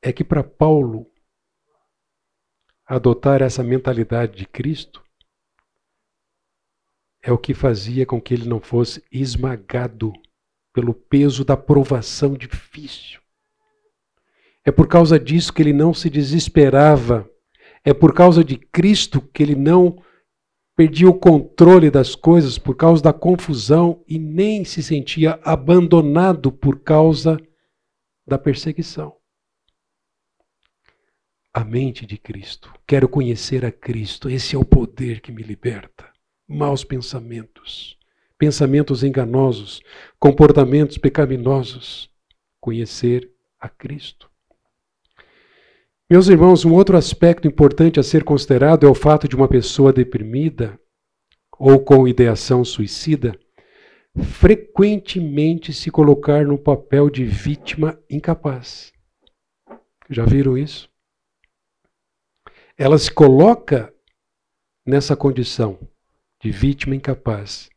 É 0.02 0.14
que 0.14 0.24
para 0.24 0.44
Paulo 0.44 1.06
adotar 2.86 3.42
essa 3.42 3.64
mentalidade 3.64 4.38
de 4.38 4.46
Cristo 4.46 5.04
é 7.22 7.32
o 7.32 7.38
que 7.38 7.54
fazia 7.54 8.06
com 8.06 8.22
que 8.22 8.34
ele 8.34 8.48
não 8.48 8.60
fosse 8.60 9.04
esmagado 9.12 10.14
pelo 10.74 10.94
peso 10.94 11.46
da 11.46 11.56
provação 11.56 12.34
difícil. 12.34 13.22
É 14.66 14.72
por 14.72 14.88
causa 14.88 15.20
disso 15.20 15.54
que 15.54 15.62
ele 15.62 15.74
não 15.74 15.94
se 15.94 16.10
desesperava 16.10 17.30
é 17.84 17.94
por 17.94 18.14
causa 18.14 18.44
de 18.44 18.58
Cristo 18.58 19.22
que 19.22 19.44
ele 19.44 19.56
não 19.56 20.02
perdia 20.76 21.10
o 21.10 21.14
controle 21.14 21.92
das 21.92 22.16
coisas 22.16 22.58
por 22.58 22.76
causa 22.76 23.04
da 23.04 23.14
confusão 23.14 24.04
e 24.08 24.18
nem 24.18 24.66
se 24.66 24.82
sentia 24.82 25.40
abandonado 25.44 26.52
por 26.52 26.80
causa 26.80 27.40
da 28.26 28.38
perseguição. 28.38 29.16
a 31.54 31.64
mente 31.64 32.06
de 32.06 32.18
Cristo. 32.18 32.74
Quero 32.88 33.08
conhecer 33.08 33.64
a 33.64 33.72
Cristo. 33.72 34.30
Esse 34.30 34.56
é 34.56 34.60
o 34.60 34.66
poder 34.66 35.22
que 35.22 35.32
me 35.32 35.44
liberta. 35.44 36.12
Maus 36.48 36.84
pensamentos, 36.84 37.98
pensamentos 38.38 39.04
enganosos, 39.04 39.82
comportamentos 40.20 40.98
pecaminosos. 40.98 42.10
Conhecer 42.60 43.32
a 43.60 43.70
Cristo. 43.70 44.32
Meus 46.10 46.28
irmãos, 46.28 46.66
um 46.66 46.74
outro 46.74 46.98
aspecto 46.98 47.48
importante 47.48 48.00
a 48.00 48.04
ser 48.04 48.24
considerado 48.24 48.86
é 48.86 48.90
o 48.90 48.94
fato 48.94 49.28
de 49.28 49.36
uma 49.36 49.48
pessoa 49.48 49.94
deprimida 49.94 50.80
ou 51.58 51.80
com 51.80 52.08
ideação 52.08 52.64
suicida 52.64 53.38
frequentemente 54.22 55.74
se 55.74 55.90
colocar 55.90 56.46
no 56.46 56.58
papel 56.58 57.10
de 57.10 57.26
vítima 57.26 58.00
incapaz. 58.10 58.92
Já 60.10 60.26
viram 60.26 60.58
isso? 60.58 60.90
Ela 62.78 62.98
se 62.98 63.12
coloca 63.12 63.94
nessa 64.86 65.16
condição 65.16 65.80
de 66.40 66.52
vítima 66.52 66.96
incapaz, 66.96 67.70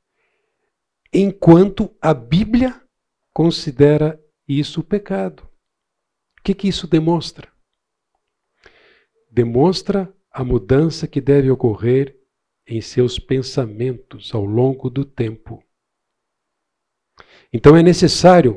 enquanto 1.12 1.94
a 2.00 2.12
Bíblia 2.12 2.82
considera 3.32 4.20
isso 4.48 4.82
pecado. 4.82 5.44
O 6.38 6.42
que, 6.42 6.54
que 6.54 6.68
isso 6.68 6.86
demonstra? 6.86 7.55
Demonstra 9.36 10.10
a 10.30 10.42
mudança 10.42 11.06
que 11.06 11.20
deve 11.20 11.50
ocorrer 11.50 12.18
em 12.66 12.80
seus 12.80 13.18
pensamentos 13.18 14.34
ao 14.34 14.46
longo 14.46 14.88
do 14.88 15.04
tempo. 15.04 15.62
Então 17.52 17.76
é 17.76 17.82
necessário, 17.82 18.56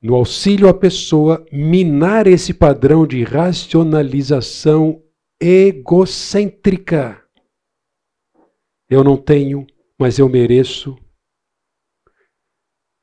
no 0.00 0.14
auxílio 0.14 0.68
à 0.68 0.72
pessoa, 0.72 1.44
minar 1.50 2.28
esse 2.28 2.54
padrão 2.54 3.04
de 3.04 3.24
racionalização 3.24 5.02
egocêntrica. 5.40 7.20
Eu 8.88 9.02
não 9.02 9.16
tenho, 9.16 9.66
mas 9.98 10.20
eu 10.20 10.28
mereço. 10.28 10.96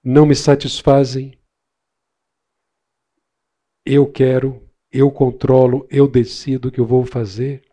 Não 0.02 0.26
me 0.26 0.34
satisfazem. 0.34 1.38
Eu 3.86 4.10
quero, 4.10 4.66
eu 4.91 5.11
controlo, 5.11 5.88
eu 5.89 6.07
decido 6.07 6.69
o 6.69 6.71
que 6.71 6.79
eu 6.79 6.85
vou 6.85 7.05
fazer. 7.05 7.63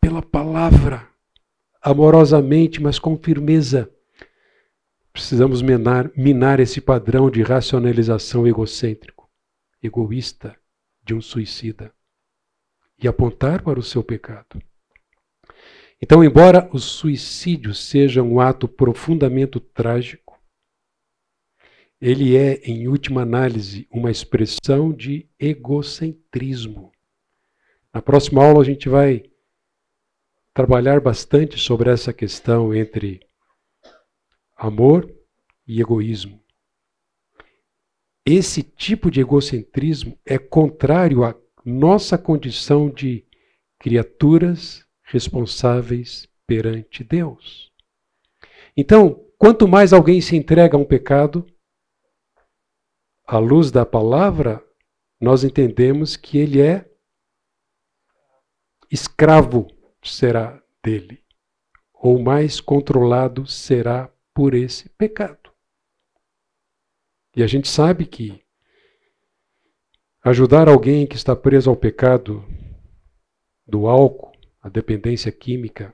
Pela 0.00 0.22
palavra, 0.22 1.08
amorosamente, 1.80 2.80
mas 2.80 2.98
com 2.98 3.16
firmeza. 3.16 3.90
Precisamos 5.12 5.62
minar, 5.62 6.10
minar 6.16 6.60
esse 6.60 6.80
padrão 6.80 7.30
de 7.30 7.42
racionalização 7.42 8.46
egocêntrico, 8.46 9.30
egoísta, 9.82 10.56
de 11.02 11.14
um 11.14 11.20
suicida 11.20 11.92
e 12.98 13.06
apontar 13.06 13.62
para 13.62 13.78
o 13.78 13.82
seu 13.82 14.02
pecado. 14.02 14.60
Então, 16.02 16.22
embora 16.22 16.68
o 16.72 16.78
suicídio 16.78 17.72
seja 17.72 18.22
um 18.22 18.40
ato 18.40 18.68
profundamente 18.68 19.58
trágico, 19.60 20.25
ele 22.00 22.36
é, 22.36 22.56
em 22.64 22.88
última 22.88 23.22
análise, 23.22 23.86
uma 23.90 24.10
expressão 24.10 24.92
de 24.92 25.28
egocentrismo. 25.38 26.92
Na 27.92 28.02
próxima 28.02 28.44
aula, 28.44 28.60
a 28.60 28.64
gente 28.64 28.88
vai 28.88 29.24
trabalhar 30.52 31.00
bastante 31.00 31.58
sobre 31.58 31.90
essa 31.90 32.12
questão 32.12 32.74
entre 32.74 33.20
amor 34.56 35.10
e 35.66 35.80
egoísmo. 35.80 36.42
Esse 38.24 38.62
tipo 38.62 39.10
de 39.10 39.20
egocentrismo 39.20 40.18
é 40.26 40.36
contrário 40.36 41.24
à 41.24 41.34
nossa 41.64 42.18
condição 42.18 42.90
de 42.90 43.24
criaturas 43.78 44.84
responsáveis 45.02 46.28
perante 46.46 47.04
Deus. 47.04 47.70
Então, 48.76 49.24
quanto 49.38 49.66
mais 49.68 49.92
alguém 49.92 50.20
se 50.20 50.36
entrega 50.36 50.76
a 50.76 50.80
um 50.80 50.84
pecado, 50.84 51.46
à 53.26 53.38
luz 53.38 53.70
da 53.70 53.84
palavra, 53.84 54.64
nós 55.20 55.42
entendemos 55.42 56.16
que 56.16 56.38
ele 56.38 56.60
é 56.60 56.88
escravo 58.90 59.66
será 60.02 60.62
dele, 60.82 61.22
ou 61.92 62.22
mais 62.22 62.60
controlado 62.60 63.46
será 63.46 64.08
por 64.32 64.54
esse 64.54 64.88
pecado. 64.90 65.50
E 67.34 67.42
a 67.42 67.46
gente 67.46 67.68
sabe 67.68 68.06
que 68.06 68.44
ajudar 70.22 70.68
alguém 70.68 71.06
que 71.06 71.16
está 71.16 71.34
preso 71.34 71.68
ao 71.68 71.76
pecado 71.76 72.44
do 73.66 73.88
álcool, 73.88 74.32
a 74.62 74.68
dependência 74.68 75.32
química, 75.32 75.92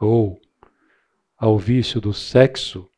ou 0.00 0.40
ao 1.36 1.58
vício 1.58 2.00
do 2.00 2.12
sexo, 2.12 2.88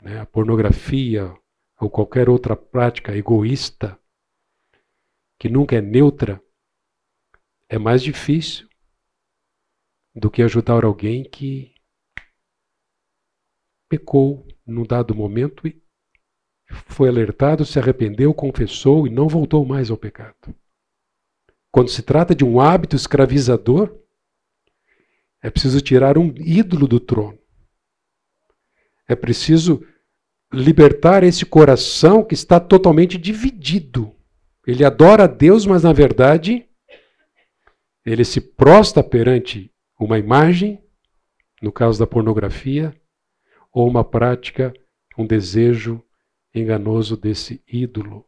né, 0.00 0.20
a 0.20 0.26
pornografia 0.26 1.34
ou 1.80 1.90
qualquer 1.90 2.28
outra 2.28 2.56
prática 2.56 3.16
egoísta, 3.16 3.98
que 5.38 5.48
nunca 5.48 5.76
é 5.76 5.80
neutra, 5.80 6.42
é 7.68 7.78
mais 7.78 8.02
difícil 8.02 8.68
do 10.14 10.30
que 10.30 10.42
ajudar 10.42 10.84
alguém 10.84 11.28
que 11.28 11.74
pecou 13.88 14.46
num 14.66 14.84
dado 14.84 15.14
momento 15.14 15.66
e 15.66 15.80
foi 16.68 17.08
alertado, 17.08 17.64
se 17.64 17.78
arrependeu, 17.78 18.34
confessou 18.34 19.06
e 19.06 19.10
não 19.10 19.28
voltou 19.28 19.64
mais 19.64 19.90
ao 19.90 19.96
pecado. 19.96 20.54
Quando 21.70 21.90
se 21.90 22.02
trata 22.02 22.34
de 22.34 22.44
um 22.44 22.58
hábito 22.58 22.96
escravizador, 22.96 23.94
é 25.42 25.50
preciso 25.50 25.80
tirar 25.80 26.16
um 26.16 26.34
ídolo 26.38 26.88
do 26.88 26.98
trono. 26.98 27.38
É 29.06 29.14
preciso 29.14 29.86
libertar 30.52 31.22
esse 31.22 31.44
coração 31.44 32.24
que 32.24 32.34
está 32.34 32.60
totalmente 32.60 33.18
dividido. 33.18 34.14
Ele 34.66 34.84
adora 34.84 35.24
a 35.24 35.26
Deus, 35.26 35.66
mas 35.66 35.82
na 35.82 35.92
verdade 35.92 36.66
ele 38.04 38.24
se 38.24 38.40
prosta 38.40 39.02
perante 39.02 39.72
uma 39.98 40.18
imagem, 40.18 40.80
no 41.60 41.72
caso 41.72 41.98
da 41.98 42.06
pornografia, 42.06 42.94
ou 43.72 43.88
uma 43.88 44.04
prática, 44.04 44.72
um 45.18 45.26
desejo 45.26 46.02
enganoso 46.54 47.16
desse 47.16 47.62
ídolo. 47.66 48.24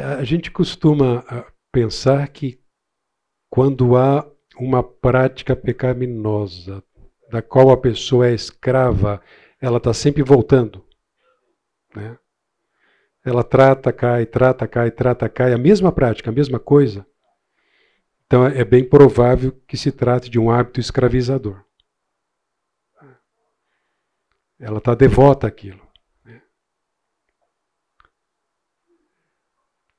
A 0.00 0.24
gente 0.24 0.50
costuma 0.50 1.24
ah, 1.28 1.46
pensar 1.70 2.26
que 2.28 2.60
quando 3.48 3.96
há 3.96 4.28
uma 4.58 4.82
prática 4.82 5.54
pecaminosa, 5.54 6.82
da 7.30 7.42
qual 7.42 7.70
a 7.70 7.76
pessoa 7.76 8.28
é 8.28 8.34
escrava, 8.34 9.22
ela 9.60 9.78
está 9.78 9.92
sempre 9.92 10.22
voltando. 10.22 10.84
Né? 11.94 12.18
Ela 13.24 13.42
trata, 13.42 13.92
cai, 13.92 14.26
trata, 14.26 14.68
cai, 14.68 14.90
trata, 14.90 15.28
cai, 15.28 15.52
a 15.52 15.58
mesma 15.58 15.90
prática, 15.90 16.30
a 16.30 16.32
mesma 16.32 16.58
coisa. 16.58 17.06
Então 18.26 18.46
é 18.46 18.64
bem 18.64 18.88
provável 18.88 19.52
que 19.66 19.76
se 19.76 19.92
trate 19.92 20.28
de 20.28 20.38
um 20.38 20.50
hábito 20.50 20.80
escravizador. 20.80 21.64
Ela 24.58 24.78
está 24.78 24.94
devota 24.94 25.46
àquilo. 25.46 25.86
Né? 26.24 26.42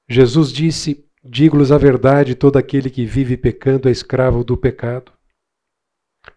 Jesus 0.07 0.51
disse 0.51 1.05
Digo-lhes 1.27 1.71
a 1.71 1.77
verdade: 1.77 2.35
todo 2.35 2.57
aquele 2.57 2.87
que 2.87 3.03
vive 3.03 3.35
pecando 3.35 3.89
é 3.89 3.91
escravo 3.91 4.43
do 4.43 4.55
pecado. 4.55 5.11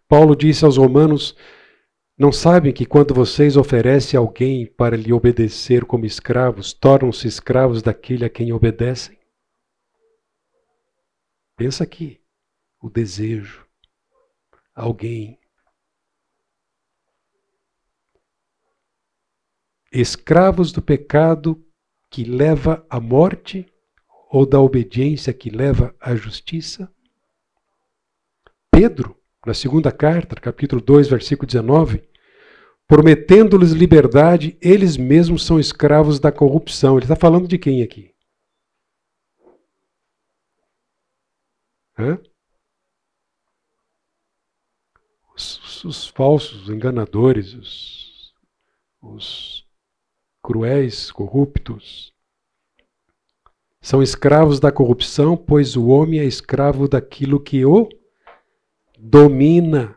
Paulo 0.08 0.34
disse 0.34 0.64
aos 0.64 0.78
Romanos: 0.78 1.36
Não 2.16 2.32
sabem 2.32 2.72
que 2.72 2.86
quando 2.86 3.12
vocês 3.12 3.58
oferecem 3.58 4.16
alguém 4.16 4.64
para 4.64 4.96
lhe 4.96 5.12
obedecer 5.12 5.84
como 5.84 6.06
escravos, 6.06 6.72
tornam-se 6.72 7.28
escravos 7.28 7.82
daquele 7.82 8.24
a 8.24 8.30
quem 8.30 8.50
obedecem? 8.50 9.18
Pensa 11.54 11.84
aqui: 11.84 12.18
o 12.80 12.88
desejo, 12.88 13.66
alguém. 14.74 15.38
Escravos 19.92 20.72
do 20.72 20.80
pecado 20.80 21.62
que 22.11 22.24
leva 22.24 22.84
à 22.88 23.00
morte 23.00 23.66
ou 24.30 24.46
da 24.46 24.61
obediência 24.61 25.32
que 25.32 25.50
leva 25.50 25.94
à 26.00 26.14
justiça? 26.14 26.92
Pedro, 28.70 29.16
na 29.44 29.54
segunda 29.54 29.90
carta, 29.90 30.36
capítulo 30.36 30.80
2, 30.80 31.09
versículo 31.09 31.46
19, 31.46 32.09
prometendo-lhes 32.86 33.72
liberdade, 33.72 34.56
eles 34.61 34.96
mesmos 34.96 35.44
são 35.44 35.61
escravos 35.61 36.18
da 36.18 36.32
corrupção. 36.32 36.96
Ele 36.96 37.04
está 37.04 37.16
falando 37.16 37.46
de 37.46 37.59
quem 37.59 37.82
aqui? 37.82 38.14
Hã? 41.98 42.18
Os, 45.34 45.84
os 45.84 46.06
falsos, 46.09 46.68
enganadores, 46.68 47.54
os, 47.54 48.34
os 49.02 49.67
cruéis, 50.49 51.11
corruptos, 51.11 52.11
são 53.82 54.03
escravos 54.03 54.59
da 54.59 54.72
corrupção, 54.72 55.36
pois 55.36 55.76
o 55.76 55.88
homem 55.88 56.20
é 56.20 56.24
escravo 56.24 56.88
daquilo 56.88 57.38
que 57.38 57.66
o 57.66 57.86
domina. 58.99 59.94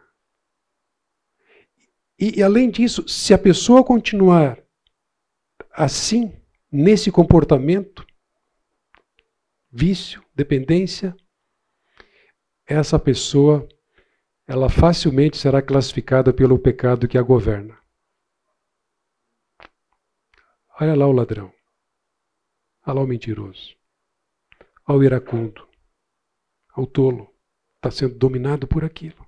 E, 2.20 2.40
e, 2.40 2.44
além 2.44 2.70
disso, 2.70 3.08
se 3.08 3.34
a 3.34 3.38
pessoa 3.38 3.82
continuar 3.82 4.62
assim, 5.72 6.34
nesse 6.70 7.10
comportamento, 7.10 8.06
vício, 9.72 10.22
dependência, 10.36 11.16
essa 12.66 13.00
pessoa 13.00 13.66
ela 14.46 14.70
facilmente 14.70 15.38
será 15.38 15.62
classificada 15.62 16.34
pelo 16.34 16.60
pecado 16.60 17.08
que 17.08 17.18
a 17.18 17.22
governa. 17.22 17.81
Olha 20.80 20.96
lá 20.96 21.08
o 21.08 21.12
ladrão. 21.12 21.54
Olha 22.86 22.96
lá 22.96 23.02
o 23.02 23.08
mentiroso. 23.08 23.76
Olha 24.88 25.00
o 25.00 25.04
iracundo. 25.04 25.68
Olha 26.76 26.84
o 26.84 26.88
tolo. 26.88 27.34
Está 27.76 27.92
sendo 27.92 28.16
dominado 28.16 28.68
por 28.68 28.84
aquilo. 28.84 29.28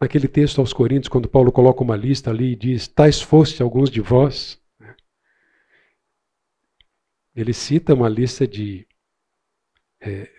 Naquele 0.00 0.28
texto 0.28 0.60
aos 0.60 0.72
Coríntios, 0.72 1.08
quando 1.08 1.28
Paulo 1.28 1.52
coloca 1.52 1.82
uma 1.82 1.96
lista 1.96 2.30
ali 2.30 2.52
e 2.52 2.56
diz: 2.56 2.88
Tais 2.88 3.20
foste 3.20 3.62
alguns 3.62 3.90
de 3.90 4.00
vós. 4.00 4.60
Né? 4.78 4.94
Ele 7.34 7.52
cita 7.52 7.94
uma 7.94 8.08
lista 8.08 8.46
de 8.46 8.86
é, 10.00 10.30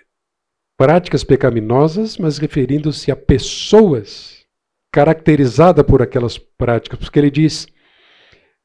práticas 0.77 1.23
pecaminosas, 1.23 2.17
mas 2.17 2.37
referindo-se 2.37 3.11
a 3.11 3.15
pessoas 3.15 4.45
caracterizadas 4.91 5.85
por 5.85 6.01
aquelas 6.01 6.37
práticas, 6.37 6.99
porque 6.99 7.19
ele 7.19 7.31
diz: 7.31 7.67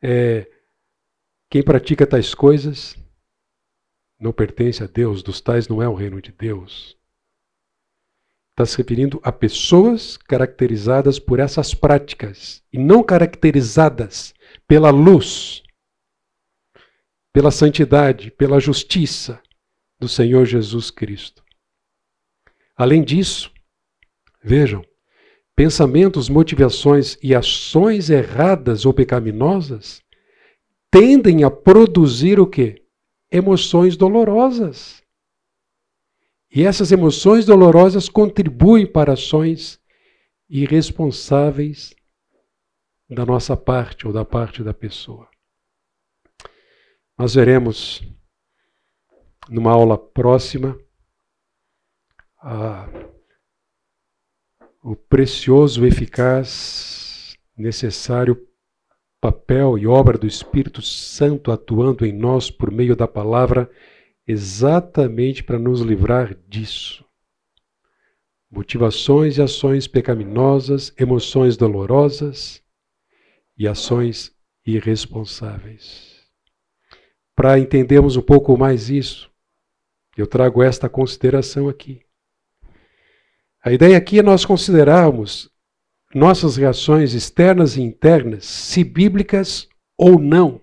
é, 0.03 0.51
quem 1.51 1.65
pratica 1.65 2.07
tais 2.07 2.33
coisas 2.33 2.97
não 4.21 4.33
pertence 4.33 4.85
a 4.85 4.87
Deus, 4.87 5.21
dos 5.21 5.41
tais 5.41 5.67
não 5.67 5.83
é 5.83 5.89
o 5.89 5.95
reino 5.95 6.23
de 6.23 6.31
Deus. 6.31 6.97
Está 8.53 8.65
se 8.65 8.77
referindo 8.77 9.19
a 9.25 9.33
pessoas 9.33 10.17
caracterizadas 10.17 11.19
por 11.19 11.41
essas 11.41 11.75
práticas 11.75 12.63
e 12.73 12.79
não 12.79 13.03
caracterizadas 13.03 14.33
pela 14.69 14.91
luz, 14.91 15.63
pela 17.33 17.51
santidade, 17.51 18.31
pela 18.31 18.61
justiça 18.61 19.43
do 19.99 20.09
Senhor 20.09 20.45
Jesus 20.47 20.91
Cristo. 20.91 21.43
Além 22.77 23.03
disso, 23.03 23.53
vejam, 24.43 24.85
pensamentos, 25.57 26.29
motivações 26.29 27.19
e 27.23 27.35
ações 27.35 28.09
erradas 28.09 28.87
ou 28.87 28.95
pecaminosas 28.95 30.03
tendem 30.91 31.45
a 31.45 31.51
produzir 31.51 32.41
o 32.41 32.47
quê? 32.47 32.85
Emoções 33.31 33.97
dolorosas. 33.97 35.03
E 36.53 36.65
essas 36.65 36.91
emoções 36.91 37.47
dolorosas 37.47 38.09
contribuem 38.09 38.85
para 38.85 39.13
ações 39.13 39.81
irresponsáveis 40.49 41.95
da 43.09 43.25
nossa 43.25 43.57
parte 43.57 44.07
ou 44.07 44.13
da 44.13 44.25
parte 44.25 44.63
da 44.63 44.75
pessoa. 44.75 45.29
Nós 47.17 47.35
veremos 47.35 48.03
numa 49.49 49.73
aula 49.73 49.97
próxima 49.97 50.77
a, 52.39 52.89
o 54.83 54.97
precioso, 54.97 55.87
eficaz, 55.87 57.37
necessário 57.57 58.50
papel 59.21 59.77
e 59.77 59.87
obra 59.87 60.17
do 60.17 60.27
Espírito 60.27 60.81
Santo 60.81 61.53
atuando 61.53 62.07
em 62.07 62.13
nós 62.13 62.51
por 62.51 62.71
meio 62.71 62.97
da 62.97 63.07
palavra, 63.07 63.71
exatamente 64.27 65.45
para 65.45 65.59
nos 65.59 65.81
livrar 65.81 66.35
disso. 66.49 67.05
Motivações 68.51 69.37
e 69.37 69.43
ações 69.43 69.87
pecaminosas, 69.87 70.93
emoções 70.99 71.57
dolorosas 71.57 72.63
e 73.57 73.69
ações 73.69 74.35
irresponsáveis. 74.67 76.27
Para 77.37 77.59
entendermos 77.59 78.17
um 78.17 78.23
pouco 78.23 78.57
mais 78.57 78.91
isso, 78.91 79.31
eu 80.17 80.27
trago 80.27 80.63
esta 80.63 80.89
consideração 80.89 81.69
aqui. 81.69 82.03
A 83.63 83.73
ideia 83.73 83.97
aqui 83.97 84.19
é 84.19 84.23
nós 84.23 84.45
considerarmos 84.45 85.50
nossas 86.15 86.57
reações 86.57 87.15
externas 87.15 87.77
e 87.77 87.83
internas, 87.83 88.45
se 88.45 88.83
bíblicas 88.83 89.69
ou 89.97 90.19
não. 90.19 90.61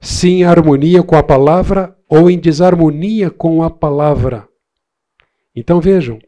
Se 0.00 0.28
em 0.28 0.44
harmonia 0.44 1.02
com 1.02 1.16
a 1.16 1.22
palavra 1.22 1.96
ou 2.08 2.30
em 2.30 2.38
desarmonia 2.38 3.30
com 3.30 3.62
a 3.62 3.70
palavra. 3.70 4.48
Então 5.54 5.80
vejam, 5.80 6.18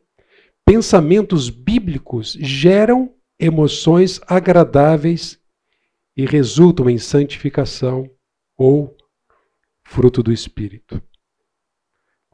pensamentos 0.65 1.51
bíblicos 1.51 2.33
geram 2.41 3.15
emoções 3.39 4.21
agradáveis 4.27 5.39
e 6.17 6.27
resultam 6.27 6.91
em 6.91 6.99
santificação 6.99 8.11
ou 8.57 8.97
fruto 9.85 10.23
do 10.23 10.33
Espírito. 10.33 11.01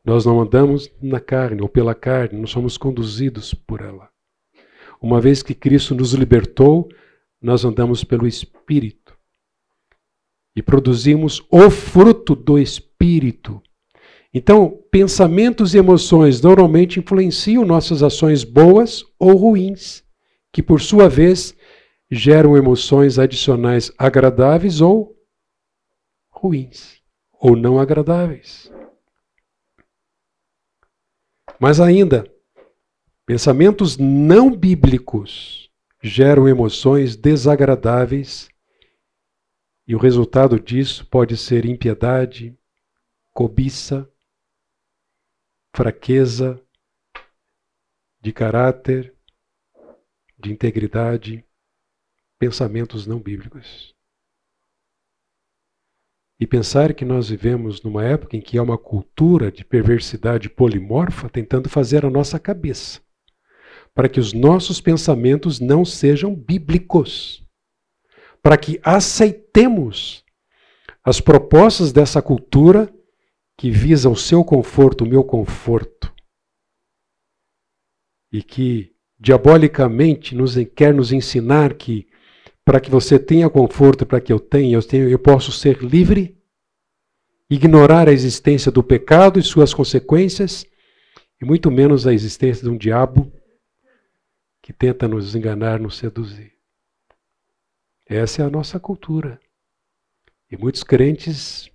Nós 0.02 0.24
não 0.24 0.40
andamos 0.40 0.90
na 1.02 1.20
carne 1.20 1.60
ou 1.60 1.68
pela 1.68 1.94
carne, 1.94 2.38
não 2.38 2.46
somos 2.46 2.78
conduzidos 2.78 3.52
por 3.52 3.80
ela. 3.82 4.13
Uma 5.04 5.20
vez 5.20 5.42
que 5.42 5.52
Cristo 5.52 5.94
nos 5.94 6.14
libertou, 6.14 6.88
nós 7.38 7.62
andamos 7.62 8.02
pelo 8.02 8.26
Espírito 8.26 9.14
e 10.56 10.62
produzimos 10.62 11.46
o 11.50 11.68
fruto 11.68 12.34
do 12.34 12.58
Espírito. 12.58 13.62
Então, 14.32 14.82
pensamentos 14.90 15.74
e 15.74 15.78
emoções 15.78 16.40
normalmente 16.40 17.00
influenciam 17.00 17.66
nossas 17.66 18.02
ações 18.02 18.44
boas 18.44 19.04
ou 19.18 19.36
ruins, 19.36 20.02
que 20.50 20.62
por 20.62 20.80
sua 20.80 21.06
vez 21.06 21.54
geram 22.10 22.56
emoções 22.56 23.18
adicionais 23.18 23.92
agradáveis 23.98 24.80
ou 24.80 25.14
ruins, 26.30 27.02
ou 27.30 27.54
não 27.54 27.78
agradáveis. 27.78 28.72
Mas 31.60 31.78
ainda, 31.78 32.24
Pensamentos 33.26 33.96
não 33.96 34.54
bíblicos 34.54 35.70
geram 36.02 36.46
emoções 36.46 37.16
desagradáveis 37.16 38.50
e 39.88 39.94
o 39.94 39.98
resultado 39.98 40.60
disso 40.60 41.06
pode 41.06 41.34
ser 41.34 41.64
impiedade, 41.64 42.54
cobiça, 43.32 44.06
fraqueza 45.74 46.62
de 48.20 48.30
caráter, 48.30 49.14
de 50.38 50.52
integridade, 50.52 51.42
pensamentos 52.38 53.06
não 53.06 53.18
bíblicos. 53.18 53.94
E 56.38 56.46
pensar 56.46 56.92
que 56.92 57.06
nós 57.06 57.30
vivemos 57.30 57.82
numa 57.82 58.04
época 58.04 58.36
em 58.36 58.42
que 58.42 58.58
há 58.58 58.62
uma 58.62 58.76
cultura 58.76 59.50
de 59.50 59.64
perversidade 59.64 60.50
polimorfa 60.50 61.30
tentando 61.30 61.70
fazer 61.70 62.04
a 62.04 62.10
nossa 62.10 62.38
cabeça 62.38 63.03
para 63.94 64.08
que 64.08 64.18
os 64.18 64.32
nossos 64.32 64.80
pensamentos 64.80 65.60
não 65.60 65.84
sejam 65.84 66.34
bíblicos, 66.34 67.42
para 68.42 68.56
que 68.58 68.80
aceitemos 68.82 70.24
as 71.02 71.20
propostas 71.20 71.92
dessa 71.92 72.20
cultura 72.20 72.92
que 73.56 73.70
visa 73.70 74.10
o 74.10 74.16
seu 74.16 74.44
conforto, 74.44 75.04
o 75.04 75.08
meu 75.08 75.22
conforto, 75.22 76.12
e 78.32 78.42
que 78.42 78.92
diabolicamente 79.18 80.34
nos, 80.34 80.56
quer 80.74 80.92
nos 80.92 81.12
ensinar 81.12 81.74
que 81.74 82.08
para 82.64 82.80
que 82.80 82.90
você 82.90 83.18
tenha 83.18 83.48
conforto, 83.48 84.04
para 84.04 84.20
que 84.20 84.32
eu 84.32 84.40
tenha, 84.40 84.74
eu, 84.74 84.82
tenho, 84.82 85.08
eu 85.08 85.18
posso 85.18 85.52
ser 85.52 85.82
livre, 85.82 86.36
ignorar 87.48 88.08
a 88.08 88.12
existência 88.12 88.72
do 88.72 88.82
pecado 88.82 89.38
e 89.38 89.42
suas 89.42 89.72
consequências, 89.72 90.66
e 91.40 91.44
muito 91.44 91.70
menos 91.70 92.06
a 92.06 92.12
existência 92.12 92.64
de 92.64 92.70
um 92.70 92.76
diabo 92.76 93.30
que 94.64 94.72
tenta 94.72 95.06
nos 95.06 95.34
enganar, 95.36 95.78
nos 95.78 95.98
seduzir. 95.98 96.54
Essa 98.06 98.40
é 98.40 98.46
a 98.46 98.48
nossa 98.48 98.80
cultura. 98.80 99.38
E 100.50 100.56
muitos 100.56 100.82
crentes 100.82 101.70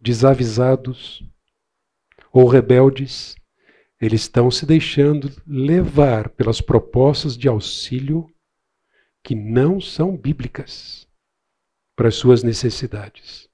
desavisados 0.00 1.20
ou 2.32 2.46
rebeldes, 2.46 3.34
eles 4.00 4.20
estão 4.20 4.52
se 4.52 4.64
deixando 4.64 5.32
levar 5.44 6.28
pelas 6.28 6.60
propostas 6.60 7.36
de 7.36 7.48
auxílio 7.48 8.32
que 9.24 9.34
não 9.34 9.80
são 9.80 10.16
bíblicas 10.16 11.08
para 11.96 12.06
as 12.06 12.14
suas 12.14 12.44
necessidades. 12.44 13.50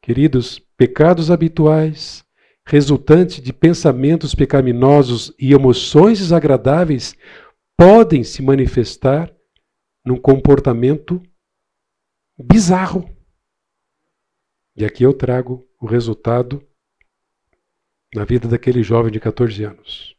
Queridos, 0.00 0.60
pecados 0.76 1.32
habituais, 1.32 2.24
resultantes 2.64 3.42
de 3.42 3.52
pensamentos 3.52 4.36
pecaminosos 4.36 5.34
e 5.36 5.52
emoções 5.52 6.20
desagradáveis, 6.20 7.16
podem 7.76 8.24
se 8.24 8.42
manifestar 8.42 9.34
num 10.04 10.16
comportamento 10.16 11.22
bizarro. 12.38 13.04
E 14.74 14.84
aqui 14.84 15.02
eu 15.02 15.12
trago 15.12 15.66
o 15.80 15.86
resultado 15.86 16.66
na 18.14 18.24
vida 18.24 18.48
daquele 18.48 18.82
jovem 18.82 19.12
de 19.12 19.20
14 19.20 19.64
anos. 19.64 20.16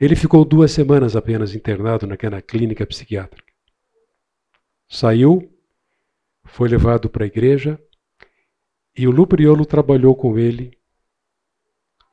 Ele 0.00 0.14
ficou 0.14 0.44
duas 0.44 0.70
semanas 0.70 1.16
apenas 1.16 1.54
internado 1.54 2.06
naquela 2.06 2.40
clínica 2.40 2.86
psiquiátrica. 2.86 3.52
Saiu, 4.88 5.52
foi 6.44 6.68
levado 6.68 7.10
para 7.10 7.24
a 7.24 7.26
igreja 7.26 7.80
e 8.96 9.06
o 9.06 9.10
Lupriolo 9.10 9.66
trabalhou 9.66 10.16
com 10.16 10.38
ele 10.38 10.76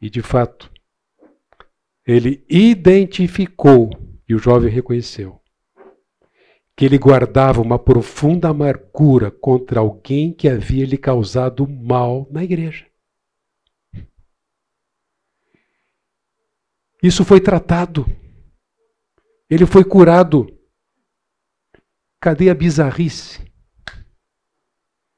e, 0.01 0.09
de 0.09 0.22
fato, 0.22 0.72
ele 2.05 2.45
identificou, 2.49 3.89
e 4.27 4.34
o 4.34 4.39
jovem 4.39 4.72
reconheceu, 4.72 5.41
que 6.76 6.85
ele 6.85 6.97
guardava 6.97 7.61
uma 7.61 7.77
profunda 7.77 8.49
amargura 8.49 9.30
contra 9.30 9.80
alguém 9.80 10.34
que 10.34 10.49
havia 10.49 10.85
lhe 10.85 10.97
causado 10.97 11.68
mal 11.68 12.27
na 12.31 12.43
igreja. 12.43 12.85
Isso 17.02 17.23
foi 17.23 17.39
tratado. 17.39 18.06
Ele 19.47 19.65
foi 19.65 19.84
curado. 19.84 20.47
Cadê 22.19 22.49
a 22.49 22.56
bizarrice? 22.56 23.45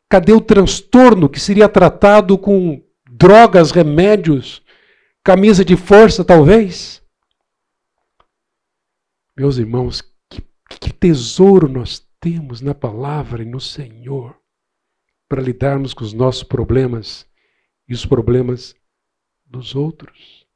Cadê 0.10 0.34
o 0.34 0.42
transtorno 0.42 1.30
que 1.30 1.40
seria 1.40 1.70
tratado 1.70 2.38
com 2.38 2.84
drogas, 3.10 3.72
remédios, 3.72 4.62
camisa 5.24 5.64
de 5.64 5.78
força, 5.78 6.26
talvez? 6.26 7.02
Meus 9.38 9.60
irmãos, 9.60 10.02
que, 10.28 10.42
que 10.80 10.92
tesouro 10.92 11.68
nós 11.68 12.00
temos 12.20 12.60
na 12.60 12.74
palavra 12.74 13.44
e 13.44 13.46
no 13.46 13.60
Senhor 13.60 14.36
para 15.30 15.40
lidarmos 15.40 15.94
com 15.94 16.04
os 16.04 16.12
nossos 16.12 16.42
problemas 16.42 17.30
e 17.88 17.94
os 17.94 18.04
problemas 18.04 18.76
dos 19.46 19.76
outros. 19.76 20.48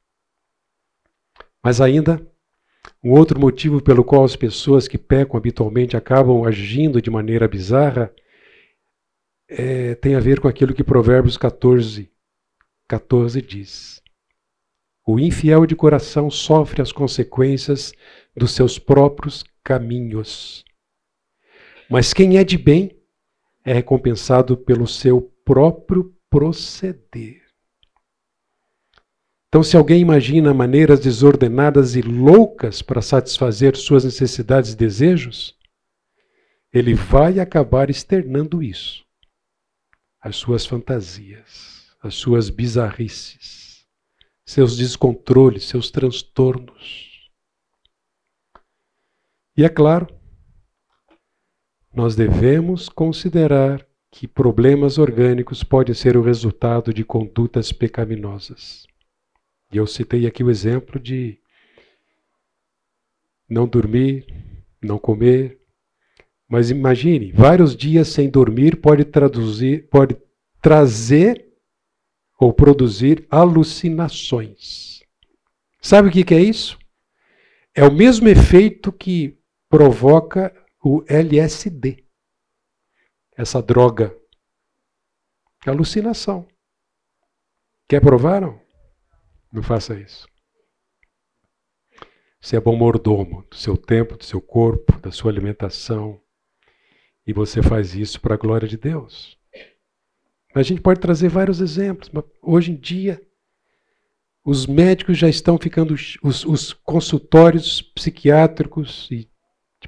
Mas 1.62 1.80
ainda, 1.80 2.26
um 3.00 3.12
outro 3.12 3.38
motivo 3.38 3.80
pelo 3.80 4.02
qual 4.02 4.24
as 4.24 4.34
pessoas 4.34 4.88
que 4.88 4.98
pecam 4.98 5.36
habitualmente 5.36 5.96
acabam 5.96 6.44
agindo 6.44 7.00
de 7.00 7.08
maneira 7.08 7.46
bizarra 7.46 8.12
é, 9.48 9.94
tem 9.94 10.16
a 10.16 10.20
ver 10.20 10.40
com 10.40 10.48
aquilo 10.48 10.74
que 10.74 10.82
Provérbios 10.82 11.36
14, 11.36 12.10
14 12.88 13.40
diz. 13.40 14.02
O 15.06 15.20
infiel 15.20 15.66
de 15.66 15.76
coração 15.76 16.28
sofre 16.30 16.82
as 16.82 16.90
consequências 16.90 17.92
dos 18.34 18.52
seus 18.52 18.78
próprios 18.78 19.44
caminhos. 19.62 20.64
Mas 21.88 22.12
quem 22.12 22.38
é 22.38 22.44
de 22.44 22.56
bem 22.56 22.96
é 23.64 23.72
recompensado 23.72 24.56
pelo 24.56 24.86
seu 24.86 25.20
próprio 25.44 26.14
proceder. 26.30 27.42
Então, 29.48 29.62
se 29.62 29.76
alguém 29.76 30.00
imagina 30.00 30.54
maneiras 30.54 30.98
desordenadas 30.98 31.94
e 31.94 32.00
loucas 32.00 32.80
para 32.80 33.02
satisfazer 33.02 33.76
suas 33.76 34.02
necessidades 34.02 34.72
e 34.72 34.76
desejos, 34.76 35.54
ele 36.72 36.94
vai 36.94 37.38
acabar 37.38 37.90
externando 37.90 38.62
isso. 38.62 39.04
As 40.18 40.36
suas 40.36 40.64
fantasias, 40.64 41.94
as 42.02 42.14
suas 42.14 42.48
bizarrices, 42.48 43.86
seus 44.46 44.74
descontroles, 44.76 45.64
seus 45.64 45.90
transtornos. 45.90 47.11
E 49.56 49.64
é 49.64 49.68
claro, 49.68 50.08
nós 51.94 52.16
devemos 52.16 52.88
considerar 52.88 53.86
que 54.10 54.26
problemas 54.26 54.96
orgânicos 54.98 55.62
podem 55.62 55.94
ser 55.94 56.16
o 56.16 56.22
resultado 56.22 56.92
de 56.92 57.04
condutas 57.04 57.70
pecaminosas. 57.70 58.86
E 59.70 59.76
eu 59.76 59.86
citei 59.86 60.26
aqui 60.26 60.42
o 60.42 60.50
exemplo 60.50 60.98
de 60.98 61.38
não 63.48 63.66
dormir, 63.66 64.26
não 64.82 64.98
comer. 64.98 65.60
Mas 66.48 66.70
imagine, 66.70 67.32
vários 67.32 67.76
dias 67.76 68.08
sem 68.08 68.30
dormir 68.30 68.76
pode 68.76 69.04
traduzir, 69.04 69.88
pode 69.88 70.16
trazer 70.60 71.46
ou 72.38 72.52
produzir 72.52 73.26
alucinações. 73.30 75.02
Sabe 75.80 76.08
o 76.08 76.10
que 76.10 76.34
é 76.34 76.40
isso? 76.40 76.78
É 77.74 77.84
o 77.84 77.92
mesmo 77.92 78.28
efeito 78.28 78.92
que 78.92 79.41
provoca 79.72 80.54
o 80.84 81.02
LSD, 81.08 82.04
essa 83.34 83.62
droga. 83.62 84.14
Alucinação. 85.64 86.46
Quer 87.88 88.02
provar? 88.02 88.42
Não? 88.42 88.60
Não 89.50 89.62
faça 89.62 89.98
isso. 89.98 90.28
Você 92.38 92.56
é 92.56 92.60
bom 92.60 92.76
mordomo 92.76 93.46
do 93.48 93.56
seu 93.56 93.78
tempo, 93.78 94.18
do 94.18 94.24
seu 94.24 94.42
corpo, 94.42 94.98
da 95.00 95.10
sua 95.10 95.30
alimentação. 95.30 96.20
E 97.26 97.32
você 97.32 97.62
faz 97.62 97.94
isso 97.94 98.20
para 98.20 98.34
a 98.34 98.38
glória 98.38 98.68
de 98.68 98.76
Deus. 98.76 99.38
A 100.54 100.62
gente 100.62 100.82
pode 100.82 101.00
trazer 101.00 101.30
vários 101.30 101.62
exemplos, 101.62 102.10
mas 102.10 102.24
hoje 102.42 102.72
em 102.72 102.76
dia 102.76 103.22
os 104.44 104.66
médicos 104.66 105.16
já 105.16 105.30
estão 105.30 105.56
ficando, 105.56 105.94
os, 105.94 106.44
os 106.44 106.74
consultórios 106.74 107.80
psiquiátricos 107.80 109.08
e 109.10 109.31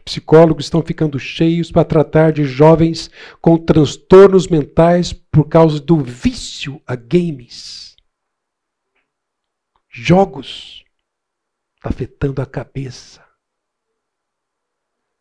psicólogos 0.01 0.67
estão 0.67 0.83
ficando 0.83 1.19
cheios 1.19 1.71
para 1.71 1.85
tratar 1.85 2.33
de 2.33 2.45
jovens 2.45 3.11
com 3.41 3.57
transtornos 3.57 4.49
mentais 4.49 5.13
por 5.13 5.49
causa 5.49 5.81
do 5.81 5.99
vício 5.99 6.81
a 6.87 6.95
games 6.95 7.85
jogos, 9.95 10.85
está 11.77 11.89
afetando 11.89 12.43
a 12.43 12.47
cabeça. 12.47 13.25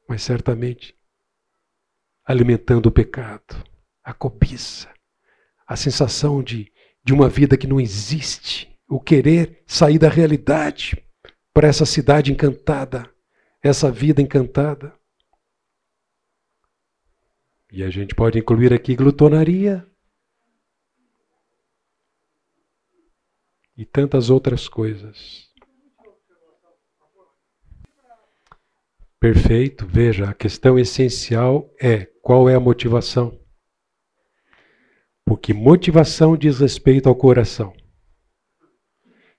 Mas 0.09 0.23
certamente 0.23 0.97
alimentando 2.25 2.87
o 2.87 2.91
pecado, 2.91 3.63
a 4.03 4.13
cobiça, 4.13 4.91
a 5.67 5.75
sensação 5.75 6.41
de, 6.41 6.71
de 7.03 7.13
uma 7.13 7.29
vida 7.29 7.55
que 7.57 7.67
não 7.67 7.79
existe, 7.79 8.73
o 8.87 8.99
querer 8.99 9.61
sair 9.67 9.99
da 9.99 10.09
realidade 10.09 11.05
para 11.53 11.67
essa 11.67 11.85
cidade 11.85 12.31
encantada, 12.31 13.12
essa 13.63 13.89
vida 13.89 14.21
encantada. 14.21 14.93
E 17.71 17.81
a 17.81 17.89
gente 17.89 18.13
pode 18.13 18.37
incluir 18.37 18.71
aqui 18.71 18.95
glutonaria, 18.95 19.87
e 23.75 23.85
tantas 23.85 24.29
outras 24.29 24.67
coisas. 24.67 25.51
Perfeito. 29.19 29.87
Veja, 29.87 30.29
a 30.29 30.33
questão 30.33 30.77
essencial 30.77 31.73
é 31.81 32.05
qual 32.21 32.49
é 32.49 32.55
a 32.55 32.59
motivação. 32.59 33.39
Porque 35.25 35.53
motivação 35.53 36.35
diz 36.35 36.59
respeito 36.59 37.07
ao 37.07 37.15
coração. 37.15 37.73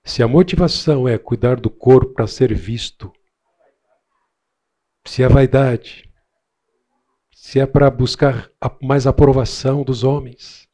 Se 0.03 0.21
a 0.21 0.27
motivação 0.27 1.07
é 1.07 1.17
cuidar 1.17 1.59
do 1.59 1.69
corpo 1.69 2.13
para 2.13 2.27
ser 2.27 2.53
visto, 2.53 3.11
se 5.05 5.23
é 5.23 5.27
vaidade, 5.29 6.11
se 7.31 7.59
é 7.59 7.65
para 7.65 7.89
buscar 7.91 8.51
mais 8.81 9.05
aprovação 9.05 9.83
dos 9.83 10.03
homens, 10.03 10.67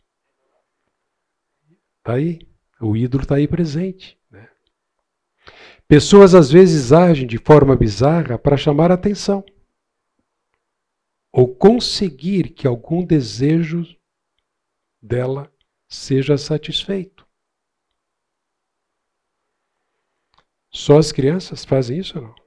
está 1.98 2.14
aí. 2.14 2.40
O 2.80 2.96
ídolo 2.96 3.24
está 3.24 3.36
aí 3.36 3.48
presente. 3.48 4.18
Né? 4.32 4.50
Pessoas 5.88 6.34
às 6.34 6.50
vezes 6.50 6.92
agem 6.92 7.28
de 7.28 7.38
forma 7.38 7.76
bizarra 7.76 8.40
para 8.40 8.58
chamar 8.58 8.92
atenção 8.92 9.46
ou 11.32 11.54
conseguir 11.56 12.50
que 12.50 12.66
algum 12.66 13.06
desejo 13.06 13.86
dela 15.02 15.54
seja 15.88 16.38
satisfeito. 16.38 17.28
Só 20.70 20.98
as 20.98 21.12
crianças 21.12 21.66
fazem 21.66 22.00
isso 22.00 22.18
ou 22.18 22.26
não? 22.26 22.41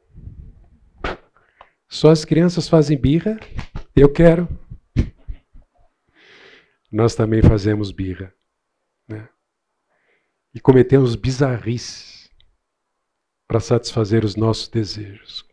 Só 1.89 2.11
as 2.11 2.25
crianças 2.25 2.69
fazem 2.69 2.99
birra? 2.99 3.39
Eu 3.95 4.13
quero. 4.13 4.49
Nós 6.91 7.15
também 7.15 7.43
fazemos 7.43 7.91
birra. 7.91 8.33
Né? 9.09 9.29
e 10.55 10.61
cometemos 10.61 11.17
bizarrices 11.17 12.31
para 13.49 13.59
satisfazer 13.59 14.25
os 14.25 14.37
nossos 14.37 14.69
desejos. 14.69 15.45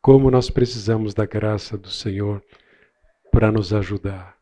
como 0.00 0.30
nós 0.30 0.48
precisamos 0.48 1.12
da 1.12 1.26
graça 1.26 1.76
do 1.76 1.90
Senhor 1.90 2.42
para 3.32 3.50
nos 3.50 3.74
ajudar. 3.74 4.38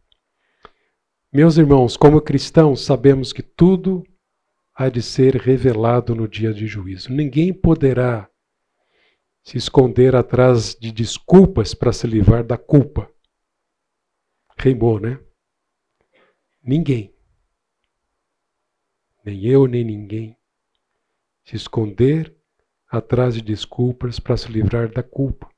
Meus 1.33 1.57
irmãos, 1.57 1.97
como 1.97 2.21
cristãos, 2.21 2.85
sabemos 2.85 3.33
que 3.33 3.43
tudo 3.43 4.05
há 4.75 4.89
de 4.89 5.03
ser 5.03 5.35
revelado 5.35 6.15
no 6.15 6.29
dia 6.29 6.53
de 6.53 6.67
juízo. 6.67 7.11
Ninguém 7.11 7.53
poderá 7.53 8.29
se 9.47 9.57
esconder 9.57 10.17
atrás 10.17 10.75
de 10.75 10.91
desculpas 10.91 11.73
para 11.73 11.93
se 11.93 12.05
livrar 12.05 12.43
da 12.43 12.59
culpa. 12.59 13.09
Reimou, 14.59 14.99
né? 14.99 15.21
Ninguém. 16.61 17.15
Nem 19.25 19.47
eu, 19.47 19.69
nem 19.69 19.85
ninguém. 19.85 20.37
Se 21.45 21.55
esconder 21.55 22.35
atrás 22.91 23.35
de 23.35 23.41
desculpas 23.41 24.19
para 24.19 24.37
se 24.37 24.51
livrar 24.51 24.91
da 24.91 25.05
culpa. 25.05 25.49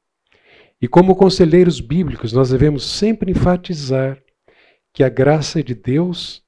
E 0.79 0.87
como 0.87 1.17
conselheiros 1.17 1.81
bíblicos, 1.81 2.35
nós 2.35 2.51
devemos 2.51 2.85
sempre 2.85 3.31
enfatizar 3.31 4.23
que 4.93 5.03
a 5.03 5.09
graça 5.09 5.63
de 5.63 5.75
Deus 5.75 6.45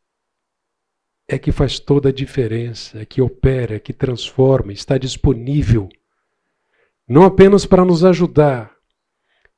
é 1.26 1.38
que 1.38 1.52
faz 1.52 1.78
toda 1.78 2.10
a 2.10 2.12
diferença, 2.12 3.00
é 3.00 3.06
que 3.06 3.22
opera, 3.22 3.76
é 3.76 3.80
que 3.80 3.94
transforma, 3.94 4.74
está 4.74 4.98
disponível, 4.98 5.88
não 7.10 7.24
apenas 7.24 7.66
para 7.66 7.84
nos 7.84 8.04
ajudar 8.04 8.72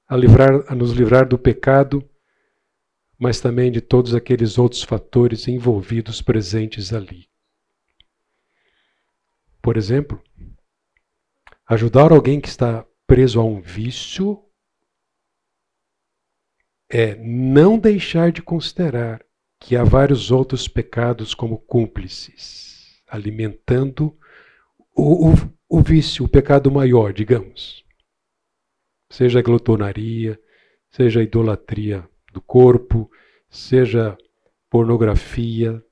a, 0.09 0.17
livrar, 0.17 0.65
a 0.69 0.75
nos 0.75 0.93
livrar 0.93 1.29
do 1.29 1.39
pecado, 1.39 2.03
mas 3.19 3.43
também 3.43 3.71
de 3.71 3.83
todos 3.83 4.15
aqueles 4.15 4.57
outros 4.57 4.83
fatores 4.83 5.47
envolvidos 5.47 6.23
presentes 6.23 6.95
ali. 6.95 7.29
Por 9.61 9.77
exemplo, 9.77 10.19
ajudar 11.69 12.11
alguém 12.11 12.41
que 12.41 12.49
está 12.49 12.87
preso 13.07 13.39
a 13.39 13.45
um 13.45 13.61
vício 13.61 14.43
é 16.89 17.15
não 17.17 17.79
deixar 17.79 18.33
de 18.33 18.41
considerar 18.41 19.23
que 19.61 19.77
há 19.77 19.85
vários 19.85 20.31
outros 20.31 20.67
pecados 20.69 21.35
como 21.35 21.59
cúmplices, 21.59 23.03
alimentando 23.07 24.19
o, 24.97 25.33
o, 25.33 25.35
o 25.73 25.81
vício, 25.81 26.27
o 26.27 26.29
pecado 26.29 26.71
maior, 26.71 27.15
digamos. 27.15 27.83
Seja 29.11 29.39
a 29.39 29.43
glutonaria, 29.43 30.39
seja 30.91 31.21
a 31.21 31.23
idolatria 31.23 32.07
do 32.31 32.43
corpo, 32.43 33.11
seja 33.49 34.19
pornografia. 34.69 35.83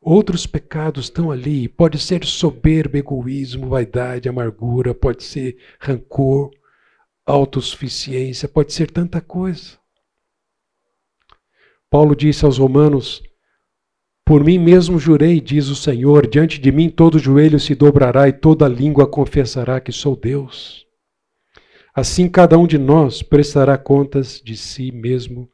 Outros 0.00 0.46
pecados 0.46 1.06
estão 1.06 1.32
ali. 1.32 1.66
Pode 1.66 1.98
ser 1.98 2.24
soberba, 2.24 2.96
egoísmo, 2.96 3.68
vaidade, 3.68 4.28
amargura, 4.28 4.94
pode 4.94 5.24
ser 5.24 5.58
rancor, 5.80 6.52
autossuficiência, 7.26 8.48
pode 8.48 8.72
ser 8.72 8.88
tanta 8.88 9.20
coisa. 9.20 9.76
Paulo 11.90 12.14
disse 12.14 12.44
aos 12.44 12.58
Romanos: 12.58 13.20
Por 14.28 14.44
mim 14.44 14.58
mesmo 14.58 14.98
jurei, 14.98 15.40
diz 15.40 15.68
o 15.68 15.74
Senhor, 15.74 16.26
diante 16.26 16.60
de 16.60 16.70
mim 16.70 16.90
todo 16.90 17.18
joelho 17.18 17.58
se 17.58 17.74
dobrará 17.74 18.28
e 18.28 18.32
toda 18.34 18.68
língua 18.68 19.06
confessará 19.06 19.80
que 19.80 19.90
sou 19.90 20.14
Deus. 20.14 20.86
Assim 21.94 22.28
cada 22.28 22.58
um 22.58 22.66
de 22.66 22.76
nós 22.76 23.22
prestará 23.22 23.78
contas 23.78 24.38
de 24.38 24.54
si 24.54 24.92
mesmo 24.92 25.50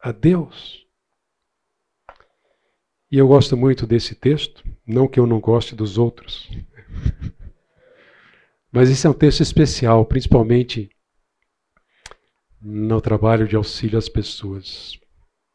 a 0.00 0.10
Deus. 0.10 0.84
E 3.08 3.18
eu 3.18 3.28
gosto 3.28 3.56
muito 3.56 3.86
desse 3.86 4.16
texto, 4.16 4.64
não 4.84 5.06
que 5.06 5.20
eu 5.20 5.26
não 5.26 5.38
goste 5.38 5.76
dos 5.76 5.96
outros. 5.96 6.50
Mas 8.72 8.90
esse 8.90 9.06
é 9.06 9.10
um 9.10 9.14
texto 9.14 9.42
especial, 9.42 10.04
principalmente 10.04 10.90
no 12.60 13.00
trabalho 13.00 13.46
de 13.46 13.54
auxílio 13.54 13.96
às 13.96 14.08
pessoas. 14.08 14.98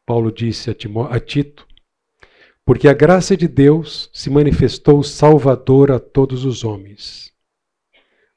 Paulo 0.06 0.32
disse 0.32 0.70
a, 0.70 0.74
Timó 0.74 1.06
a 1.06 1.20
Tito, 1.20 1.68
porque 2.64 2.88
a 2.88 2.92
graça 2.92 3.36
de 3.36 3.48
Deus 3.48 4.10
se 4.12 4.30
manifestou 4.30 5.02
salvadora 5.02 5.96
a 5.96 6.00
todos 6.00 6.44
os 6.44 6.64
homens, 6.64 7.32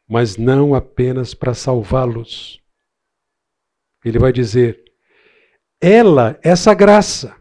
mas 0.08 0.38
não 0.38 0.74
apenas 0.74 1.34
para 1.34 1.54
salvá-los. 1.54 2.62
Ele 4.04 4.20
vai 4.20 4.32
dizer: 4.32 4.84
ela, 5.82 6.40
essa 6.42 6.74
graça, 6.74 7.36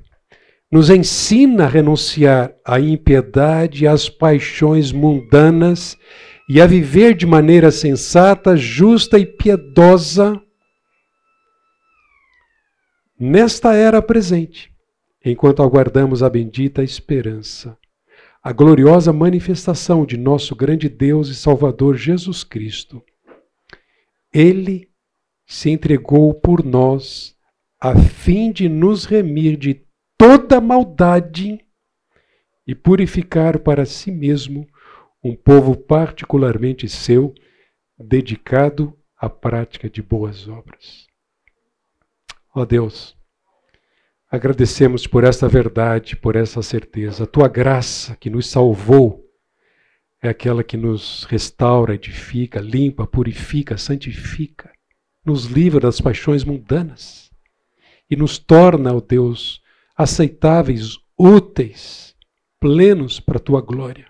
nos 0.71 0.89
ensina 0.89 1.65
a 1.65 1.69
renunciar 1.69 2.55
à 2.65 2.81
impiedade 2.81 3.85
e 3.85 3.87
às 3.87 4.09
paixões 4.09 4.91
mundanas 4.91 5.99
e 6.49 6.61
a 6.61 6.67
viver 6.67 7.15
de 7.15 7.27
maneira 7.27 7.71
sensata, 7.71 8.57
justa 8.57 9.19
e 9.19 9.27
piedosa 9.27 10.41
nesta 13.23 13.75
era 13.75 14.03
presente, 14.03 14.72
enquanto 15.25 15.63
aguardamos 15.63 16.23
a 16.23 16.31
bendita 16.31 16.83
esperança, 16.83 17.79
a 18.43 18.53
gloriosa 18.53 19.13
manifestação 19.13 20.05
de 20.05 20.17
nosso 20.17 20.57
grande 20.57 20.89
Deus 20.89 21.29
e 21.29 21.35
Salvador 21.35 21.97
Jesus 21.97 22.43
Cristo. 22.43 23.03
Ele 24.33 24.91
se 25.47 25.71
entregou 25.71 26.35
por 26.35 26.65
nós 26.65 27.37
a 27.81 27.97
fim 27.97 28.51
de 28.51 28.69
nos 28.69 29.05
remir 29.05 29.57
de 29.57 29.85
toda 30.17 30.61
maldade 30.61 31.61
e 32.67 32.75
purificar 32.75 33.59
para 33.59 33.85
si 33.85 34.11
mesmo 34.11 34.67
um 35.23 35.37
povo 35.37 35.77
particularmente 35.77 36.89
seu, 36.89 37.35
dedicado 37.99 38.97
à 39.17 39.29
prática 39.29 39.89
de 39.89 40.03
boas 40.03 40.49
obras. 40.49 41.07
Ó 42.55 42.65
Deus, 42.65 43.17
agradecemos 44.33 45.07
por 45.07 45.25
esta 45.25 45.47
verdade, 45.47 46.17
por 46.17 46.37
essa 46.37 46.63
certeza. 46.63 47.25
A 47.25 47.27
tua 47.27 47.49
graça 47.49 48.17
que 48.17 48.31
nos 48.31 48.49
salvou 48.49 49.23
é 50.23 50.31
aquela 50.31 50.65
que 50.65 50.75
nos 50.75 51.25
restaura, 51.25 51.95
edifica, 51.95 52.59
limpa, 52.59 53.07
purifica, 53.07 53.77
santifica, 53.77 54.73
nos 55.23 55.45
livra 55.45 55.81
das 55.81 56.01
paixões 56.01 56.45
mundanas 56.45 57.31
e 58.09 58.17
nos 58.17 58.39
torna, 58.39 58.95
ó 58.95 58.97
oh 58.97 59.01
Deus, 59.03 59.61
aceitáveis, 59.95 60.99
úteis, 61.19 62.17
plenos 62.59 63.21
para 63.21 63.37
a 63.37 63.41
tua 63.41 63.61
glória. 63.61 64.07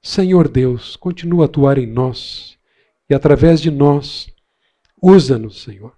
Senhor 0.00 0.48
Deus, 0.48 0.96
continua 0.96 1.44
a 1.44 1.46
atuar 1.46 1.76
em 1.76 1.86
nós 1.86 2.58
e 3.10 3.14
através 3.14 3.60
de 3.60 3.70
nós, 3.70 4.26
usa-nos, 5.02 5.62
Senhor 5.62 5.92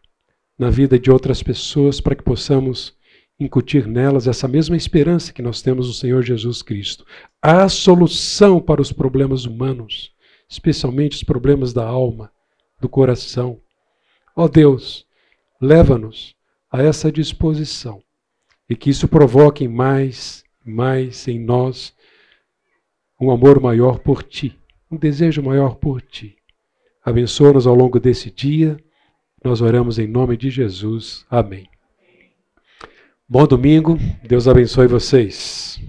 na 0.59 0.71
vida 0.71 0.99
de 0.99 1.11
outras 1.11 1.43
pessoas 1.43 2.01
para 2.01 2.17
que 2.17 2.23
possamos 2.23 2.97
incutir 3.39 3.87
nelas 3.87 4.27
essa 4.27 4.49
mesma 4.49 4.77
esperança 4.77 5.33
que 5.33 5.41
nós 5.41 5.63
temos 5.63 5.87
no 5.87 5.93
Senhor 5.93 6.23
Jesus 6.23 6.61
Cristo. 6.61 7.07
Há 7.41 7.69
solução 7.69 8.61
para 8.61 8.83
os 8.83 8.93
problemas 8.93 9.45
humanos, 9.45 10.13
especialmente 10.49 11.17
os 11.17 11.23
problemas 11.23 11.73
da 11.73 11.87
alma, 11.87 12.33
do 12.81 12.89
coração. 12.89 13.61
Ó 14.35 14.45
oh 14.45 14.49
Deus, 14.49 15.07
leva-nos 15.61 16.35
a 16.71 16.83
essa 16.83 17.13
disposição 17.13 18.03
e 18.69 18.75
que 18.75 18.91
isso 18.91 19.07
provoque 19.07 19.69
mais, 19.69 20.43
mais 20.65 21.29
em 21.29 21.39
nós 21.39 21.95
um 23.21 23.31
amor 23.31 23.61
maior 23.61 24.01
por 24.01 24.23
Ti, 24.25 24.59
um 24.91 24.97
desejo 24.97 25.43
maior 25.43 25.77
por 25.77 26.03
Ti. 26.03 26.37
Abençoa-nos 27.05 27.67
ao 27.67 27.75
longo 27.75 28.01
desse 28.01 28.31
dia 28.31 28.77
nós 29.45 29.61
oramos 29.61 29.99
em 29.99 30.07
nome 30.07 30.37
de 30.37 30.51
Jesus. 30.51 31.25
Amém. 31.31 31.69
Bom 33.29 33.47
domingo. 33.47 33.99
Deus 34.27 34.49
abençoe 34.49 34.87
vocês. 34.87 35.81